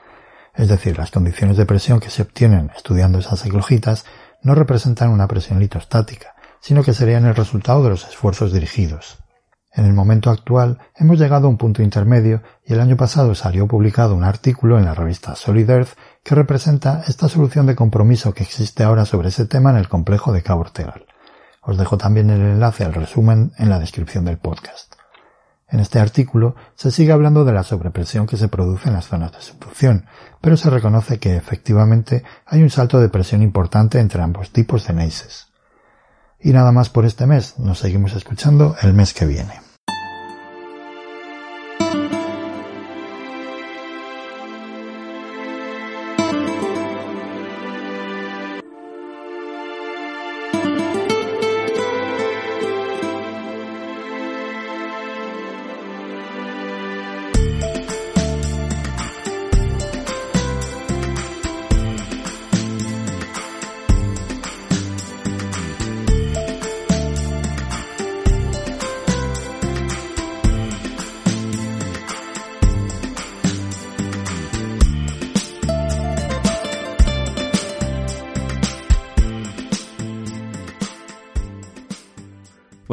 Es 0.57 0.67
decir, 0.67 0.99
las 0.99 1.13
condiciones 1.13 1.59
de 1.59 1.67
presión 1.67 2.01
que 2.01 2.11
se 2.11 2.23
obtienen 2.23 2.73
estudiando 2.75 3.21
esas 3.21 3.47
eclogitas 3.47 4.05
no 4.43 4.57
representan 4.57 5.11
una 5.11 5.29
presión 5.29 5.61
litostática, 5.61 6.35
sino 6.59 6.83
que 6.83 6.93
serían 6.93 7.25
el 7.27 7.37
resultado 7.37 7.85
de 7.85 7.91
los 7.91 8.05
esfuerzos 8.09 8.53
dirigidos. 8.53 9.21
En 9.73 9.85
el 9.85 9.93
momento 9.93 10.31
actual 10.31 10.79
hemos 10.97 11.19
llegado 11.19 11.47
a 11.47 11.51
un 11.51 11.57
punto 11.57 11.83
intermedio 11.83 12.43
y 12.65 12.73
el 12.73 12.81
año 12.81 12.97
pasado 12.97 13.37
salió 13.37 13.69
publicado 13.69 14.17
un 14.17 14.25
artículo 14.25 14.79
en 14.79 14.85
la 14.85 14.95
revista 14.95 15.37
Solid 15.37 15.71
Earth 15.71 15.97
que 16.25 16.35
representa 16.35 17.05
esta 17.07 17.29
solución 17.29 17.67
de 17.67 17.77
compromiso 17.77 18.35
que 18.35 18.43
existe 18.43 18.83
ahora 18.83 19.05
sobre 19.05 19.29
ese 19.29 19.47
tema 19.47 19.71
en 19.71 19.77
el 19.77 19.89
complejo 19.89 20.33
de 20.33 20.43
Cabo 20.43 20.63
Ortegal. 20.63 21.07
Os 21.63 21.79
dejo 21.79 21.99
también 21.99 22.31
el 22.31 22.41
enlace 22.41 22.85
al 22.85 22.95
resumen 22.95 23.53
en 23.59 23.71
la 23.71 23.79
descripción 23.79 24.25
del 24.25 24.39
podcast. 24.39 24.95
En 25.69 25.79
este 25.79 26.01
artículo 26.01 26.57
se 26.75 26.91
sigue 26.91 27.13
hablando 27.13 27.45
de 27.45 27.53
la 27.53 27.63
sobrepresión 27.63 28.27
que 28.27 28.37
se 28.37 28.49
produce 28.49 28.89
en 28.89 28.95
las 28.95 29.07
zonas 29.07 29.31
de 29.31 29.41
subducción, 29.41 30.07
pero 30.41 30.57
se 30.57 30.69
reconoce 30.69 31.21
que 31.21 31.37
efectivamente 31.37 32.25
hay 32.45 32.63
un 32.63 32.71
salto 32.71 32.99
de 32.99 33.09
presión 33.09 33.41
importante 33.41 34.01
entre 34.01 34.21
ambos 34.21 34.51
tipos 34.51 34.89
de 34.89 34.95
neises. 34.95 35.50
Y 36.43 36.53
nada 36.53 36.73
más 36.73 36.89
por 36.89 37.05
este 37.05 37.27
mes, 37.27 37.59
nos 37.59 37.79
seguimos 37.79 38.15
escuchando 38.15 38.77
el 38.83 38.95
mes 38.95 39.13
que 39.13 39.27
viene. 39.27 39.70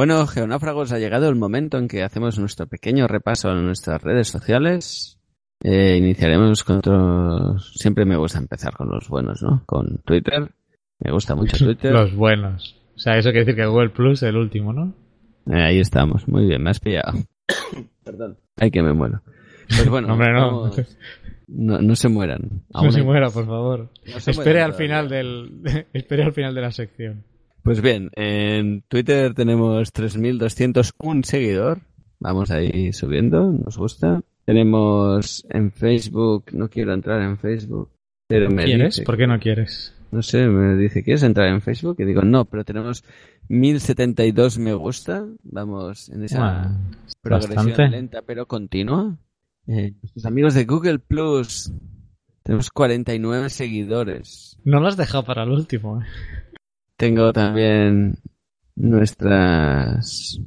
Bueno, 0.08 0.26
geonáfragos, 0.26 0.94
ha 0.94 1.00
llegado 1.00 1.28
el 1.28 1.36
momento 1.36 1.78
en 1.78 1.90
que 1.90 2.02
hacemos 2.02 2.40
nuestro 2.40 2.66
pequeño 2.66 3.10
repaso 3.10 3.50
en 3.52 3.66
nuestras 3.66 4.02
redes 4.02 4.30
sociales. 4.30 5.20
Eh, 5.62 5.98
iniciaremos 5.98 6.64
con 6.64 6.78
otros... 6.78 7.74
Siempre 7.76 8.06
me 8.06 8.16
gusta 8.16 8.38
empezar 8.40 8.74
con 8.74 8.88
los 8.88 9.10
buenos, 9.10 9.42
¿no? 9.44 9.64
Con 9.66 9.98
Twitter. 10.06 10.50
Me 11.00 11.12
gusta 11.12 11.36
mucho 11.36 11.58
Twitter. 11.66 11.92
Los 11.92 12.16
buenos. 12.16 12.80
O 12.96 13.00
sea, 13.00 13.18
eso 13.18 13.32
quiere 13.32 13.42
decir 13.44 13.56
que 13.58 13.66
Google 13.66 13.90
Plus 13.90 14.24
es 14.24 14.30
el 14.30 14.38
último, 14.38 14.72
¿no? 14.72 14.94
Eh, 15.52 15.62
ahí 15.62 15.80
estamos. 15.82 16.26
Muy 16.30 16.46
bien, 16.46 16.64
me 16.64 16.70
has 16.70 16.80
pillado. 16.80 17.12
Perdón. 18.06 18.38
Ay, 18.56 18.72
que 18.72 18.82
me 18.82 18.94
muero. 18.94 19.22
Pues 19.68 19.90
bueno, 19.90 20.08
Hombre, 20.14 20.32
no. 20.32 20.40
vamos- 20.62 20.98
no. 21.50 21.82
no 21.82 21.96
se 21.98 22.08
mueran. 22.08 22.64
No 22.74 22.92
se 22.94 23.00
hay- 23.00 23.06
muera, 23.06 23.30
por 23.30 23.46
favor. 23.46 23.90
No 24.06 24.20
se 24.22 24.32
Espere 24.32 24.52
mueran 24.62 24.72
al 24.72 24.74
final 24.78 25.10
del... 25.10 25.86
Espere 25.92 26.24
al 26.24 26.32
final 26.32 26.56
de 26.56 26.62
la 26.62 26.72
sección. 26.72 27.26
Pues 27.68 27.82
bien, 27.82 28.10
en 28.16 28.82
Twitter 28.88 29.34
tenemos 29.34 29.92
3.201 29.94 31.24
seguidor. 31.26 31.82
Vamos 32.18 32.50
ahí 32.50 32.94
subiendo, 32.94 33.52
nos 33.52 33.78
gusta. 33.78 34.22
Tenemos 34.46 35.46
en 35.50 35.74
Facebook, 35.74 36.46
no 36.54 36.70
quiero 36.70 36.94
entrar 36.94 37.22
en 37.22 37.38
Facebook. 37.38 37.92
Pero 38.30 38.50
me 38.50 38.64
¿Quieres? 38.64 38.96
dice- 38.96 39.06
¿Por 39.06 39.18
qué 39.18 39.28
no 39.28 39.38
quieres? 39.38 39.94
No 40.12 40.22
sé, 40.22 40.48
me 40.48 40.78
dice, 40.78 41.04
¿quieres 41.04 41.24
entrar 41.24 41.50
en 41.50 41.62
Facebook? 41.62 41.98
Y 42.00 42.06
digo, 42.06 42.22
no, 42.22 42.46
pero 42.46 42.64
tenemos 42.64 43.04
1072 43.50 44.58
me 44.60 44.74
gusta. 44.74 45.26
Vamos 45.44 46.08
en 46.08 46.24
esa 46.24 46.40
Bueno, 46.40 46.80
progresión 47.22 47.56
bastante. 47.68 47.90
lenta 47.90 48.22
pero 48.26 48.46
continua. 48.48 49.18
Eh, 49.68 49.92
nuestros 50.02 50.26
amigos 50.26 50.54
de 50.54 50.64
Google 50.64 51.00
Plus. 51.00 51.74
Tenemos 52.44 52.70
49 52.72 53.50
seguidores. 53.50 54.58
No 54.64 54.80
lo 54.80 54.88
has 54.88 54.96
dejado 54.96 55.26
para 55.26 55.44
el 55.44 55.50
último. 55.50 56.02
¿eh? 56.02 56.06
Tengo 56.98 57.32
también 57.32 58.16
nuestras 58.76 60.40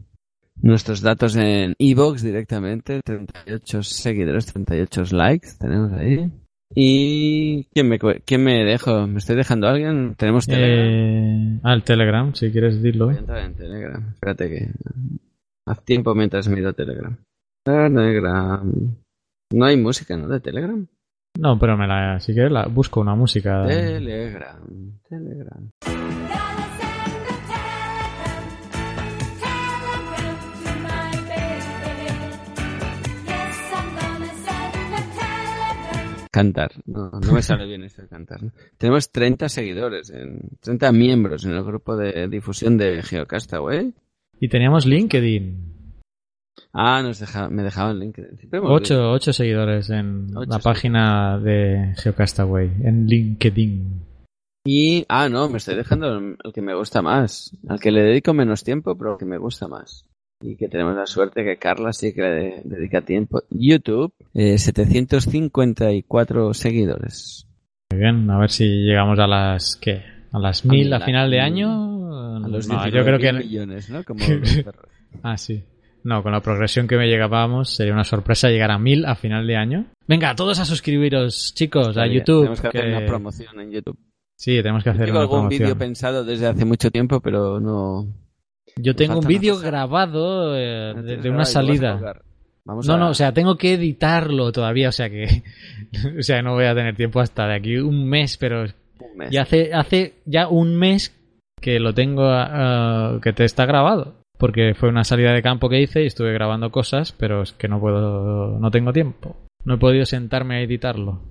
nuestros 0.63 1.01
datos 1.01 1.37
en 1.37 1.75
Evox 1.79 2.23
directamente. 2.23 3.01
38 3.05 3.83
seguidores, 3.83 4.47
38 4.47 5.05
likes 5.13 5.49
tenemos 5.59 5.93
ahí. 5.93 6.31
¿Y 6.75 7.65
quién 7.73 7.89
me, 7.89 7.99
quién 7.99 8.45
me 8.45 8.65
dejo? 8.65 9.07
¿Me 9.07 9.19
estoy 9.19 9.37
dejando 9.37 9.67
a 9.67 9.71
alguien? 9.71 10.15
Tenemos 10.17 10.47
Telegram. 10.47 11.57
Eh, 11.57 11.61
ah, 11.65 11.75
el 11.75 11.83
Telegram, 11.83 12.33
si 12.35 12.51
quieres 12.53 12.77
decirlo. 12.77 13.07
Voy 13.07 13.17
a 13.17 13.19
entrar 13.19 13.45
en 13.45 13.55
Telegram. 13.55 14.09
Espérate 14.13 14.49
que... 14.49 14.69
Haz 15.67 15.85
tiempo 15.85 16.15
mientras 16.15 16.49
miro 16.49 16.73
Telegram. 16.73 17.17
Telegram... 17.65 18.97
No 19.53 19.65
hay 19.65 19.77
música, 19.77 20.17
¿no? 20.17 20.29
De 20.29 20.39
Telegram. 20.39 20.87
No, 21.39 21.59
pero 21.59 21.77
me 21.77 21.87
la, 21.87 22.19
si 22.21 22.33
quieres 22.33 22.53
la, 22.53 22.67
busco 22.67 23.01
una 23.01 23.15
música. 23.15 23.65
Telegram. 23.67 24.61
Telegram. 25.09 25.71
Cantar. 36.31 36.71
No, 36.87 37.11
no 37.11 37.33
me 37.33 37.43
sale 37.43 37.67
bien 37.67 37.83
esto 37.83 38.03
de 38.03 38.09
cantar. 38.09 38.43
¿no? 38.43 38.53
Tenemos 38.79 39.11
30 39.11 39.49
seguidores, 39.49 40.11
en, 40.11 40.41
30 40.61 40.93
miembros 40.93 41.45
en 41.45 41.53
el 41.53 41.65
grupo 41.65 41.97
de 41.97 42.29
difusión 42.29 42.77
de 42.77 43.03
Geocastaway. 43.03 43.93
Y 44.39 44.49
teníamos 44.49 44.87
LinkedIn. 44.87 45.80
Ah, 46.73 47.03
nos 47.03 47.19
deja, 47.19 47.51
me 47.51 47.63
dejaban 47.63 47.99
LinkedIn. 47.99 48.49
Ocho, 48.63 49.11
ocho 49.11 49.33
seguidores 49.33 49.91
en 49.91 50.29
Ocho 50.37 50.51
la 50.51 50.59
página 50.61 51.39
de 51.39 51.95
Geocastaway, 51.97 52.71
en 52.85 53.07
LinkedIn. 53.07 54.07
Y, 54.65 55.05
ah, 55.09 55.29
no, 55.29 55.49
me 55.49 55.59
estoy 55.59 55.75
dejando 55.75 56.17
el, 56.17 56.37
que 56.55 56.63
me 56.63 56.75
gusta 56.75 57.03
más. 57.03 57.57
Al 57.69 57.81
que 57.81 57.91
le 57.91 58.03
dedico 58.03 58.35
menos 58.35 58.63
tiempo, 58.63 58.97
pero 58.97 59.15
el 59.15 59.19
que 59.19 59.25
me 59.25 59.39
gusta 59.39 59.67
más. 59.67 60.05
Y 60.43 60.57
que 60.57 60.69
tenemos 60.69 60.95
la 60.95 61.07
suerte 61.07 61.45
que 61.45 61.57
Carla 61.57 61.93
sí 61.93 62.15
que 62.15 62.23
le 62.23 62.63
dedica 62.65 63.01
tiempo. 63.03 63.43
YouTube, 63.51 64.15
eh, 64.33 64.57
754 64.59 66.55
seguidores. 66.55 67.47
Muy 67.91 68.01
bien, 68.01 68.31
a 68.31 68.39
ver 68.39 68.51
si 68.51 68.65
llegamos 68.65 69.19
a 69.19 69.27
las, 69.27 69.77
¿qué? 69.77 70.03
A 70.33 70.39
las 70.39 70.65
mil 70.65 70.93
a 70.93 71.01
final 71.01 71.31
de 71.31 71.41
año. 71.41 72.37
A 72.37 72.49
los 72.49 72.69
No, 72.69 72.87
yo 72.87 73.03
creo 73.03 73.19
19.000 73.19 73.21
que... 73.21 73.33
millones, 73.33 73.91
¿no? 73.91 74.05
Como 74.05 74.21
los 74.29 74.57
perros. 74.63 74.89
Ah, 75.23 75.37
sí. 75.37 75.65
No, 76.03 76.23
con 76.23 76.33
la 76.33 76.41
progresión 76.41 76.89
que 76.89 76.97
me 76.97 77.09
llegábamos 77.09 77.71
sería 77.71 77.93
una 77.93 78.05
sorpresa 78.05 78.49
llegar 78.49 78.71
a 78.71 78.79
mil 78.79 79.05
a 79.05 79.15
final 79.15 79.47
de 79.47 79.57
año. 79.57 79.87
Venga, 80.07 80.35
todos 80.35 80.59
a 80.59 80.65
suscribiros, 80.65 81.53
chicos, 81.55 81.97
a 81.97 82.07
YouTube. 82.07 82.41
Tenemos 82.43 82.61
que 82.61 82.69
hacer 82.69 82.89
una 82.89 83.07
promoción 83.07 83.61
en 83.61 83.71
YouTube. 83.71 83.99
Sí, 84.37 84.57
tenemos 84.63 84.83
que 84.83 84.91
hacer 84.91 85.05
Tengo 85.05 85.19
una 85.19 85.29
algún 85.29 85.49
vídeo 85.49 85.77
pensado 85.77 86.25
desde 86.25 86.47
hace 86.47 86.65
mucho 86.65 86.91
tiempo, 86.91 87.21
pero 87.21 87.61
no... 87.61 88.07
Yo 88.77 88.97
tengo 88.97 89.19
un 89.19 89.27
vídeo 89.27 89.59
grabado 89.59 90.57
eh, 90.57 90.95
de, 90.95 91.29
una 91.29 91.45
salida. 91.45 92.01
Vamos 92.65 92.87
No, 92.87 92.95
a- 92.95 92.99
no, 92.99 93.11
o 93.11 93.15
sea, 93.15 93.33
tengo 93.35 93.59
que 93.59 93.75
editarlo 93.75 94.51
todavía, 94.51 94.89
o 94.89 94.93
sea 94.93 95.11
que... 95.11 95.43
o 96.19 96.23
sea, 96.23 96.41
no 96.41 96.55
voy 96.55 96.65
a 96.65 96.75
tener 96.75 96.97
tiempo 96.97 97.21
hasta 97.21 97.47
de 97.47 97.57
aquí 97.57 97.77
un 97.77 98.09
mes, 98.09 98.39
pero... 98.39 98.63
un 98.63 99.17
mes. 99.19 99.31
Y 99.31 99.37
hace, 99.37 99.75
hace 99.75 100.23
ya 100.25 100.49
un 100.49 100.75
mes 100.75 101.15
que 101.61 101.79
lo 101.79 101.93
tengo, 101.93 102.25
ah, 102.25 103.19
que 103.23 103.35
te 103.35 103.45
está 103.45 103.67
grabado. 103.67 104.20
Porque 104.41 104.75
fue 104.75 104.89
una 104.89 105.05
salida 105.05 105.33
de 105.33 105.43
campo 105.43 105.69
que 105.69 105.81
hice 105.81 106.03
y 106.03 106.07
estuve 106.07 106.33
grabando 106.33 106.71
cosas, 106.71 107.13
pero 107.13 107.43
es 107.43 107.53
que 107.53 107.69
no 107.69 107.79
puedo, 107.79 108.59
no 108.59 108.71
tengo 108.71 108.93
tiempo. 108.93 109.37
No 109.65 109.75
he 109.75 109.79
podido 109.79 110.05
sentarme 110.07 110.57
a 110.57 110.63
editarlo. 110.63 111.23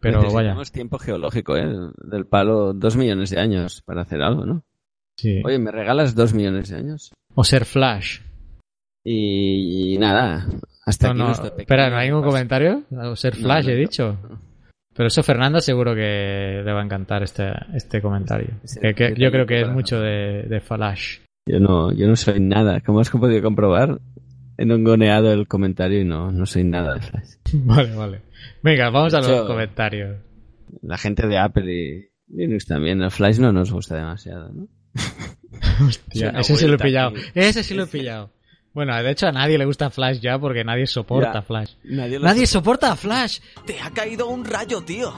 Pero 0.00 0.30
vaya. 0.32 0.54
Tiempo 0.72 0.98
geológico, 0.98 1.56
¿eh? 1.56 1.66
Del 2.04 2.26
palo, 2.26 2.72
dos 2.74 2.96
millones 2.96 3.30
de 3.30 3.40
años 3.40 3.82
para 3.86 4.02
hacer 4.02 4.20
algo, 4.22 4.44
¿no? 4.44 4.62
Sí. 5.16 5.40
Oye, 5.44 5.58
¿me 5.58 5.70
regalas 5.72 6.14
dos 6.14 6.34
millones 6.34 6.68
de 6.68 6.76
años? 6.76 7.12
O 7.34 7.42
ser 7.44 7.64
Flash. 7.64 8.20
Y, 9.04 9.94
y 9.94 9.98
nada, 9.98 10.46
hasta 10.84 11.06
No, 11.06 11.12
aquí 11.12 11.18
no, 11.20 11.26
nuestro 11.26 11.56
espera, 11.56 11.88
¿no 11.90 11.96
hay 11.96 12.08
ningún 12.08 12.24
comentario? 12.24 12.82
O 12.90 13.16
ser 13.16 13.34
Flash, 13.36 13.66
no, 13.66 13.72
he 13.72 13.76
dicho. 13.76 14.18
Pero 14.94 15.06
eso 15.06 15.22
Fernanda 15.22 15.60
seguro 15.60 15.94
que 15.94 16.60
le 16.64 16.72
va 16.72 16.80
a 16.80 16.84
encantar 16.84 17.22
este, 17.22 17.50
este 17.74 18.02
comentario. 18.02 18.48
Que- 18.82 18.94
que 18.94 19.14
yo 19.16 19.30
creo 19.30 19.46
que 19.46 19.60
es 19.62 19.68
mucho 19.68 20.00
de, 20.00 20.42
de 20.42 20.60
Flash. 20.60 21.20
Yo 21.48 21.60
no, 21.60 21.92
yo 21.92 22.06
no 22.06 22.14
soy 22.16 22.40
nada. 22.40 22.80
Como 22.80 23.00
has 23.00 23.10
podido 23.10 23.42
comprobar, 23.42 24.00
he 24.58 24.64
nongoneado 24.66 25.32
el 25.32 25.48
comentario 25.48 26.00
y 26.00 26.04
no, 26.04 26.30
no 26.30 26.44
soy 26.46 26.64
nada 26.64 26.94
de 26.94 27.00
Flash. 27.00 27.30
Vale, 27.64 27.94
vale. 27.94 28.22
Venga, 28.62 28.90
vamos 28.90 29.14
a 29.14 29.20
los 29.20 29.46
comentarios. 29.46 30.18
La 30.82 30.98
gente 30.98 31.26
de 31.26 31.38
Apple 31.38 31.72
y 31.72 32.10
Linux 32.36 32.66
también, 32.66 33.00
el 33.02 33.10
Flash 33.10 33.38
no 33.38 33.52
nos 33.52 33.72
gusta 33.72 33.96
demasiado, 33.96 34.52
¿no? 34.52 34.68
Hostia, 35.86 36.30
ese 36.38 36.56
sí 36.56 36.66
lo 36.66 36.74
he 36.74 36.78
pillado. 36.78 37.08
aquí. 37.10 37.20
Ese 37.34 37.62
sí 37.62 37.74
lo 37.74 37.84
he 37.84 37.86
pillado. 37.86 38.30
Bueno, 38.74 38.94
de 39.02 39.10
hecho 39.10 39.26
a 39.26 39.32
nadie 39.32 39.56
le 39.58 39.64
gusta 39.64 39.88
Flash 39.90 40.20
ya 40.20 40.38
porque 40.38 40.62
nadie 40.62 40.86
soporta 40.86 41.32
Ya. 41.32 41.42
Flash. 41.42 41.72
Nadie 41.84 42.18
lo 42.18 42.24
Nadie 42.26 42.46
soporta 42.46 42.92
a 42.92 42.96
Flash. 42.96 43.40
Te 43.66 43.80
ha 43.80 43.90
caído 43.90 44.28
un 44.28 44.44
rayo, 44.44 44.82
tío. 44.82 45.12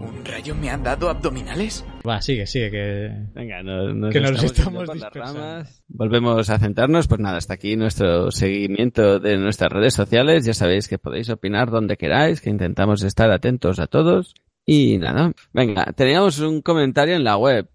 ¿Un 0.00 0.24
rayo 0.24 0.54
me 0.54 0.70
ha 0.70 0.78
dado 0.78 1.10
abdominales? 1.10 1.84
Va, 2.06 2.20
sigue, 2.22 2.46
sigue, 2.46 2.70
que... 2.70 3.10
Venga, 3.34 3.62
no- 3.62 3.92
nos 3.94 4.12
Que 4.12 4.20
nos 4.20 4.30
estamos 4.42 4.52
estamos 4.52 4.66
yendo 4.72 4.78
por 4.78 4.86
las 4.88 4.94
dispersando. 5.12 5.40
ramas. 5.40 5.82
Volvemos 5.88 6.50
a 6.50 6.58
centrarnos. 6.58 7.08
Pues 7.08 7.20
nada, 7.20 7.38
hasta 7.38 7.54
aquí 7.54 7.76
nuestro 7.76 8.30
seguimiento 8.30 9.18
de 9.18 9.36
nuestras 9.38 9.72
redes 9.72 9.94
sociales. 9.94 10.44
Ya 10.44 10.54
sabéis 10.54 10.88
que 10.88 10.98
podéis 10.98 11.28
opinar 11.30 11.70
donde 11.70 11.96
queráis, 11.96 12.40
que 12.40 12.50
intentamos 12.50 13.02
estar 13.02 13.30
atentos 13.30 13.78
a 13.80 13.86
todos. 13.86 14.34
Y 14.64 14.98
nada, 14.98 15.32
venga, 15.52 15.92
teníamos 15.96 16.38
un 16.40 16.60
comentario 16.62 17.14
en 17.16 17.24
la 17.24 17.36
web. 17.36 17.68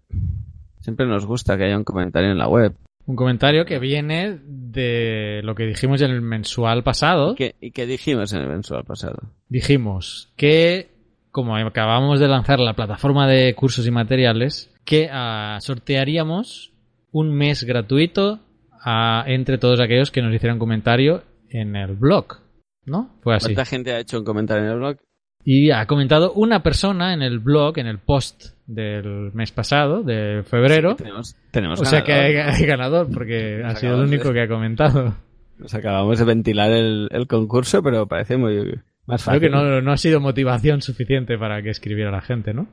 Siempre 0.80 1.06
nos 1.06 1.26
gusta 1.26 1.56
que 1.56 1.64
haya 1.64 1.76
un 1.78 1.84
comentario 1.84 2.30
en 2.30 2.38
la 2.38 2.48
web. 2.48 2.74
Un 3.04 3.16
comentario 3.16 3.64
que 3.64 3.78
viene 3.80 4.38
de 4.46 5.40
lo 5.42 5.54
que 5.56 5.64
dijimos 5.64 6.00
en 6.02 6.10
el 6.12 6.22
mensual 6.22 6.82
pasado. 6.84 7.34
¿Qué, 7.34 7.56
¿Y 7.60 7.72
qué 7.72 7.84
dijimos 7.86 8.32
en 8.32 8.42
el 8.42 8.48
mensual 8.48 8.84
pasado? 8.84 9.18
Dijimos 9.48 10.32
que, 10.36 10.91
como 11.32 11.56
acabamos 11.56 12.20
de 12.20 12.28
lanzar 12.28 12.60
la 12.60 12.74
plataforma 12.74 13.26
de 13.26 13.54
cursos 13.54 13.86
y 13.86 13.90
materiales, 13.90 14.72
que 14.84 15.08
ah, 15.10 15.58
sortearíamos 15.60 16.72
un 17.10 17.34
mes 17.34 17.64
gratuito 17.64 18.38
a- 18.84 19.24
entre 19.26 19.58
todos 19.58 19.80
aquellos 19.80 20.10
que 20.10 20.22
nos 20.22 20.34
hicieran 20.34 20.58
comentario 20.58 21.22
en 21.50 21.74
el 21.76 21.94
blog. 21.96 22.38
¿No? 22.84 23.10
Fue 23.22 23.34
así. 23.36 23.46
¿Cuánta 23.54 23.64
gente 23.64 23.92
ha 23.92 24.00
hecho 24.00 24.18
un 24.18 24.24
comentario 24.24 24.64
en 24.64 24.70
el 24.70 24.78
blog? 24.78 24.96
Y 25.44 25.70
ha 25.70 25.86
comentado 25.86 26.32
una 26.34 26.62
persona 26.62 27.14
en 27.14 27.22
el 27.22 27.38
blog, 27.40 27.78
en 27.78 27.86
el 27.86 27.98
post 27.98 28.54
del 28.66 29.32
mes 29.34 29.50
pasado, 29.52 30.02
de 30.02 30.42
febrero. 30.44 30.94
Tenemos, 30.96 31.36
tenemos 31.50 31.80
o 31.80 31.84
sea 31.84 32.02
que 32.04 32.12
hay, 32.12 32.32
ganador. 32.32 32.54
hay 32.60 32.66
ganador 32.66 33.08
porque 33.12 33.58
Nos 33.62 33.72
ha 33.74 33.76
sido 33.76 33.94
el 34.02 34.08
de- 34.10 34.16
único 34.16 34.32
que 34.32 34.42
ha 34.42 34.48
comentado. 34.48 35.14
Nos 35.58 35.74
acabamos 35.74 36.18
de 36.18 36.24
ventilar 36.24 36.70
el, 36.72 37.08
el 37.12 37.26
concurso, 37.26 37.82
pero 37.82 38.06
parece 38.06 38.36
muy 38.36 38.80
más 39.06 39.24
Creo 39.24 39.40
que 39.40 39.50
no, 39.50 39.80
no 39.80 39.92
ha 39.92 39.96
sido 39.96 40.20
motivación 40.20 40.80
suficiente 40.82 41.36
para 41.38 41.62
que 41.62 41.70
escribiera 41.70 42.10
la 42.10 42.20
gente, 42.20 42.54
¿no? 42.54 42.68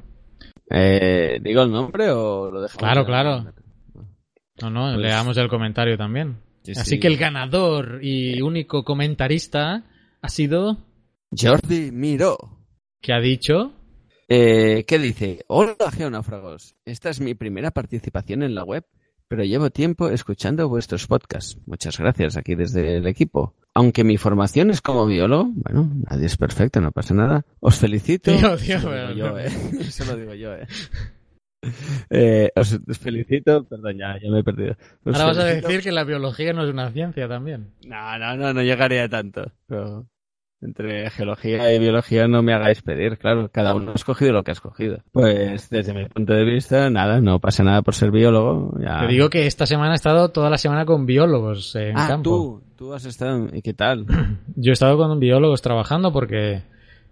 Eh, 0.69 1.39
¿Digo 1.41 1.63
el 1.63 1.71
nombre 1.71 2.09
o 2.11 2.51
lo 2.51 2.61
dejamos? 2.61 2.79
Claro, 2.79 3.05
claro. 3.05 3.53
No, 4.61 4.69
no, 4.69 4.93
Pues- 4.93 4.97
leamos 5.01 5.37
el 5.37 5.47
comentario 5.49 5.97
también. 5.97 6.37
Sí, 6.63 6.73
Así 6.73 6.91
sí. 6.91 6.99
que 6.99 7.07
el 7.07 7.17
ganador 7.17 7.99
y 8.03 8.41
único 8.41 8.83
comentarista 8.83 9.85
ha 10.21 10.29
sido 10.29 10.77
Jordi 11.35 11.91
Miró. 11.91 12.37
que 13.01 13.13
ha 13.13 13.19
dicho 13.19 13.73
Eh, 14.31 14.83
¿Qué 14.87 14.99
dice? 14.99 15.43
Hola, 15.47 15.75
geonáufragos. 15.91 16.75
Esta 16.85 17.09
es 17.09 17.19
mi 17.19 17.33
primera 17.33 17.71
participación 17.71 18.43
en 18.43 18.53
la 18.53 18.63
web, 18.63 18.85
pero 19.27 19.43
llevo 19.43 19.71
tiempo 19.71 20.09
escuchando 20.09 20.69
vuestros 20.69 21.07
podcasts. 21.07 21.57
Muchas 21.65 21.97
gracias 21.97 22.37
aquí 22.37 22.53
desde 22.53 22.97
el 22.97 23.07
equipo. 23.07 23.55
Aunque 23.79 24.03
mi 24.03 24.17
formación 24.17 24.71
es 24.71 24.81
como 24.81 25.05
biólogo, 25.05 25.51
bueno, 25.53 25.89
nadie 26.09 26.25
es 26.25 26.35
perfecto, 26.35 26.81
no 26.81 26.91
pasa 26.91 27.13
nada. 27.13 27.45
Os 27.61 27.77
felicito. 27.77 28.29
Tío, 28.35 28.57
tío, 28.57 28.77
lo 28.79 28.89
pero- 28.89 29.13
digo 29.13 29.29
yo, 29.29 29.39
eh. 29.39 29.45
Eso 29.79 30.03
lo 30.03 30.17
digo 30.17 30.33
yo, 30.33 30.53
eh. 30.53 30.67
Eh, 32.09 32.51
os, 32.57 32.77
felicito, 32.99 33.63
perdón, 33.63 33.97
ya, 33.97 34.17
ya 34.21 34.29
me 34.29 34.39
he 34.39 34.43
perdido. 34.43 34.75
Os 35.05 35.15
ahora 35.15 35.27
vas 35.27 35.37
a 35.37 35.45
decir 35.45 35.81
que 35.81 35.93
la 35.93 36.03
biología 36.03 36.51
no 36.51 36.65
es 36.65 36.69
una 36.69 36.91
ciencia 36.91 37.29
también. 37.29 37.71
No, 37.85 38.17
no, 38.19 38.35
no, 38.35 38.53
no 38.53 38.61
llegaría 38.63 39.05
a 39.05 39.09
tanto. 39.09 39.49
Pero 39.65 40.05
entre 40.61 41.09
geología 41.09 41.73
y 41.73 41.79
biología 41.79 42.27
no 42.27 42.41
me 42.43 42.53
hagáis 42.53 42.81
pedir, 42.81 43.17
claro, 43.17 43.49
cada 43.51 43.73
uno 43.75 43.91
ha 43.91 43.95
escogido 43.95 44.33
lo 44.33 44.43
que 44.43 44.51
ha 44.51 44.53
escogido. 44.53 44.99
Pues 45.11 45.69
desde 45.69 45.93
mi 45.93 46.05
punto 46.05 46.33
de 46.33 46.43
vista, 46.43 46.89
nada, 46.89 47.21
no 47.21 47.39
pasa 47.39 47.63
nada 47.63 47.81
por 47.81 47.95
ser 47.95 48.11
biólogo. 48.11 48.77
Ya. 48.79 48.99
Te 48.99 49.07
digo 49.07 49.29
que 49.29 49.45
esta 49.47 49.65
semana 49.65 49.93
he 49.93 49.95
estado 49.95 50.29
toda 50.29 50.49
la 50.49 50.57
semana 50.57 50.85
con 50.85 51.05
biólogos 51.05 51.75
en 51.75 51.97
ah, 51.97 52.07
campo. 52.07 52.29
tú, 52.29 52.63
tú 52.75 52.93
has 52.93 53.05
estado, 53.05 53.47
¿y 53.53 53.61
qué 53.61 53.73
tal? 53.73 54.05
Yo 54.55 54.71
he 54.71 54.73
estado 54.73 54.97
con 54.97 55.17
biólogos 55.19 55.61
trabajando 55.61 56.11
porque 56.11 56.61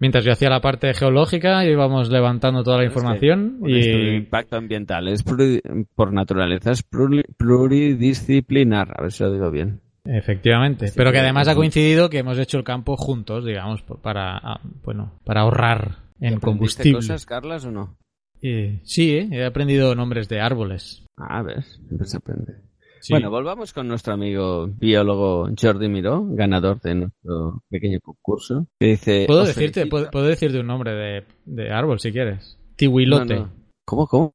mientras 0.00 0.24
yo 0.24 0.30
hacía 0.32 0.48
la 0.50 0.60
parte 0.60 0.94
geológica 0.94 1.64
íbamos 1.64 2.08
levantando 2.10 2.62
toda 2.62 2.78
la 2.78 2.84
información 2.84 3.58
y 3.66 4.14
impacto 4.16 4.54
ambiental 4.56 5.08
es 5.08 5.24
pluri- 5.26 5.60
por 5.96 6.12
naturaleza 6.12 6.70
es 6.70 6.88
pluri- 6.88 7.24
pluridisciplinar, 7.36 8.94
a 8.96 9.02
ver 9.02 9.12
si 9.12 9.24
lo 9.24 9.32
digo 9.32 9.50
bien. 9.50 9.80
Efectivamente, 10.10 10.86
Así 10.86 10.94
pero 10.96 11.10
que 11.10 11.16
que- 11.16 11.20
además 11.20 11.48
ha 11.48 11.54
coincidido 11.54 12.08
que 12.08 12.18
hemos 12.18 12.38
hecho 12.38 12.56
el 12.58 12.64
campo 12.64 12.96
juntos, 12.96 13.44
digamos, 13.44 13.82
para 13.82 14.38
ah, 14.38 14.60
bueno, 14.82 15.18
para 15.24 15.42
ahorrar 15.42 15.98
en 16.20 16.34
¿Aprendiste 16.34 16.40
combustible. 16.40 16.92
cosas, 16.94 17.26
Carlas, 17.26 17.64
o 17.66 17.70
no? 17.70 17.96
Eh, 18.40 18.80
sí, 18.84 19.10
¿eh? 19.16 19.28
he 19.32 19.44
aprendido 19.44 19.94
nombres 19.94 20.28
de 20.28 20.40
árboles. 20.40 21.04
Ah, 21.18 21.42
ves, 21.42 21.78
siempre 21.86 22.06
se 22.06 22.16
aprende. 22.16 22.54
Sí. 23.00 23.12
Bueno, 23.12 23.30
volvamos 23.30 23.72
con 23.72 23.86
nuestro 23.86 24.14
amigo 24.14 24.66
biólogo 24.66 25.48
Jordi 25.60 25.88
Miró, 25.88 26.24
ganador 26.30 26.80
de 26.80 26.94
nuestro 26.96 27.62
pequeño 27.68 28.00
concurso, 28.00 28.66
que 28.80 28.86
dice... 28.88 29.24
puedo 29.26 29.42
"Os 29.42 29.48
decirte, 29.48 29.80
felicito". 29.80 29.90
puedo, 29.90 30.10
puedo 30.10 30.26
decirte 30.26 30.58
un 30.58 30.66
nombre 30.66 30.92
de, 30.94 31.24
de 31.44 31.70
árbol 31.70 32.00
si 32.00 32.10
quieres. 32.12 32.58
Tihuilote. 32.76 33.34
No, 33.36 33.40
no. 33.42 33.50
¿Cómo, 33.84 34.06
cómo? 34.06 34.34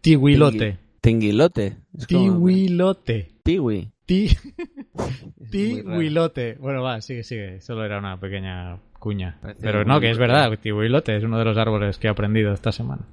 Tihuilote. 0.00 0.78
Tinguilote. 1.00 1.76
Tihuilote. 2.08 3.28
Tiwi. 3.44 3.91
Ti... 4.06 4.28
Tihuilote. 5.50 6.54
Bueno, 6.54 6.82
va, 6.82 7.00
sigue, 7.00 7.22
sigue. 7.22 7.60
Solo 7.60 7.84
era 7.84 7.98
una 7.98 8.18
pequeña 8.18 8.80
cuña. 8.98 9.38
Pero 9.60 9.84
no, 9.84 10.00
que 10.00 10.10
es 10.10 10.18
verdad. 10.18 10.58
Tihuilote 10.58 11.16
es 11.16 11.24
uno 11.24 11.38
de 11.38 11.44
los 11.44 11.56
árboles 11.56 11.98
que 11.98 12.06
he 12.08 12.10
aprendido 12.10 12.52
esta 12.52 12.72
semana. 12.72 13.06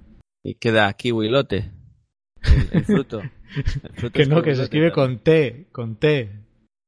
Y 0.44 0.56
queda 0.56 0.92
kiwilote. 0.94 1.72
El, 2.42 2.70
el 2.72 2.86
fruto. 2.86 3.22
El 3.22 3.64
fruto 3.94 4.14
Que 4.14 4.26
no, 4.26 4.42
que 4.42 4.56
se 4.56 4.64
escribe 4.64 4.92
con 4.92 5.20
T. 5.20 5.68
Con 5.72 5.98
T. 5.98 6.30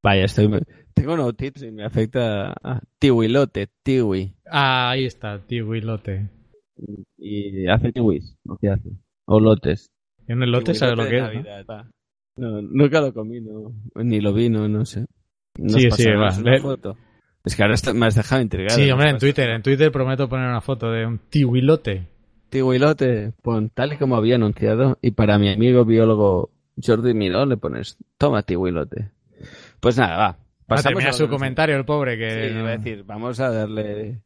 Vaya, 0.04 0.26
estoy... 0.26 0.50
Tengo 0.94 1.14
un 1.14 1.36
tips 1.36 1.64
y 1.64 1.72
me 1.72 1.86
afecta 1.86 2.54
a 2.64 2.82
tiwilote, 3.00 3.70
tiwi. 3.84 4.36
Ah, 4.46 4.92
ahí 4.92 5.06
está, 5.06 5.40
Tihuilote. 5.40 6.30
Y 7.18 7.68
hace 7.68 7.92
tiwis, 7.92 8.38
¿o 8.48 8.58
qué 8.58 8.70
hace? 8.70 8.90
O 9.26 9.40
lotes. 9.40 9.90
¿Y 10.28 10.34
un 10.34 10.44
elote 10.44 10.74
sabes 10.74 10.98
lo 10.98 11.06
que 11.06 11.22
Tiwilote 11.22 11.60
es? 11.62 11.68
no? 11.68 11.92
No, 12.38 12.62
nunca 12.62 13.02
lo 13.02 13.14
comí, 13.14 13.42
no. 13.42 13.74
Ni 13.96 14.20
lo 14.22 14.34
vi, 14.34 14.50
no, 14.50 14.68
no 14.68 14.86
sé. 14.86 15.06
Nos 15.58 15.74
Sí, 15.74 15.90
sí, 15.92 16.06
va. 16.12 16.34
una 16.38 16.60
foto. 16.62 16.98
Es 17.44 17.56
que 17.56 17.64
ahora 17.64 17.76
está- 17.76 17.94
me 17.94 18.06
has 18.06 18.16
dejado 18.16 18.42
intrigado. 18.42 18.78
Sí, 18.80 18.90
hombre, 18.92 19.10
en 19.10 19.18
Twitter. 19.18 19.50
En 19.50 19.62
Twitter 19.62 19.92
prometo 19.92 20.30
poner 20.30 20.48
una 20.48 20.62
foto 20.62 20.92
de 20.92 21.06
un 21.06 21.20
Tihuilote. 21.30 22.08
Tiwilote, 22.50 23.34
pon 23.42 23.70
tal 23.70 23.94
y 23.94 23.98
como 23.98 24.16
había 24.16 24.36
anunciado. 24.36 24.98
Y 25.02 25.12
para 25.12 25.38
mi 25.40 25.50
amigo 25.50 25.86
biólogo 25.86 26.52
Jordi 26.84 27.14
Miró 27.14 27.46
le 27.46 27.58
pones, 27.58 27.98
toma 28.18 28.44
Tiwilote. 28.44 29.10
Pues 29.80 29.98
nada, 29.98 30.18
va. 30.18 30.28
Va 30.28 30.36
a 30.36 30.38
Pasamos 30.78 31.04
a 31.06 31.12
su 31.14 31.28
comentario, 31.28 31.76
el 31.76 31.84
pobre, 31.86 32.18
que... 32.18 32.50
Sí, 32.50 32.58
iba 32.60 32.70
a 32.70 32.78
decir, 32.78 33.04
vamos 33.06 33.40
a 33.42 33.50
darle 33.52 34.22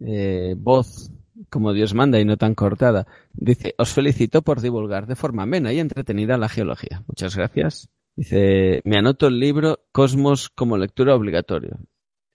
eh, 0.00 0.54
voz 0.58 1.10
como 1.50 1.72
Dios 1.72 1.94
manda 1.94 2.20
y 2.20 2.24
no 2.24 2.36
tan 2.36 2.54
cortada. 2.54 3.06
Dice, 3.32 3.74
os 3.78 3.92
felicito 3.92 4.42
por 4.42 4.60
divulgar 4.60 5.06
de 5.06 5.16
forma 5.16 5.42
amena 5.44 5.72
y 5.72 5.78
entretenida 5.80 6.36
la 6.38 6.48
geología. 6.48 7.02
Muchas 7.06 7.36
gracias. 7.36 7.88
Dice, 8.16 8.80
me 8.84 8.96
anoto 8.98 9.26
el 9.26 9.38
libro 9.38 9.80
Cosmos 9.92 10.48
como 10.48 10.78
lectura 10.78 11.14
obligatoria. 11.14 11.76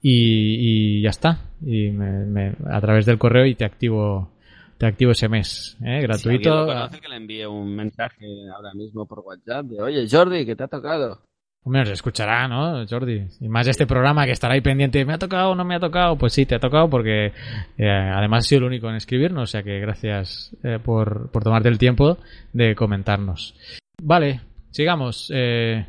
y, 0.00 0.98
y 1.00 1.02
ya 1.02 1.10
está. 1.10 1.38
Y 1.60 1.90
me- 1.90 2.24
me- 2.24 2.54
a 2.70 2.80
través 2.80 3.04
del 3.06 3.18
correo 3.18 3.46
y 3.46 3.54
te 3.54 3.64
activo 3.64 4.30
te 4.78 4.86
activo 4.86 5.10
ese 5.10 5.28
mes, 5.28 5.76
¿eh? 5.82 5.96
Si 5.98 6.02
gratuito. 6.06 6.54
lo 6.54 6.66
conoce, 6.66 7.00
que 7.00 7.08
le 7.08 7.16
envíe 7.16 7.44
un 7.46 7.74
mensaje 7.74 8.24
ahora 8.54 8.72
mismo 8.74 9.06
por 9.06 9.18
WhatsApp 9.26 9.66
de, 9.66 9.82
oye, 9.82 10.06
Jordi, 10.08 10.46
que 10.46 10.54
te 10.54 10.62
ha 10.62 10.68
tocado. 10.68 11.20
Hombre, 11.64 11.82
nos 11.82 11.90
escuchará, 11.90 12.48
¿no, 12.48 12.86
Jordi? 12.88 13.26
Y 13.40 13.48
más 13.48 13.66
este 13.66 13.86
programa 13.86 14.24
que 14.24 14.32
estará 14.32 14.54
ahí 14.54 14.60
pendiente. 14.60 15.04
¿Me 15.04 15.12
ha 15.12 15.18
tocado 15.18 15.50
o 15.50 15.54
no 15.54 15.64
me 15.64 15.74
ha 15.74 15.80
tocado? 15.80 16.16
Pues 16.16 16.32
sí, 16.32 16.46
te 16.46 16.54
ha 16.54 16.60
tocado 16.60 16.88
porque 16.88 17.32
eh, 17.76 17.88
además 17.88 18.44
has 18.44 18.46
sido 18.46 18.60
el 18.60 18.68
único 18.68 18.88
en 18.88 18.96
escribirnos. 18.96 19.42
O 19.42 19.46
sea 19.46 19.62
que 19.62 19.78
gracias 19.78 20.56
eh, 20.62 20.78
por, 20.82 21.30
por 21.30 21.44
tomarte 21.44 21.68
el 21.68 21.78
tiempo 21.78 22.18
de 22.52 22.74
comentarnos. 22.74 23.54
Vale, 24.02 24.40
sigamos. 24.70 25.30
Eh, 25.34 25.84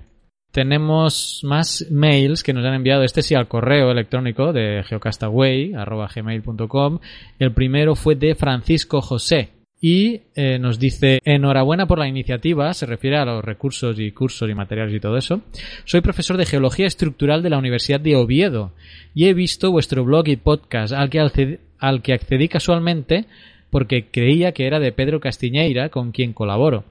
tenemos 0.52 1.42
más 1.44 1.86
mails 1.92 2.42
que 2.44 2.54
nos 2.54 2.66
han 2.66 2.74
enviado. 2.74 3.04
Este 3.04 3.22
sí 3.22 3.36
al 3.36 3.48
correo 3.48 3.92
electrónico 3.92 4.52
de 4.52 4.84
geocastaway.gmail.com. 4.88 7.00
El 7.38 7.54
primero 7.54 7.94
fue 7.96 8.16
de 8.16 8.34
Francisco 8.36 9.02
José. 9.02 9.59
Y 9.82 10.22
eh, 10.36 10.60
nos 10.60 10.78
dice, 10.78 11.20
enhorabuena 11.24 11.86
por 11.88 12.00
la 12.00 12.08
iniciativa, 12.08 12.74
se 12.74 12.86
refiere 12.86 13.16
a 13.18 13.24
los 13.24 13.44
recursos 13.44 13.98
y 13.98 14.12
cursos 14.12 14.50
y 14.50 14.54
materiales 14.54 14.94
y 14.94 15.00
todo 15.00 15.16
eso. 15.16 15.42
Soy 15.86 16.02
profesor 16.02 16.36
de 16.36 16.46
Geología 16.46 16.86
Estructural 16.86 17.42
de 17.42 17.50
la 17.50 17.58
Universidad 17.58 18.02
de 18.02 18.18
Oviedo 18.18 18.74
y 19.16 19.28
he 19.28 19.34
visto 19.34 19.72
vuestro 19.72 20.04
blog 20.04 20.28
y 20.28 20.36
podcast 20.36 20.94
al 20.94 21.10
que, 21.10 21.22
acced- 21.22 21.60
al 21.80 22.02
que 22.02 22.14
accedí 22.14 22.50
casualmente 22.50 23.26
porque 23.70 24.08
creía 24.12 24.52
que 24.52 24.68
era 24.68 24.80
de 24.80 24.92
Pedro 24.92 25.22
Castiñeira, 25.22 25.90
con 25.90 26.12
quien 26.12 26.34
colaboro. 26.34 26.84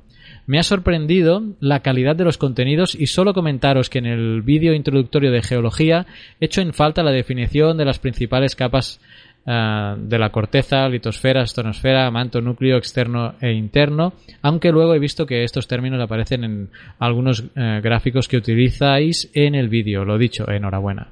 Me 0.47 0.59
ha 0.59 0.63
sorprendido 0.63 1.43
la 1.61 1.81
calidad 1.81 2.17
de 2.17 2.25
los 2.25 2.39
contenidos 2.39 2.95
y 2.95 3.07
solo 3.07 3.35
comentaros 3.35 3.91
que 3.91 3.99
en 3.99 4.07
el 4.07 4.41
vídeo 4.43 4.73
introductorio 4.73 5.31
de 5.31 5.43
geología 5.43 6.07
echo 6.41 6.63
en 6.63 6.73
falta 6.73 7.03
la 7.03 7.11
definición 7.11 7.77
de 7.77 7.85
las 7.85 7.99
principales 7.99 8.55
capas 8.55 9.01
ah, 9.49 9.97
de 9.99 10.19
la 10.19 10.31
corteza, 10.31 10.89
litosfera, 10.89 11.43
estonosfera, 11.43 12.11
manto 12.11 12.41
núcleo 12.41 12.77
externo 12.77 13.35
e 13.41 13.53
interno, 13.53 14.13
aunque 14.43 14.71
luego 14.71 14.95
he 14.95 14.99
visto 14.99 15.27
que 15.27 15.43
estos 15.43 15.67
términos 15.67 16.01
aparecen 16.01 16.45
en 16.45 16.71
algunos 16.99 17.45
eh, 17.57 17.81
gráficos 17.83 18.29
que 18.29 18.37
utilizáis 18.37 19.31
en 19.33 19.55
el 19.55 19.69
vídeo. 19.69 20.05
Lo 20.05 20.19
dicho, 20.19 20.49
enhorabuena. 20.51 21.09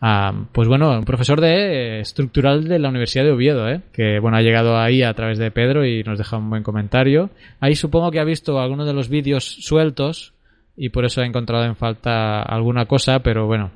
Ah, 0.00 0.32
pues 0.52 0.68
bueno, 0.68 0.98
un 0.98 1.04
profesor 1.04 1.40
de 1.40 1.98
eh, 1.98 2.00
estructural 2.00 2.68
de 2.68 2.78
la 2.78 2.88
Universidad 2.88 3.24
de 3.24 3.32
Oviedo, 3.32 3.68
¿eh? 3.68 3.80
que 3.92 4.18
bueno 4.20 4.36
ha 4.36 4.42
llegado 4.42 4.78
ahí 4.78 5.02
a 5.02 5.14
través 5.14 5.38
de 5.38 5.50
Pedro 5.50 5.86
y 5.86 6.02
nos 6.02 6.18
deja 6.18 6.36
un 6.36 6.50
buen 6.50 6.62
comentario. 6.62 7.30
Ahí 7.60 7.74
supongo 7.74 8.10
que 8.10 8.20
ha 8.20 8.24
visto 8.24 8.60
algunos 8.60 8.86
de 8.86 8.92
los 8.92 9.08
vídeos 9.08 9.44
sueltos 9.44 10.34
y 10.76 10.90
por 10.90 11.04
eso 11.06 11.22
ha 11.22 11.26
encontrado 11.26 11.64
en 11.64 11.76
falta 11.76 12.42
alguna 12.42 12.84
cosa, 12.86 13.20
pero 13.20 13.46
bueno, 13.46 13.70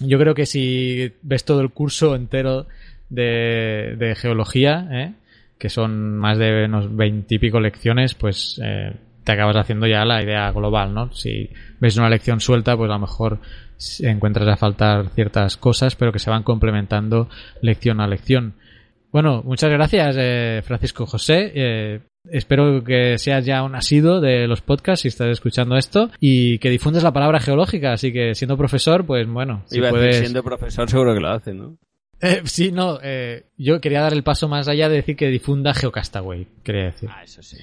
yo 0.00 0.18
creo 0.18 0.34
que 0.34 0.46
si 0.46 1.12
ves 1.22 1.44
todo 1.44 1.60
el 1.60 1.70
curso 1.70 2.14
entero 2.14 2.66
de, 3.08 3.96
de 3.98 4.14
geología, 4.14 4.88
¿eh? 4.90 5.12
que 5.58 5.68
son 5.68 6.16
más 6.16 6.38
de 6.38 6.64
unos 6.66 6.94
veintipico 6.94 7.60
lecciones, 7.60 8.14
pues 8.14 8.60
eh, 8.62 8.94
te 9.24 9.32
acabas 9.32 9.56
haciendo 9.56 9.86
ya 9.86 10.04
la 10.04 10.22
idea 10.22 10.50
global, 10.52 10.92
¿no? 10.94 11.12
Si 11.12 11.48
ves 11.80 11.96
una 11.96 12.10
lección 12.10 12.40
suelta, 12.40 12.76
pues 12.76 12.90
a 12.90 12.94
lo 12.94 13.00
mejor 13.00 13.38
encuentras 14.00 14.48
a 14.48 14.56
faltar 14.56 15.08
ciertas 15.10 15.56
cosas, 15.56 15.96
pero 15.96 16.12
que 16.12 16.18
se 16.18 16.30
van 16.30 16.42
complementando 16.42 17.28
lección 17.62 18.00
a 18.00 18.06
lección. 18.06 18.54
Bueno, 19.12 19.42
muchas 19.44 19.70
gracias, 19.70 20.16
eh, 20.18 20.60
Francisco 20.62 21.06
José. 21.06 21.52
Eh, 21.54 22.00
espero 22.30 22.84
que 22.84 23.16
seas 23.18 23.46
ya 23.46 23.62
un 23.62 23.74
asido 23.74 24.20
de 24.20 24.46
los 24.46 24.60
podcasts 24.60 25.02
si 25.02 25.08
estás 25.08 25.28
escuchando 25.28 25.76
esto 25.76 26.10
y 26.20 26.58
que 26.58 26.70
difundes 26.70 27.02
la 27.02 27.12
palabra 27.12 27.40
geológica. 27.40 27.92
Así 27.92 28.12
que 28.12 28.34
siendo 28.34 28.58
profesor, 28.58 29.06
pues 29.06 29.26
bueno, 29.26 29.62
si 29.66 29.78
Iba 29.78 29.88
a 29.88 29.92
decir, 29.92 30.00
puedes. 30.06 30.18
siendo 30.20 30.42
profesor 30.42 30.90
seguro 30.90 31.14
que 31.14 31.20
lo 31.20 31.30
hace, 31.30 31.54
¿no? 31.54 31.78
Eh, 32.20 32.42
sí, 32.44 32.72
no, 32.72 32.98
eh, 33.02 33.46
yo 33.56 33.80
quería 33.80 34.00
dar 34.00 34.12
el 34.12 34.22
paso 34.22 34.48
más 34.48 34.68
allá 34.68 34.88
de 34.88 34.96
decir 34.96 35.16
que 35.16 35.28
difunda 35.28 35.74
Geocastaway, 35.74 36.46
quería 36.62 36.84
decir. 36.86 37.08
Ah, 37.12 37.22
eso 37.22 37.42
sí. 37.42 37.58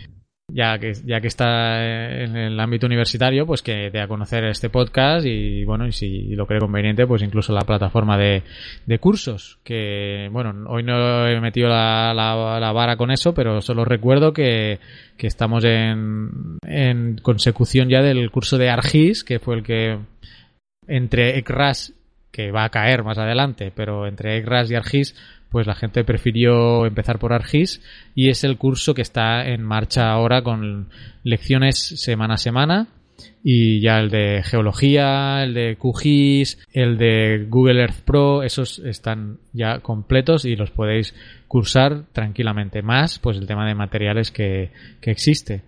Ya 0.51 0.77
que, 0.77 0.93
ya 1.05 1.21
que 1.21 1.27
está 1.27 2.21
en 2.21 2.35
el 2.35 2.59
ámbito 2.59 2.85
universitario, 2.85 3.47
pues 3.47 3.63
que 3.63 3.89
dé 3.89 4.01
a 4.01 4.07
conocer 4.07 4.43
este 4.43 4.69
podcast 4.69 5.25
y 5.25 5.63
bueno, 5.63 5.87
y 5.87 5.93
si 5.93 6.35
lo 6.35 6.45
cree 6.45 6.59
conveniente, 6.59 7.07
pues 7.07 7.23
incluso 7.23 7.53
la 7.53 7.61
plataforma 7.61 8.17
de, 8.17 8.43
de 8.85 8.99
cursos, 8.99 9.57
que 9.63 10.29
bueno, 10.31 10.53
hoy 10.69 10.83
no 10.83 11.27
he 11.27 11.39
metido 11.39 11.69
la, 11.69 12.13
la, 12.13 12.59
la 12.59 12.71
vara 12.71 12.97
con 12.97 13.09
eso, 13.09 13.33
pero 13.33 13.61
solo 13.61 13.85
recuerdo 13.85 14.33
que, 14.33 14.79
que 15.17 15.27
estamos 15.27 15.63
en, 15.63 16.57
en 16.67 17.17
consecución 17.23 17.89
ya 17.89 18.01
del 18.01 18.29
curso 18.29 18.57
de 18.57 18.69
Argis, 18.69 19.23
que 19.23 19.39
fue 19.39 19.55
el 19.55 19.63
que 19.63 19.97
entre 20.87 21.39
ECRAS 21.39 21.93
que 22.33 22.51
va 22.51 22.65
a 22.65 22.69
caer 22.69 23.05
más 23.05 23.17
adelante, 23.17 23.71
pero 23.73 24.07
entre 24.07 24.37
ECRAS 24.37 24.69
y 24.69 24.75
Argis 24.75 25.15
pues 25.53 25.67
la 25.67 25.75
gente 25.75 26.03
prefirió 26.03 26.87
empezar 26.87 27.19
por 27.19 27.31
ArcGIS 27.31 27.79
y 28.15 28.29
es 28.29 28.43
el 28.43 28.57
curso 28.57 28.95
que 28.95 29.03
está 29.03 29.45
en 29.45 29.61
marcha 29.61 30.11
ahora 30.11 30.41
con 30.41 30.89
lecciones 31.23 31.77
semana 31.77 32.33
a 32.33 32.37
semana 32.37 32.87
y 33.43 33.79
ya 33.79 33.99
el 33.99 34.09
de 34.09 34.41
geología, 34.43 35.43
el 35.43 35.53
de 35.53 35.77
QGIS, 35.77 36.57
el 36.73 36.97
de 36.97 37.45
Google 37.47 37.81
Earth 37.81 38.01
Pro, 38.03 38.41
esos 38.41 38.79
están 38.79 39.37
ya 39.51 39.79
completos 39.79 40.43
y 40.45 40.55
los 40.55 40.71
podéis 40.71 41.13
cursar 41.47 42.05
tranquilamente. 42.13 42.81
Más, 42.81 43.19
pues 43.19 43.37
el 43.37 43.45
tema 43.45 43.67
de 43.67 43.75
materiales 43.75 44.31
que, 44.31 44.71
que 45.01 45.11
existe. 45.11 45.61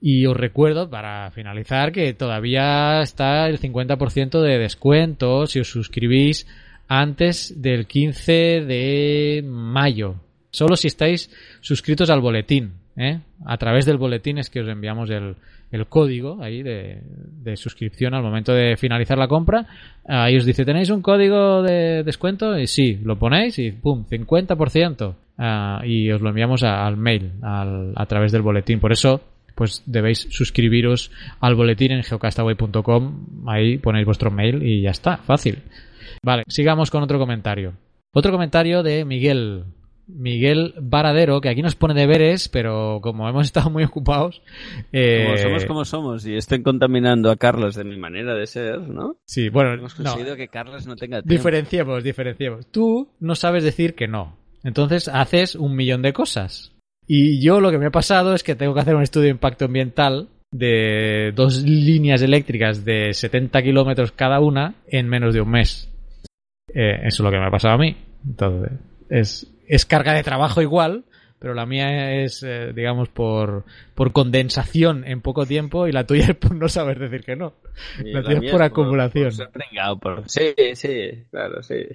Y 0.00 0.26
os 0.26 0.36
recuerdo, 0.36 0.88
para 0.88 1.30
finalizar, 1.30 1.92
que 1.92 2.14
todavía 2.14 3.00
está 3.02 3.46
el 3.48 3.58
50% 3.58 4.40
de 4.40 4.58
descuento 4.58 5.46
si 5.46 5.60
os 5.60 5.68
suscribís 5.68 6.46
antes 6.88 7.60
del 7.60 7.86
15 7.86 8.32
de 8.32 9.42
mayo. 9.44 10.16
Solo 10.50 10.76
si 10.76 10.86
estáis 10.86 11.30
suscritos 11.60 12.10
al 12.10 12.20
boletín. 12.20 12.72
¿eh? 12.96 13.20
A 13.44 13.56
través 13.58 13.86
del 13.86 13.98
boletín 13.98 14.38
es 14.38 14.50
que 14.50 14.60
os 14.60 14.68
enviamos 14.68 15.10
el, 15.10 15.36
el 15.70 15.86
código 15.86 16.42
ahí 16.42 16.62
de, 16.62 17.00
de, 17.02 17.56
suscripción 17.56 18.14
al 18.14 18.22
momento 18.22 18.52
de 18.52 18.76
finalizar 18.76 19.18
la 19.18 19.28
compra. 19.28 19.66
Ahí 20.06 20.36
os 20.36 20.46
dice, 20.46 20.64
¿tenéis 20.64 20.90
un 20.90 21.02
código 21.02 21.62
de 21.62 22.02
descuento? 22.02 22.58
Y 22.58 22.66
sí, 22.66 22.98
lo 23.02 23.18
ponéis 23.18 23.58
y 23.58 23.72
¡pum! 23.72 24.04
50%. 24.04 25.14
Uh, 25.38 25.84
y 25.84 26.10
os 26.10 26.20
lo 26.20 26.30
enviamos 26.30 26.64
al 26.64 26.96
mail, 26.96 27.30
al, 27.42 27.92
a 27.94 28.06
través 28.06 28.32
del 28.32 28.42
boletín. 28.42 28.80
Por 28.80 28.90
eso, 28.90 29.20
pues 29.58 29.82
debéis 29.86 30.28
suscribiros 30.30 31.10
al 31.40 31.56
boletín 31.56 31.90
en 31.90 32.04
geocastaway.com. 32.04 33.48
Ahí 33.48 33.78
ponéis 33.78 34.06
vuestro 34.06 34.30
mail 34.30 34.62
y 34.62 34.82
ya 34.82 34.90
está, 34.90 35.16
fácil. 35.16 35.64
Vale, 36.22 36.44
sigamos 36.46 36.92
con 36.92 37.02
otro 37.02 37.18
comentario. 37.18 37.74
Otro 38.12 38.30
comentario 38.30 38.84
de 38.84 39.04
Miguel. 39.04 39.64
Miguel 40.06 40.74
Varadero, 40.80 41.40
que 41.40 41.48
aquí 41.48 41.60
nos 41.60 41.74
pone 41.74 41.92
deberes, 41.92 42.48
pero 42.48 43.00
como 43.02 43.28
hemos 43.28 43.46
estado 43.46 43.68
muy 43.68 43.82
ocupados. 43.82 44.42
Eh... 44.92 45.24
Como 45.26 45.36
somos 45.38 45.64
como 45.66 45.84
somos 45.84 46.26
y 46.26 46.36
estén 46.36 46.62
contaminando 46.62 47.28
a 47.28 47.36
Carlos 47.36 47.74
de 47.74 47.82
mi 47.82 47.98
manera 47.98 48.34
de 48.34 48.46
ser, 48.46 48.78
¿no? 48.78 49.16
Sí, 49.26 49.48
bueno. 49.48 49.74
Hemos 49.74 49.94
conseguido 49.96 50.30
no. 50.30 50.36
que 50.36 50.46
Carlos 50.46 50.86
no 50.86 50.94
tenga 50.94 51.20
tiempo. 51.20 51.34
Diferenciemos, 51.34 52.04
diferenciemos. 52.04 52.70
Tú 52.70 53.08
no 53.18 53.34
sabes 53.34 53.64
decir 53.64 53.96
que 53.96 54.06
no. 54.06 54.38
Entonces 54.62 55.08
haces 55.08 55.56
un 55.56 55.74
millón 55.74 56.02
de 56.02 56.12
cosas. 56.12 56.77
Y 57.10 57.40
yo 57.40 57.60
lo 57.60 57.70
que 57.70 57.78
me 57.78 57.86
ha 57.86 57.90
pasado 57.90 58.34
es 58.34 58.42
que 58.42 58.54
tengo 58.54 58.74
que 58.74 58.80
hacer 58.80 58.94
un 58.94 59.02
estudio 59.02 59.24
de 59.24 59.30
impacto 59.30 59.64
ambiental 59.64 60.28
de 60.52 61.32
dos 61.34 61.62
líneas 61.62 62.20
eléctricas 62.20 62.84
de 62.84 63.14
70 63.14 63.62
kilómetros 63.62 64.12
cada 64.12 64.40
una 64.40 64.74
en 64.86 65.08
menos 65.08 65.32
de 65.32 65.40
un 65.40 65.50
mes. 65.50 65.90
Eh, 66.74 67.00
eso 67.04 67.06
es 67.06 67.20
lo 67.20 67.30
que 67.30 67.38
me 67.38 67.46
ha 67.46 67.50
pasado 67.50 67.74
a 67.74 67.78
mí. 67.78 67.96
Entonces, 68.26 68.72
es, 69.08 69.50
es 69.66 69.86
carga 69.86 70.12
de 70.12 70.22
trabajo 70.22 70.60
igual, 70.60 71.04
pero 71.38 71.54
la 71.54 71.64
mía 71.64 72.22
es, 72.22 72.42
eh, 72.42 72.74
digamos, 72.74 73.08
por, 73.08 73.64
por 73.94 74.12
condensación 74.12 75.04
en 75.06 75.22
poco 75.22 75.46
tiempo 75.46 75.86
y 75.86 75.92
la 75.92 76.06
tuya 76.06 76.26
es 76.28 76.36
por 76.36 76.54
no 76.54 76.68
saber 76.68 76.98
decir 76.98 77.24
que 77.24 77.36
no. 77.36 77.54
La, 78.04 78.22
tuya 78.22 78.40
es 78.42 78.52
por 78.52 78.62
acumulación. 78.62 79.30
Por, 79.34 79.98
por 79.98 80.00
por... 80.00 80.28
Sí, 80.28 80.54
sí, 80.74 81.24
claro, 81.30 81.62
sí. 81.62 81.86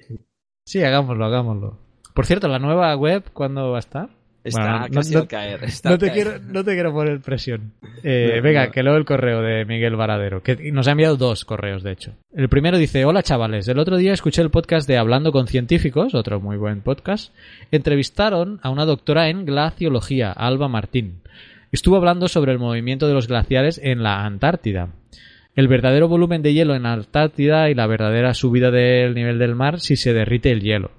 Sí, 0.65 0.81
hagámoslo, 0.81 1.23
hagámoslo. 1.23 1.79
Por 2.15 2.25
cierto, 2.25 2.47
la 2.47 2.57
nueva 2.57 2.95
web, 2.95 3.23
¿cuándo 3.31 3.69
va 3.69 3.77
a 3.77 3.79
estar? 3.79 4.09
Está 4.43 4.79
bueno, 4.79 4.93
casi 4.93 5.13
no, 5.13 5.19
al 5.21 5.27
caer. 5.27 5.63
Está 5.63 5.89
no, 5.89 5.93
al 5.93 5.99
te 5.99 6.07
caer. 6.07 6.23
Quiero, 6.23 6.39
no 6.51 6.63
te 6.63 6.73
quiero 6.73 6.91
poner 6.91 7.21
presión. 7.21 7.71
Eh, 8.03 8.41
venga, 8.43 8.71
que 8.71 8.83
leo 8.83 8.97
el 8.97 9.05
correo 9.05 9.41
de 9.41 9.63
Miguel 9.63 9.95
Varadero, 9.95 10.43
que 10.43 10.71
nos 10.71 10.87
ha 10.87 10.91
enviado 10.91 11.15
dos 11.15 11.45
correos, 11.45 11.81
de 11.81 11.91
hecho. 11.93 12.13
El 12.35 12.49
primero 12.49 12.77
dice, 12.77 13.05
hola 13.05 13.23
chavales, 13.23 13.67
el 13.69 13.79
otro 13.79 13.95
día 13.95 14.11
escuché 14.11 14.41
el 14.41 14.49
podcast 14.49 14.87
de 14.87 14.97
Hablando 14.97 15.31
con 15.31 15.47
Científicos, 15.47 16.13
otro 16.13 16.41
muy 16.41 16.57
buen 16.57 16.81
podcast. 16.81 17.33
Entrevistaron 17.71 18.59
a 18.63 18.69
una 18.69 18.85
doctora 18.85 19.29
en 19.29 19.45
glaciología, 19.45 20.31
Alba 20.31 20.67
Martín. 20.67 21.21
Estuvo 21.71 21.95
hablando 21.95 22.27
sobre 22.27 22.51
el 22.51 22.59
movimiento 22.59 23.07
de 23.07 23.13
los 23.13 23.27
glaciares 23.27 23.79
en 23.81 24.03
la 24.03 24.25
Antártida. 24.25 24.89
El 25.55 25.67
verdadero 25.67 26.07
volumen 26.07 26.41
de 26.41 26.53
hielo 26.53 26.75
en 26.75 26.83
la 26.83 26.93
Antártida 26.93 27.69
y 27.69 27.75
la 27.75 27.87
verdadera 27.87 28.33
subida 28.33 28.71
del 28.71 29.13
nivel 29.13 29.39
del 29.39 29.55
mar 29.55 29.79
si 29.79 29.95
se 29.95 30.13
derrite 30.13 30.51
el 30.51 30.61
hielo 30.61 30.91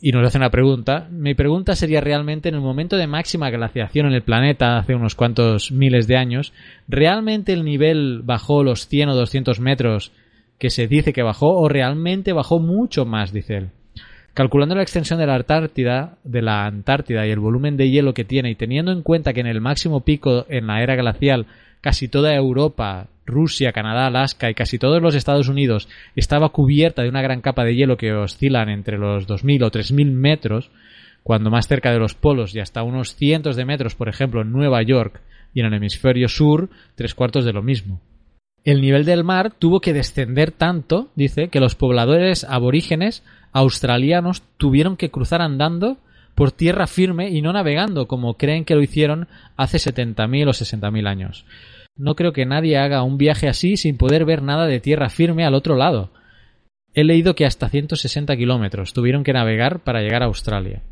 y 0.00 0.12
nos 0.12 0.26
hace 0.26 0.38
una 0.38 0.50
pregunta. 0.50 1.08
Mi 1.10 1.34
pregunta 1.34 1.74
sería 1.74 2.00
realmente 2.00 2.48
en 2.48 2.54
el 2.54 2.60
momento 2.60 2.96
de 2.96 3.06
máxima 3.06 3.50
glaciación 3.50 4.06
en 4.06 4.12
el 4.12 4.22
planeta 4.22 4.78
hace 4.78 4.94
unos 4.94 5.14
cuantos 5.14 5.72
miles 5.72 6.06
de 6.06 6.16
años, 6.16 6.52
¿realmente 6.86 7.52
el 7.52 7.64
nivel 7.64 8.22
bajó 8.22 8.62
los 8.62 8.86
100 8.86 9.10
o 9.10 9.14
200 9.14 9.60
metros 9.60 10.12
que 10.58 10.70
se 10.70 10.86
dice 10.86 11.12
que 11.12 11.22
bajó 11.22 11.56
o 11.56 11.68
realmente 11.68 12.32
bajó 12.32 12.60
mucho 12.60 13.04
más, 13.04 13.32
dice 13.32 13.56
él? 13.56 13.70
Calculando 14.34 14.76
la 14.76 14.82
extensión 14.82 15.18
de 15.18 15.26
la 15.26 15.34
Antártida, 15.34 16.18
de 16.22 16.42
la 16.42 16.66
Antártida 16.66 17.26
y 17.26 17.30
el 17.30 17.40
volumen 17.40 17.76
de 17.76 17.90
hielo 17.90 18.14
que 18.14 18.24
tiene 18.24 18.50
y 18.50 18.54
teniendo 18.54 18.92
en 18.92 19.02
cuenta 19.02 19.32
que 19.32 19.40
en 19.40 19.48
el 19.48 19.60
máximo 19.60 20.04
pico 20.04 20.46
en 20.48 20.68
la 20.68 20.80
era 20.80 20.94
glacial 20.94 21.46
casi 21.80 22.08
toda 22.08 22.34
Europa, 22.34 23.08
Rusia, 23.28 23.70
Canadá, 23.72 24.06
Alaska 24.06 24.50
y 24.50 24.54
casi 24.54 24.78
todos 24.78 25.00
los 25.00 25.14
Estados 25.14 25.48
Unidos 25.48 25.88
estaba 26.16 26.48
cubierta 26.48 27.02
de 27.02 27.08
una 27.08 27.22
gran 27.22 27.40
capa 27.40 27.64
de 27.64 27.76
hielo 27.76 27.96
que 27.96 28.12
oscilan 28.12 28.68
entre 28.68 28.98
los 28.98 29.28
2.000 29.28 29.64
o 29.64 29.70
3.000 29.70 30.10
metros, 30.10 30.70
cuando 31.22 31.50
más 31.50 31.68
cerca 31.68 31.92
de 31.92 31.98
los 31.98 32.14
polos 32.14 32.54
y 32.54 32.60
hasta 32.60 32.82
unos 32.82 33.14
cientos 33.14 33.54
de 33.54 33.64
metros, 33.64 33.94
por 33.94 34.08
ejemplo, 34.08 34.42
en 34.42 34.50
Nueva 34.50 34.82
York 34.82 35.20
y 35.54 35.60
en 35.60 35.66
el 35.66 35.74
hemisferio 35.74 36.28
sur, 36.28 36.70
tres 36.94 37.14
cuartos 37.14 37.44
de 37.44 37.52
lo 37.52 37.62
mismo. 37.62 38.00
El 38.64 38.80
nivel 38.80 39.04
del 39.04 39.24
mar 39.24 39.52
tuvo 39.58 39.80
que 39.80 39.92
descender 39.92 40.50
tanto, 40.50 41.08
dice, 41.14 41.48
que 41.48 41.60
los 41.60 41.74
pobladores 41.74 42.44
aborígenes 42.44 43.22
australianos 43.52 44.42
tuvieron 44.56 44.96
que 44.96 45.10
cruzar 45.10 45.40
andando 45.40 45.98
por 46.34 46.52
tierra 46.52 46.86
firme 46.86 47.30
y 47.30 47.42
no 47.42 47.52
navegando, 47.52 48.06
como 48.06 48.34
creen 48.34 48.64
que 48.64 48.74
lo 48.74 48.82
hicieron 48.82 49.26
hace 49.56 49.78
70.000 49.78 50.48
o 50.48 50.50
60.000 50.50 51.08
años. 51.08 51.44
No 51.98 52.14
creo 52.14 52.32
que 52.32 52.46
nadie 52.46 52.78
haga 52.78 53.02
un 53.02 53.18
viaje 53.18 53.48
así 53.48 53.76
sin 53.76 53.98
poder 53.98 54.24
ver 54.24 54.40
nada 54.40 54.66
de 54.66 54.80
tierra 54.80 55.10
firme 55.10 55.44
al 55.44 55.54
otro 55.54 55.74
lado. 55.76 56.12
He 56.94 57.04
leído 57.04 57.34
que 57.34 57.44
hasta 57.44 57.68
160 57.68 58.36
kilómetros 58.36 58.92
tuvieron 58.92 59.24
que 59.24 59.32
navegar 59.32 59.80
para 59.80 60.00
llegar 60.00 60.22
a 60.22 60.26
Australia. 60.26 60.82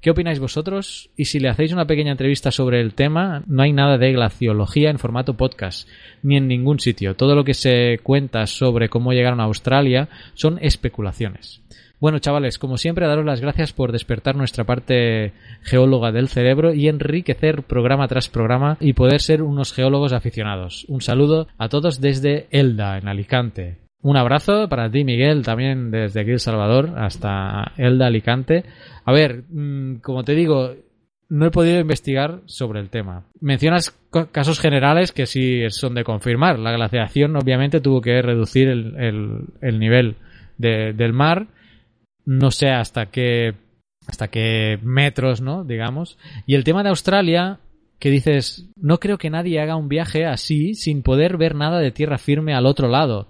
¿Qué 0.00 0.10
opináis 0.10 0.38
vosotros? 0.38 1.10
Y 1.16 1.26
si 1.26 1.40
le 1.40 1.48
hacéis 1.48 1.72
una 1.72 1.86
pequeña 1.86 2.12
entrevista 2.12 2.50
sobre 2.50 2.80
el 2.80 2.94
tema, 2.94 3.42
no 3.46 3.62
hay 3.62 3.72
nada 3.72 3.98
de 3.98 4.12
glaciología 4.12 4.90
en 4.90 4.98
formato 4.98 5.36
podcast, 5.36 5.88
ni 6.22 6.36
en 6.36 6.48
ningún 6.48 6.80
sitio. 6.80 7.16
Todo 7.16 7.34
lo 7.34 7.44
que 7.44 7.54
se 7.54 7.98
cuenta 8.02 8.46
sobre 8.46 8.88
cómo 8.88 9.12
llegaron 9.12 9.40
a 9.40 9.44
Australia 9.44 10.08
son 10.34 10.58
especulaciones. 10.62 11.62
Bueno, 11.98 12.18
chavales, 12.18 12.58
como 12.58 12.76
siempre, 12.76 13.06
daros 13.06 13.24
las 13.24 13.40
gracias 13.40 13.72
por 13.72 13.90
despertar 13.90 14.36
nuestra 14.36 14.64
parte 14.64 15.32
geóloga 15.62 16.12
del 16.12 16.28
cerebro 16.28 16.74
y 16.74 16.88
enriquecer 16.88 17.62
programa 17.62 18.06
tras 18.06 18.28
programa 18.28 18.76
y 18.80 18.92
poder 18.92 19.20
ser 19.22 19.42
unos 19.42 19.72
geólogos 19.72 20.12
aficionados. 20.12 20.84
Un 20.88 21.00
saludo 21.00 21.48
a 21.56 21.68
todos 21.70 22.00
desde 22.00 22.48
Elda, 22.50 22.98
en 22.98 23.08
Alicante. 23.08 23.78
Un 24.02 24.18
abrazo 24.18 24.68
para 24.68 24.90
ti, 24.90 25.04
Miguel, 25.04 25.42
también 25.42 25.90
desde 25.90 26.20
aquí 26.20 26.32
El 26.32 26.40
Salvador 26.40 26.92
hasta 26.96 27.72
Elda, 27.78 28.08
Alicante. 28.08 28.64
A 29.06 29.12
ver, 29.12 29.44
como 30.02 30.22
te 30.22 30.34
digo, 30.34 30.74
no 31.30 31.46
he 31.46 31.50
podido 31.50 31.80
investigar 31.80 32.40
sobre 32.44 32.80
el 32.80 32.90
tema. 32.90 33.24
Mencionas 33.40 33.98
casos 34.32 34.60
generales 34.60 35.12
que 35.12 35.24
sí 35.24 35.62
son 35.70 35.94
de 35.94 36.04
confirmar. 36.04 36.58
La 36.58 36.72
glaciación 36.72 37.36
obviamente 37.36 37.80
tuvo 37.80 38.02
que 38.02 38.20
reducir 38.20 38.68
el, 38.68 38.96
el, 38.98 39.40
el 39.62 39.80
nivel 39.80 40.16
de, 40.58 40.92
del 40.92 41.14
mar 41.14 41.46
no 42.26 42.50
sé 42.50 42.68
hasta 42.68 43.06
qué 43.06 43.54
hasta 44.06 44.28
qué 44.28 44.78
metros, 44.82 45.40
¿no? 45.40 45.64
digamos. 45.64 46.18
Y 46.46 46.54
el 46.54 46.64
tema 46.64 46.82
de 46.82 46.90
Australia 46.90 47.58
que 47.98 48.10
dices, 48.10 48.68
no 48.76 49.00
creo 49.00 49.18
que 49.18 49.30
nadie 49.30 49.60
haga 49.60 49.76
un 49.76 49.88
viaje 49.88 50.26
así 50.26 50.74
sin 50.74 51.02
poder 51.02 51.38
ver 51.38 51.54
nada 51.54 51.78
de 51.78 51.90
tierra 51.90 52.18
firme 52.18 52.54
al 52.54 52.66
otro 52.66 52.88
lado. 52.88 53.28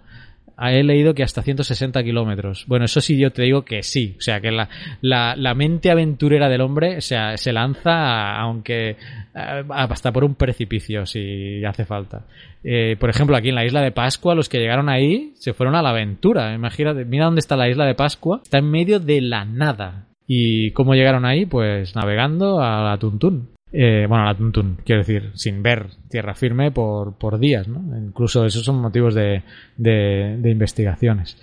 He 0.59 0.83
leído 0.83 1.15
que 1.15 1.23
hasta 1.23 1.43
160 1.43 2.03
kilómetros. 2.03 2.65
Bueno, 2.67 2.87
eso 2.87 3.01
sí 3.01 3.19
yo 3.19 3.31
te 3.31 3.43
digo 3.43 3.65
que 3.65 3.83
sí. 3.83 4.15
O 4.19 4.21
sea, 4.21 4.41
que 4.41 4.51
la, 4.51 4.69
la, 5.01 5.37
la 5.37 5.55
mente 5.55 5.91
aventurera 5.91 6.49
del 6.49 6.63
hombre 6.63 6.97
o 6.97 7.01
sea, 7.01 7.37
se 7.37 7.53
lanza 7.53 8.37
aunque 8.39 8.97
hasta 9.35 10.13
por 10.13 10.25
un 10.25 10.35
precipicio 10.35 11.05
si 11.07 11.65
hace 11.65 11.85
falta. 11.85 12.25
Eh, 12.65 12.97
por 12.99 13.11
ejemplo, 13.11 13.37
aquí 13.37 13.51
en 13.51 13.55
la 13.55 13.65
isla 13.65 13.83
de 13.83 13.93
Pascua, 13.93 14.35
los 14.35 14.49
que 14.49 14.59
llegaron 14.59 14.89
ahí 14.89 15.33
se 15.35 15.53
fueron 15.53 15.75
a 15.75 15.83
la 15.83 15.91
aventura. 15.91 16.55
Imagínate, 16.55 17.05
mira 17.05 17.27
dónde 17.27 17.41
está 17.41 17.57
la 17.57 17.69
isla 17.69 17.85
de 17.85 17.95
Pascua. 17.95 18.41
Está 18.43 18.59
en 18.59 18.71
medio 18.71 18.99
de 18.99 19.21
la 19.21 19.45
nada. 19.45 20.07
¿Y 20.27 20.73
cómo 20.73 20.95
llegaron 20.95 21.25
ahí? 21.25 21.47
Pues 21.47 21.95
navegando 21.95 22.61
a 22.61 22.83
la 22.83 22.99
Tuntún. 22.99 23.56
Eh, 23.79 24.07
bueno, 24.09 24.25
la 24.25 24.35
Tuntún, 24.35 24.79
quiero 24.87 25.03
decir, 25.03 25.33
sin 25.35 25.63
ver 25.63 25.89
tierra 26.09 26.35
firme 26.35 26.71
por, 26.71 27.19
por 27.19 27.39
días, 27.39 27.69
¿no? 27.69 27.83
Incluso 27.99 28.47
esos 28.47 28.65
son 28.65 28.81
motivos 28.81 29.15
de, 29.15 29.43
de, 29.77 30.39
de 30.39 30.51
investigaciones. 30.51 31.37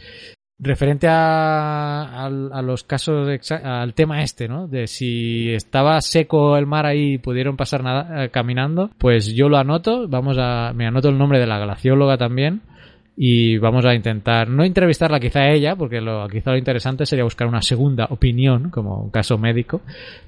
Referente 0.58 1.08
a, 1.08 2.28
los 2.64 2.84
casos, 2.84 3.30
al 3.52 3.94
tema 3.94 4.24
este, 4.24 4.48
¿no? 4.48 4.68
De 4.68 4.88
si 4.88 5.54
estaba 5.54 6.02
seco 6.02 6.58
el 6.58 6.66
mar 6.66 6.88
ahí 6.88 7.14
y 7.14 7.18
pudieron 7.20 7.56
pasar 7.56 7.84
nada, 7.84 8.24
eh, 8.24 8.30
caminando, 8.30 8.90
pues 8.98 9.36
yo 9.36 9.48
lo 9.48 9.58
anoto, 9.58 10.08
vamos 10.08 10.38
a, 10.40 10.74
me 10.74 10.88
anoto 10.88 11.10
el 11.10 11.20
nombre 11.20 11.40
de 11.40 11.46
la 11.46 11.60
glacióloga 11.60 12.18
también, 12.18 12.62
y 13.16 13.58
vamos 13.58 13.86
a 13.86 13.94
intentar 13.94 14.50
no 14.50 14.64
entrevistarla 14.64 15.20
quizá 15.20 15.42
a 15.42 15.52
ella, 15.52 15.76
porque 15.76 16.02
lo, 16.02 16.28
quizá 16.28 16.52
lo 16.52 16.58
interesante 16.58 17.06
sería 17.06 17.24
buscar 17.24 17.48
una 17.48 17.62
segunda 17.62 18.08
opinión, 18.10 18.70
como 18.70 19.04
un 19.04 19.12
caso 19.12 19.38
médico, 19.38 19.82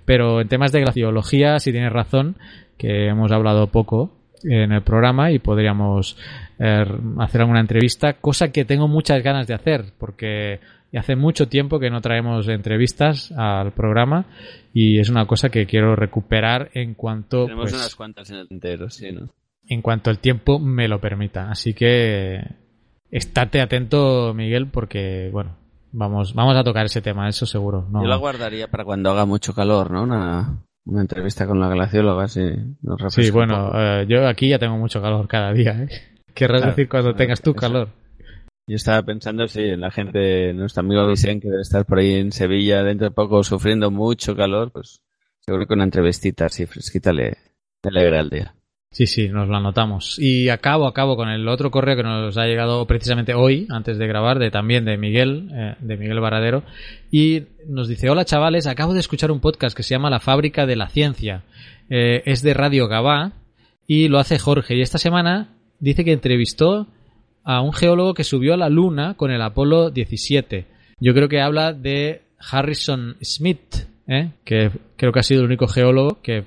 pero 0.05 0.41
en 0.41 0.47
temas 0.47 0.71
de 0.71 0.81
glaciología, 0.81 1.59
si 1.59 1.71
tienes 1.71 1.91
razón, 1.91 2.35
que 2.77 3.07
hemos 3.07 3.31
hablado 3.31 3.67
poco 3.67 4.11
en 4.43 4.71
el 4.71 4.83
programa 4.83 5.31
y 5.31 5.39
podríamos 5.39 6.17
eh, 6.59 6.85
hacer 7.19 7.41
alguna 7.41 7.61
entrevista, 7.61 8.13
cosa 8.13 8.51
que 8.51 8.65
tengo 8.65 8.87
muchas 8.87 9.23
ganas 9.23 9.47
de 9.47 9.55
hacer, 9.55 9.85
porque 9.97 10.59
hace 10.95 11.15
mucho 11.15 11.47
tiempo 11.47 11.79
que 11.79 11.89
no 11.89 11.99
traemos 12.01 12.47
entrevistas 12.47 13.31
al 13.35 13.73
programa 13.73 14.25
y 14.73 14.99
es 14.99 15.09
una 15.09 15.25
cosa 15.25 15.49
que 15.49 15.65
quiero 15.65 15.95
recuperar 15.95 16.69
en 16.73 16.93
cuanto 16.93 17.45
Tenemos 17.45 17.71
pues, 17.71 17.73
unas 17.73 17.95
cuantas 17.95 18.29
en 18.29 18.37
el 18.37 18.47
entero, 18.49 18.89
sí, 18.89 19.11
¿no? 19.11 19.29
en 19.67 19.81
cuanto 19.81 20.11
el 20.11 20.19
tiempo 20.19 20.59
me 20.59 20.87
lo 20.87 20.99
permita. 20.99 21.49
Así 21.49 21.73
que 21.73 22.43
estate 23.17 23.61
atento, 23.61 24.33
Miguel, 24.33 24.67
porque 24.67 25.29
bueno, 25.31 25.55
vamos, 25.91 26.33
vamos 26.33 26.55
a 26.57 26.63
tocar 26.63 26.85
ese 26.85 27.01
tema, 27.01 27.27
eso 27.29 27.45
seguro. 27.45 27.87
No, 27.89 28.01
Yo 28.01 28.07
la 28.07 28.17
guardaría 28.17 28.67
para 28.69 28.83
cuando 28.85 29.11
haga 29.11 29.25
mucho 29.25 29.53
calor, 29.53 29.91
¿no? 29.91 30.03
Una, 30.03 30.63
una 30.85 31.01
entrevista 31.01 31.47
con 31.47 31.59
la 31.59 31.69
glacióloga, 31.69 32.27
sí. 32.27 32.41
Nos 32.81 33.13
sí, 33.13 33.31
bueno, 33.31 33.71
eh, 33.73 34.05
yo 34.07 34.27
aquí 34.27 34.49
ya 34.49 34.59
tengo 34.59 34.77
mucho 34.77 35.01
calor 35.01 35.27
cada 35.27 35.53
día. 35.53 35.71
¿eh? 35.83 35.87
Querrás 36.33 36.61
Claro, 36.61 36.71
decir 36.75 36.89
cuando 36.89 37.09
claro, 37.09 37.17
tengas 37.17 37.41
tu 37.41 37.51
eso. 37.51 37.59
calor. 37.59 37.89
Yo 38.67 38.75
estaba 38.75 39.03
pensando, 39.03 39.47
sí, 39.47 39.61
en 39.61 39.81
la 39.81 39.91
gente, 39.91 40.51
nuestro 40.53 40.81
amigo 40.81 41.07
Vicente, 41.07 41.43
que 41.43 41.49
debe 41.51 41.61
estar 41.61 41.85
por 41.85 41.99
ahí 41.99 42.15
en 42.15 42.31
Sevilla 42.31 42.83
dentro 42.83 43.07
de 43.07 43.11
poco 43.11 43.43
sufriendo 43.43 43.91
mucho 43.91 44.35
calor, 44.35 44.71
pues 44.71 45.01
seguro 45.39 45.67
que 45.67 45.75
una 45.75 45.83
entrevistita 45.83 46.47
así 46.47 46.65
fresquita 46.65 47.13
le, 47.13 47.37
le 47.83 47.89
alegra 47.89 48.19
el 48.21 48.29
día. 48.31 48.55
Sí, 48.95 49.07
sí, 49.07 49.27
nos 49.27 49.49
lo 49.49 49.57
anotamos. 49.57 50.17
Y 50.19 50.47
acabo, 50.47 50.87
acabo 50.87 51.17
con 51.17 51.27
el 51.27 51.49
otro 51.49 51.69
correo 51.69 51.97
que 51.97 52.03
nos 52.03 52.37
ha 52.37 52.45
llegado 52.45 52.85
precisamente 52.87 53.33
hoy, 53.33 53.67
antes 53.69 53.97
de 53.97 54.07
grabar, 54.07 54.39
de 54.39 54.51
también 54.51 54.85
de 54.85 54.95
Miguel, 54.95 55.49
eh, 55.53 55.75
de 55.81 55.97
Miguel 55.97 56.21
Varadero. 56.21 56.63
Y 57.11 57.43
nos 57.67 57.89
dice, 57.89 58.09
hola 58.09 58.23
chavales, 58.23 58.67
acabo 58.67 58.93
de 58.93 59.01
escuchar 59.01 59.31
un 59.31 59.41
podcast 59.41 59.75
que 59.75 59.83
se 59.83 59.89
llama 59.89 60.09
La 60.09 60.21
Fábrica 60.21 60.65
de 60.65 60.77
la 60.77 60.87
Ciencia. 60.87 61.43
Eh, 61.89 62.23
es 62.25 62.41
de 62.41 62.53
Radio 62.53 62.87
Gabá 62.87 63.33
y 63.85 64.07
lo 64.07 64.17
hace 64.17 64.39
Jorge. 64.39 64.77
Y 64.77 64.81
esta 64.81 64.97
semana 64.97 65.49
dice 65.81 66.05
que 66.05 66.13
entrevistó 66.13 66.87
a 67.43 67.59
un 67.59 67.73
geólogo 67.73 68.13
que 68.13 68.23
subió 68.23 68.53
a 68.53 68.57
la 68.57 68.69
Luna 68.69 69.15
con 69.15 69.29
el 69.29 69.41
Apolo 69.41 69.89
17. 69.89 70.67
Yo 71.01 71.13
creo 71.13 71.27
que 71.27 71.41
habla 71.41 71.73
de 71.73 72.21
Harrison 72.39 73.17
Smith, 73.21 73.75
¿eh? 74.07 74.29
que 74.45 74.71
creo 74.95 75.11
que 75.11 75.19
ha 75.19 75.23
sido 75.23 75.41
el 75.41 75.47
único 75.47 75.67
geólogo 75.67 76.21
que 76.21 76.45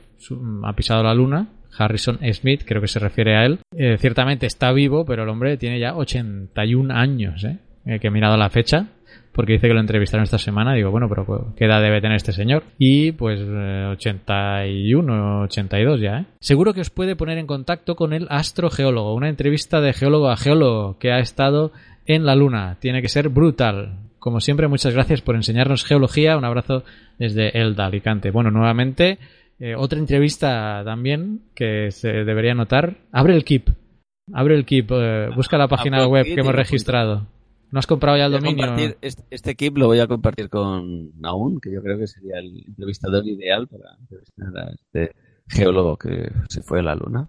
ha 0.65 0.73
pisado 0.73 1.03
la 1.03 1.13
Luna. 1.13 1.49
Harrison 1.79 2.19
Smith, 2.33 2.63
creo 2.67 2.81
que 2.81 2.89
se 2.89 2.99
refiere 2.99 3.37
a 3.37 3.45
él. 3.45 3.61
Eh, 3.77 3.97
ciertamente 3.99 4.47
está 4.47 4.73
vivo, 4.73 5.05
pero 5.05 5.23
el 5.23 5.29
hombre 5.29 5.57
tiene 5.57 5.79
ya 5.79 5.95
81 5.97 6.95
años, 6.95 7.45
¿eh? 7.45 7.59
Eh, 7.87 8.01
que 8.01 8.09
he 8.09 8.11
mirado 8.11 8.37
la 8.37 8.51
fecha, 8.51 8.89
porque 9.33 9.55
dice 9.55 9.69
que 9.69 9.73
lo 9.73 9.81
entrevistaron 9.81 10.25
esta 10.25 10.37
semana. 10.37 10.75
Digo, 10.75 10.91
bueno, 10.91 11.09
pero 11.09 11.55
¿qué 11.57 11.65
edad 11.65 11.81
debe 11.81 12.03
tener 12.03 12.17
este 12.17 12.33
señor? 12.33 12.65
Y 12.77 13.13
pues 13.13 13.41
eh, 13.41 13.87
81, 13.93 15.43
82 15.45 16.01
ya, 16.01 16.19
¿eh? 16.19 16.25
Seguro 16.41 16.75
que 16.75 16.83
os 16.83 16.91
puede 16.91 17.17
poner 17.17 17.39
en 17.39 17.47
contacto 17.47 17.97
con 17.97 18.13
el 18.13 18.27
astrogeólogo, 18.29 19.15
una 19.15 19.31
entrevista 19.31 19.81
de 19.81 19.95
geólogo 19.95 20.29
a 20.29 20.37
geólogo 20.37 20.99
que 20.99 21.13
ha 21.13 21.19
estado 21.19 21.73
en 22.05 22.27
la 22.27 22.35
Luna. 22.35 22.77
Tiene 22.81 23.01
que 23.01 23.09
ser 23.09 23.31
brutal. 23.31 24.01
Como 24.19 24.41
siempre, 24.41 24.69
muchas 24.69 24.93
gracias 24.93 25.23
por 25.23 25.37
enseñarnos 25.37 25.85
geología. 25.85 26.37
Un 26.37 26.45
abrazo 26.45 26.83
desde 27.19 27.59
Elda, 27.59 27.87
Alicante. 27.87 28.31
Bueno, 28.31 28.51
nuevamente, 28.51 29.19
eh, 29.59 29.75
otra 29.77 29.99
entrevista 29.99 30.83
también 30.85 31.43
que 31.55 31.91
se 31.91 32.09
debería 32.25 32.55
notar. 32.55 32.99
Abre 33.13 33.35
el 33.35 33.45
Keep. 33.45 33.71
Abre 34.33 34.55
el 34.55 34.65
Keep. 34.65 34.91
eh, 34.91 35.31
busca 35.35 35.59
la 35.59 35.69
página 35.69 35.99
Apple 35.99 36.11
web 36.13 36.25
que 36.27 36.41
hemos 36.41 36.55
registrado. 36.55 37.27
¿No 37.71 37.79
has 37.79 37.87
comprado 37.87 38.17
ya 38.17 38.27
el 38.27 38.33
dominio? 38.33 38.75
Este, 39.03 39.25
este 39.31 39.51
equipo 39.51 39.79
lo 39.79 39.87
voy 39.89 40.01
a 40.01 40.07
compartir 40.07 40.49
con 40.49 41.11
Naun, 41.21 41.61
que 41.61 41.71
yo 41.71 41.83
creo 41.83 41.99
que 41.99 42.07
sería 42.07 42.39
el 42.39 42.65
entrevistador 42.67 43.27
ideal 43.27 43.69
para 43.69 43.95
entrevistar 44.01 44.57
a 44.57 44.71
este 44.73 45.15
geólogo 45.49 45.97
que 45.99 46.31
se 46.49 46.63
fue 46.63 46.81
a 46.81 46.83
la 46.83 46.95
luna. 46.95 47.29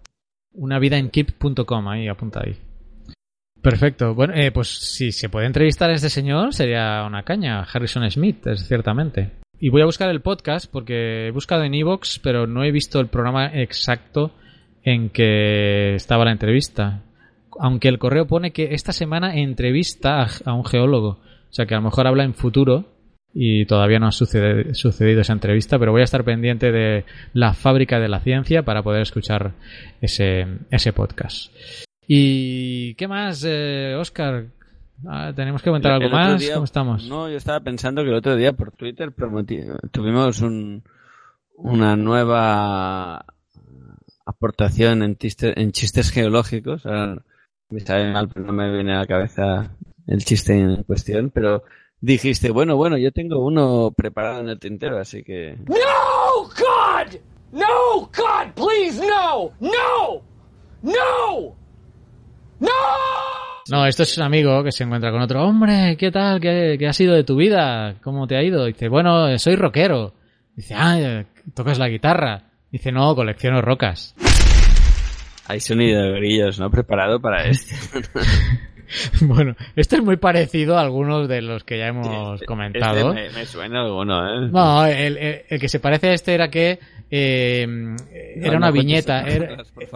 Una 0.52 0.78
vida 0.78 0.96
en 0.96 1.10
keep.com, 1.10 1.88
ahí, 1.88 2.08
apunta 2.08 2.40
ahí. 2.42 2.56
Perfecto. 3.60 4.14
Bueno, 4.14 4.32
eh, 4.34 4.50
pues 4.50 4.68
si 4.68 5.12
se 5.12 5.28
puede 5.28 5.46
entrevistar 5.46 5.90
a 5.90 5.94
este 5.94 6.08
señor, 6.08 6.54
sería 6.54 7.04
una 7.06 7.22
caña. 7.22 7.62
Harrison 7.62 8.10
Smith, 8.10 8.46
es 8.46 8.66
ciertamente. 8.66 9.39
Y 9.62 9.68
voy 9.68 9.82
a 9.82 9.86
buscar 9.86 10.08
el 10.08 10.22
podcast 10.22 10.72
porque 10.72 11.26
he 11.26 11.30
buscado 11.32 11.64
en 11.64 11.74
Evox, 11.74 12.18
pero 12.18 12.46
no 12.46 12.64
he 12.64 12.72
visto 12.72 12.98
el 12.98 13.08
programa 13.08 13.46
exacto 13.52 14.32
en 14.82 15.10
que 15.10 15.94
estaba 15.94 16.24
la 16.24 16.32
entrevista. 16.32 17.02
Aunque 17.58 17.88
el 17.88 17.98
correo 17.98 18.26
pone 18.26 18.52
que 18.52 18.72
esta 18.72 18.92
semana 18.92 19.36
entrevista 19.36 20.26
a, 20.46 20.54
un 20.54 20.64
geólogo. 20.64 21.08
O 21.18 21.52
sea 21.52 21.66
que 21.66 21.74
a 21.74 21.76
lo 21.76 21.84
mejor 21.84 22.06
habla 22.06 22.24
en 22.24 22.32
futuro 22.32 22.86
y 23.34 23.66
todavía 23.66 23.98
no 23.98 24.06
ha 24.06 24.12
sucedido 24.12 25.20
esa 25.20 25.34
entrevista, 25.34 25.78
pero 25.78 25.92
voy 25.92 26.00
a 26.00 26.04
estar 26.04 26.24
pendiente 26.24 26.72
de 26.72 27.04
la 27.34 27.52
fábrica 27.52 28.00
de 28.00 28.08
la 28.08 28.20
ciencia 28.20 28.62
para 28.62 28.82
poder 28.82 29.02
escuchar 29.02 29.52
ese, 30.00 30.46
ese 30.70 30.94
podcast. 30.94 31.54
¿Y 32.06 32.94
qué 32.94 33.06
más, 33.06 33.44
eh, 33.46 33.94
Oscar? 33.94 34.46
Ah, 35.08 35.32
¿Tenemos 35.34 35.62
que 35.62 35.70
comentar 35.70 35.92
El- 35.92 36.02
algo 36.02 36.06
el 36.18 36.24
más? 36.32 36.40
día- 36.40 36.54
¿Cómo 36.54 36.64
estamos? 36.64 37.04
No, 37.08 37.28
yo 37.28 37.36
estaba 37.36 37.60
pensando 37.60 38.02
que 38.02 38.08
el 38.08 38.14
otro 38.14 38.36
día 38.36 38.52
por 38.52 38.72
Twitter 38.72 39.12
tuvimos 39.90 40.40
un, 40.40 40.82
una 41.56 41.96
nueva 41.96 43.24
aportación 44.26 45.02
en, 45.02 45.16
tiste- 45.16 45.54
en 45.56 45.72
chistes 45.72 46.10
geológicos. 46.10 46.84
Ahora 46.86 47.22
me 47.70 47.80
sabe 47.80 48.12
mal, 48.12 48.28
pero 48.28 48.46
no 48.46 48.52
me 48.52 48.70
viene 48.72 48.94
a 48.94 48.98
la 49.00 49.06
cabeza 49.06 49.76
el 50.06 50.24
chiste 50.24 50.58
en 50.58 50.82
cuestión, 50.84 51.30
pero 51.30 51.62
dijiste, 52.00 52.50
bueno, 52.50 52.76
bueno, 52.76 52.96
yo 52.98 53.12
tengo 53.12 53.44
uno 53.44 53.92
preparado 53.96 54.40
en 54.40 54.48
el 54.48 54.58
tintero, 54.58 54.98
así 54.98 55.22
que... 55.22 55.56
No, 55.68 56.44
God! 56.44 57.16
No, 57.52 58.00
God, 58.00 58.52
please, 58.54 59.00
no! 59.06 59.50
No! 59.60 60.22
No! 60.82 61.56
No! 62.60 62.68
No, 63.70 63.86
esto 63.86 64.02
es 64.02 64.16
un 64.18 64.24
amigo 64.24 64.64
que 64.64 64.72
se 64.72 64.84
encuentra 64.84 65.10
con 65.12 65.20
otro. 65.22 65.44
Hombre, 65.44 65.96
¿qué 65.96 66.10
tal? 66.10 66.40
¿Qué, 66.40 66.76
qué 66.78 66.88
ha 66.88 66.92
sido 66.92 67.14
de 67.14 67.24
tu 67.24 67.36
vida? 67.36 67.94
¿Cómo 68.02 68.26
te 68.26 68.36
ha 68.36 68.42
ido? 68.42 68.64
Dice, 68.64 68.88
bueno, 68.88 69.38
soy 69.38 69.54
rockero. 69.56 70.12
Dice, 70.56 70.74
ah, 70.76 70.98
eh, 70.98 71.26
tocas 71.54 71.78
la 71.78 71.88
guitarra. 71.88 72.42
Dice, 72.72 72.90
no, 72.90 73.14
colecciono 73.14 73.60
rocas. 73.62 74.14
Hay 75.46 75.60
sonido 75.60 76.02
de 76.02 76.12
grillos, 76.12 76.58
¿no? 76.58 76.70
Preparado 76.70 77.20
para 77.20 77.44
esto. 77.44 77.74
bueno, 79.22 79.54
esto 79.76 79.96
es 79.96 80.02
muy 80.02 80.16
parecido 80.16 80.76
a 80.76 80.80
algunos 80.80 81.28
de 81.28 81.42
los 81.42 81.62
que 81.64 81.78
ya 81.78 81.88
hemos 81.88 82.40
comentado. 82.42 83.12
Este 83.14 83.30
me, 83.30 83.38
me 83.38 83.46
suena 83.46 83.82
alguno, 83.82 84.26
¿eh? 84.46 84.48
No, 84.50 84.84
el, 84.86 85.16
el- 85.16 85.42
el 85.48 85.60
que 85.60 85.68
se 85.68 85.78
parece 85.80 86.08
a 86.08 86.12
este 86.14 86.34
era 86.34 86.48
que 86.50 86.78
eh, 87.10 87.66
era 88.36 88.56
una 88.56 88.70
viñeta, 88.70 89.24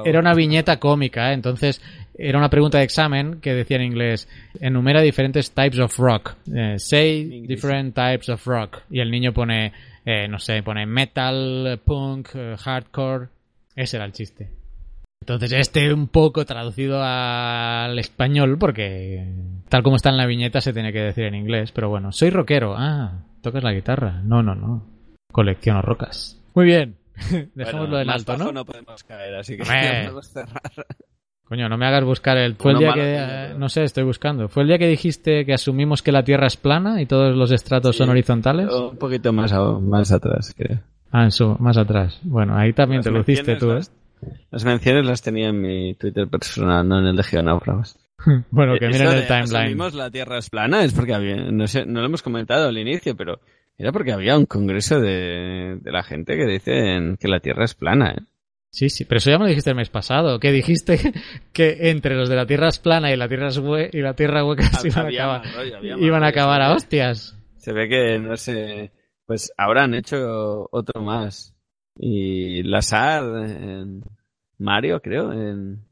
era 0.05 0.18
una 0.20 0.35
viñeta 0.35 0.79
cómica, 0.81 1.31
¿eh? 1.31 1.35
entonces 1.35 1.81
era 2.17 2.39
una 2.39 2.49
pregunta 2.51 2.79
de 2.79 2.85
examen 2.85 3.41
que 3.41 3.55
decía 3.55 3.77
en 3.77 3.85
inglés, 3.85 4.29
enumera 4.61 5.01
diferentes 5.01 5.51
types 5.53 5.79
of 5.79 5.97
rock, 5.99 6.35
Eh, 6.55 6.79
say 6.79 7.47
different 7.47 7.95
types 7.95 8.29
of 8.29 8.45
rock, 8.47 8.83
y 8.91 9.01
el 9.01 9.11
niño 9.11 9.33
pone, 9.33 9.73
eh, 10.05 10.29
no 10.29 10.39
sé, 10.39 10.62
pone 10.62 10.87
metal, 10.87 11.81
punk, 11.85 12.29
eh, 12.35 12.57
hardcore, 12.59 13.29
ese 13.77 13.97
era 13.97 14.07
el 14.07 14.12
chiste. 14.12 14.49
Entonces 15.23 15.53
este 15.53 15.93
un 15.95 16.09
poco 16.09 16.45
traducido 16.45 17.01
al 17.03 17.99
español 17.99 18.59
porque 18.59 19.27
tal 19.71 19.83
como 19.83 19.97
está 19.97 20.11
en 20.11 20.19
la 20.19 20.27
viñeta 20.27 20.61
se 20.61 20.75
tiene 20.75 20.93
que 20.93 21.01
decir 21.01 21.25
en 21.25 21.35
inglés, 21.35 21.73
pero 21.73 21.89
bueno, 21.89 22.12
soy 22.12 22.29
rockero. 22.29 22.75
Ah, 22.77 23.23
tocas 23.41 23.65
la 23.65 23.73
guitarra. 23.73 24.21
No, 24.23 24.43
no, 24.43 24.55
no. 24.55 24.87
Colecciono 25.33 25.81
rocas. 25.81 26.39
Muy 26.55 26.67
bien. 26.67 26.97
Dejémoslo 27.55 27.89
Bueno, 27.97 28.01
en 28.01 28.11
alto, 28.11 28.37
¿no? 28.37 28.53
no 28.53 28.67
podemos 28.67 29.03
caer, 29.05 29.35
así 29.37 29.57
que 29.57 29.62
podemos 29.65 30.29
cerrar. 30.31 30.61
Coño, 31.49 31.68
no 31.68 31.76
me 31.76 31.86
hagas 31.86 32.05
buscar 32.05 32.36
el... 32.38 32.55
Fue 32.57 32.72
el 32.72 32.78
día 32.78 32.92
que... 32.95 33.01
eh, 33.14 33.24
pero- 33.49 33.59
no 33.59 33.68
sé, 33.68 33.84
estoy 33.84 34.03
buscando. 34.05 34.49
¿Fue 34.49 34.62
el 34.62 34.68
día 34.68 34.78
que 34.78 34.86
dijiste 34.88 35.45
que 35.45 35.53
asumimos 35.53 36.03
que 36.03 36.11
la 36.11 36.24
Tierra 36.24 36.47
es 36.47 36.57
plana 36.57 37.03
y 37.03 37.07
todos 37.07 37.36
los 37.36 37.53
estratos 37.53 37.97
son 37.97 38.09
horizontales? 38.09 38.72
Un 38.72 38.97
poquito 38.97 39.32
más, 39.32 39.53
a- 39.53 39.78
más 39.78 40.11
atrás, 40.11 40.55
creo. 40.57 40.80
Ah, 41.12 41.26
eso, 41.26 41.57
más 41.61 41.76
atrás. 41.76 42.18
Bueno, 42.22 42.57
ahí 42.57 42.72
también 42.72 42.99
Las 43.01 43.05
te 43.05 43.11
luciste 43.12 43.53
menciones 43.53 43.61
tú, 43.61 43.70
¿eh? 43.70 43.74
las- 43.74 44.40
Las 44.51 44.64
menciones 44.64 45.07
las 45.07 45.22
tenía 45.22 45.49
en 45.51 45.61
mi 45.61 45.95
Twitter 45.95 46.26
personal, 46.28 46.88
no 46.88 46.99
en 46.99 47.07
el 47.07 47.16
de 47.16 47.22
Geonáufragos. 47.22 47.97
Bueno, 48.51 48.78
que 48.78 48.86
Eh, 48.86 48.88
miren 48.88 49.09
el 49.09 49.14
de 49.16 49.22
timeline. 49.22 49.55
asumimos 49.57 49.95
la 49.95 50.11
Tierra 50.11 50.38
es 50.38 50.49
plana 50.49 50.82
es 50.82 50.95
porque 50.95 51.12
había, 51.12 51.36
no 51.36 51.66
sé, 51.66 51.84
no 51.84 52.01
lo 52.01 52.07
hemos 52.07 52.22
comentado 52.22 52.68
al 52.68 52.78
inicio, 52.78 53.14
pero 53.16 53.38
era 53.76 53.92
porque 53.92 54.12
había 54.12 54.38
un 54.38 54.47
congreso 54.47 54.99
de, 54.99 55.78
de 55.82 55.92
la 55.92 56.03
gente 56.03 56.36
que 56.36 56.47
dicen 56.47 57.18
que 57.20 57.28
la 57.28 57.40
Tierra 57.40 57.64
es 57.66 57.74
plana, 57.74 58.12
¿eh? 58.12 58.22
Sí, 58.75 58.91
sí, 58.91 59.05
pero 59.05 59.18
eso 59.18 59.31
ya 59.31 59.39
me 59.39 59.45
lo 59.45 59.49
dijiste 59.51 59.70
el 59.70 59.77
mes 59.77 59.89
pasado, 59.89 60.41
que 60.41 60.51
dijiste 60.51 60.99
que 61.53 61.91
entre 61.91 62.16
los 62.16 62.29
de 62.29 62.35
la 62.35 62.45
Tierra 62.45 62.66
es 62.68 62.81
plana 62.81 63.12
y 63.12 63.16
la 63.16 63.29
Tierra 63.29 63.47
es 63.49 63.61
hue- 63.61 63.89
y 63.93 64.01
la 64.01 64.14
Tierra 64.14 64.45
hueca 64.45 64.64
se 64.64 64.89
iban 64.89 65.07
a 65.07 65.09
acabar, 65.11 65.45
más 65.45 65.55
rollo, 65.55 65.77
había 65.77 65.97
más 65.97 66.07
iban 66.07 66.25
a 66.25 66.27
acabar 66.27 66.72
hostias. 66.72 67.39
Se 67.57 67.72
ve 67.72 67.89
que, 67.89 68.18
no 68.18 68.37
sé, 68.37 68.91
pues 69.27 69.53
ahora 69.57 69.85
han 69.85 69.95
hecho 69.95 70.68
otro 70.72 71.03
más. 71.03 71.55
Y 71.97 72.64
Lazar, 72.64 73.22
en 73.47 74.03
Mario, 74.59 75.01
creo, 75.01 75.33
en, 75.33 75.85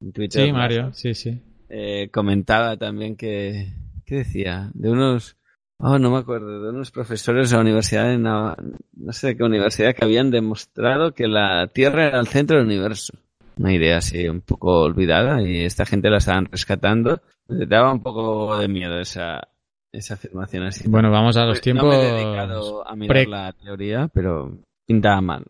en 0.00 0.12
Twitter. 0.12 0.46
Sí, 0.46 0.52
Mario, 0.52 0.94
sí, 0.94 1.12
sí. 1.12 1.38
eh, 1.68 2.08
comentaba 2.10 2.78
también 2.78 3.14
que, 3.14 3.74
¿qué 4.06 4.14
decía? 4.16 4.70
De 4.72 4.88
unos, 4.90 5.36
oh, 5.82 5.98
no 5.98 6.10
me 6.10 6.18
acuerdo, 6.18 6.62
de 6.62 6.70
unos 6.70 6.90
profesores 6.90 7.50
de 7.50 7.56
la 7.56 7.62
universidad, 7.62 8.04
de 8.08 8.18
Nav- 8.18 8.56
no 8.96 9.12
sé 9.12 9.28
de 9.28 9.36
qué 9.36 9.44
universidad, 9.44 9.94
que 9.94 10.04
habían 10.04 10.30
demostrado 10.30 11.12
que 11.12 11.26
la 11.28 11.66
Tierra 11.66 12.06
era 12.06 12.20
el 12.20 12.28
centro 12.28 12.56
del 12.56 12.66
universo. 12.66 13.12
Una 13.58 13.72
idea 13.74 13.98
así 13.98 14.26
un 14.28 14.40
poco 14.40 14.80
olvidada 14.80 15.42
y 15.42 15.60
esta 15.64 15.84
gente 15.84 16.08
la 16.08 16.16
estaban 16.16 16.46
rescatando. 16.46 17.20
Me 17.48 17.66
daba 17.66 17.92
un 17.92 18.02
poco 18.02 18.56
de 18.56 18.66
miedo 18.66 18.98
esa, 18.98 19.46
esa 19.92 20.14
afirmación 20.14 20.62
así. 20.64 20.88
Bueno, 20.88 21.10
vamos 21.10 21.36
a 21.36 21.44
los 21.44 21.48
No 21.48 21.52
me 21.54 21.58
he 21.58 21.60
tiempos 21.60 21.94
dedicado 21.94 22.88
a 22.88 22.96
mirar 22.96 23.26
la 23.28 23.52
teoría, 23.52 24.08
pero 24.12 24.58
pintaba 24.86 25.20
mal. 25.20 25.44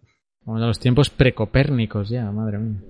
Vamos 0.45 0.62
a 0.62 0.66
los 0.66 0.80
tiempos 0.80 1.11
precopérnicos 1.11 2.09
ya, 2.09 2.28
madre 2.33 2.59
mía. 2.59 2.80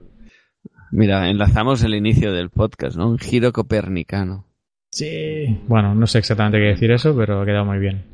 Mira, 0.93 1.29
enlazamos 1.29 1.83
el 1.85 1.95
inicio 1.95 2.33
del 2.33 2.49
podcast, 2.51 2.97
¿no? 2.97 3.09
Un 3.09 3.19
giro 3.19 3.53
copernicano. 3.53 4.47
Sí. 4.93 5.59
Bueno, 5.67 5.95
no 5.95 6.07
sé 6.07 6.19
exactamente 6.19 6.59
qué 6.59 6.67
decir 6.67 6.91
eso, 6.91 7.17
pero 7.17 7.41
ha 7.41 7.47
quedado 7.47 7.65
muy 7.65 7.79
bien. 7.79 8.05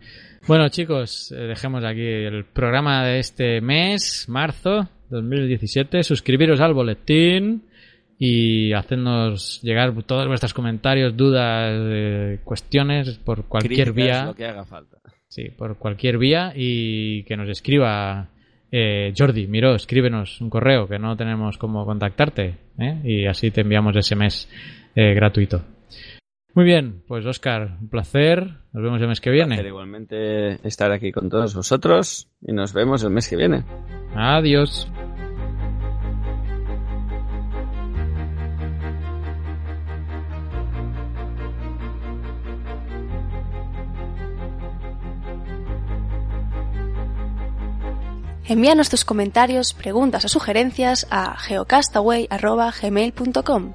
Bueno, 0.46 0.68
chicos, 0.68 1.32
eh, 1.32 1.42
dejemos 1.42 1.84
aquí 1.84 2.00
el 2.00 2.44
programa 2.44 3.04
de 3.04 3.18
este 3.18 3.60
mes, 3.60 4.26
marzo 4.28 4.88
2017. 5.10 6.02
Suscribiros 6.04 6.60
al 6.60 6.72
boletín 6.72 7.64
y 8.18 8.72
hacernos 8.72 9.60
llegar 9.62 9.92
todos 10.04 10.26
vuestros 10.28 10.54
comentarios, 10.54 11.16
dudas, 11.16 11.70
eh, 11.74 12.38
cuestiones 12.44 13.18
por 13.18 13.44
cualquier 13.44 13.92
Críticas, 13.92 13.94
vía. 13.94 14.24
Lo 14.26 14.34
que 14.34 14.46
haga 14.46 14.64
falta. 14.64 14.98
Sí, 15.26 15.50
por 15.50 15.76
cualquier 15.76 16.16
vía 16.16 16.52
y 16.54 17.24
que 17.24 17.36
nos 17.36 17.48
escriba 17.50 18.30
eh, 18.70 19.12
Jordi, 19.16 19.46
miró, 19.46 19.74
escríbenos 19.74 20.40
un 20.40 20.50
correo 20.50 20.86
que 20.86 20.98
no 20.98 21.16
tenemos 21.16 21.56
cómo 21.56 21.86
contactarte 21.86 22.54
¿eh? 22.78 23.00
y 23.02 23.26
así 23.26 23.50
te 23.50 23.62
enviamos 23.62 23.96
ese 23.96 24.14
mes 24.14 24.48
eh, 24.94 25.14
gratuito. 25.14 25.62
Muy 26.58 26.64
bien, 26.64 27.04
pues 27.06 27.24
Oscar, 27.24 27.78
un 27.80 27.88
placer. 27.88 28.42
Nos 28.72 28.82
vemos 28.82 29.00
el 29.00 29.06
mes 29.06 29.20
que 29.20 29.30
viene. 29.30 29.54
Placer 29.54 29.66
igualmente 29.66 30.66
estar 30.66 30.90
aquí 30.90 31.12
con 31.12 31.28
todos 31.28 31.54
vosotros 31.54 32.28
y 32.42 32.52
nos 32.52 32.72
vemos 32.72 33.04
el 33.04 33.10
mes 33.10 33.28
que 33.28 33.36
viene. 33.36 33.62
Adiós. 34.16 34.90
Envíanos 48.48 48.90
tus 48.90 49.04
comentarios, 49.04 49.74
preguntas 49.74 50.24
o 50.24 50.28
sugerencias 50.28 51.06
a 51.08 51.38
geocastaway.gmail.com. 51.38 53.74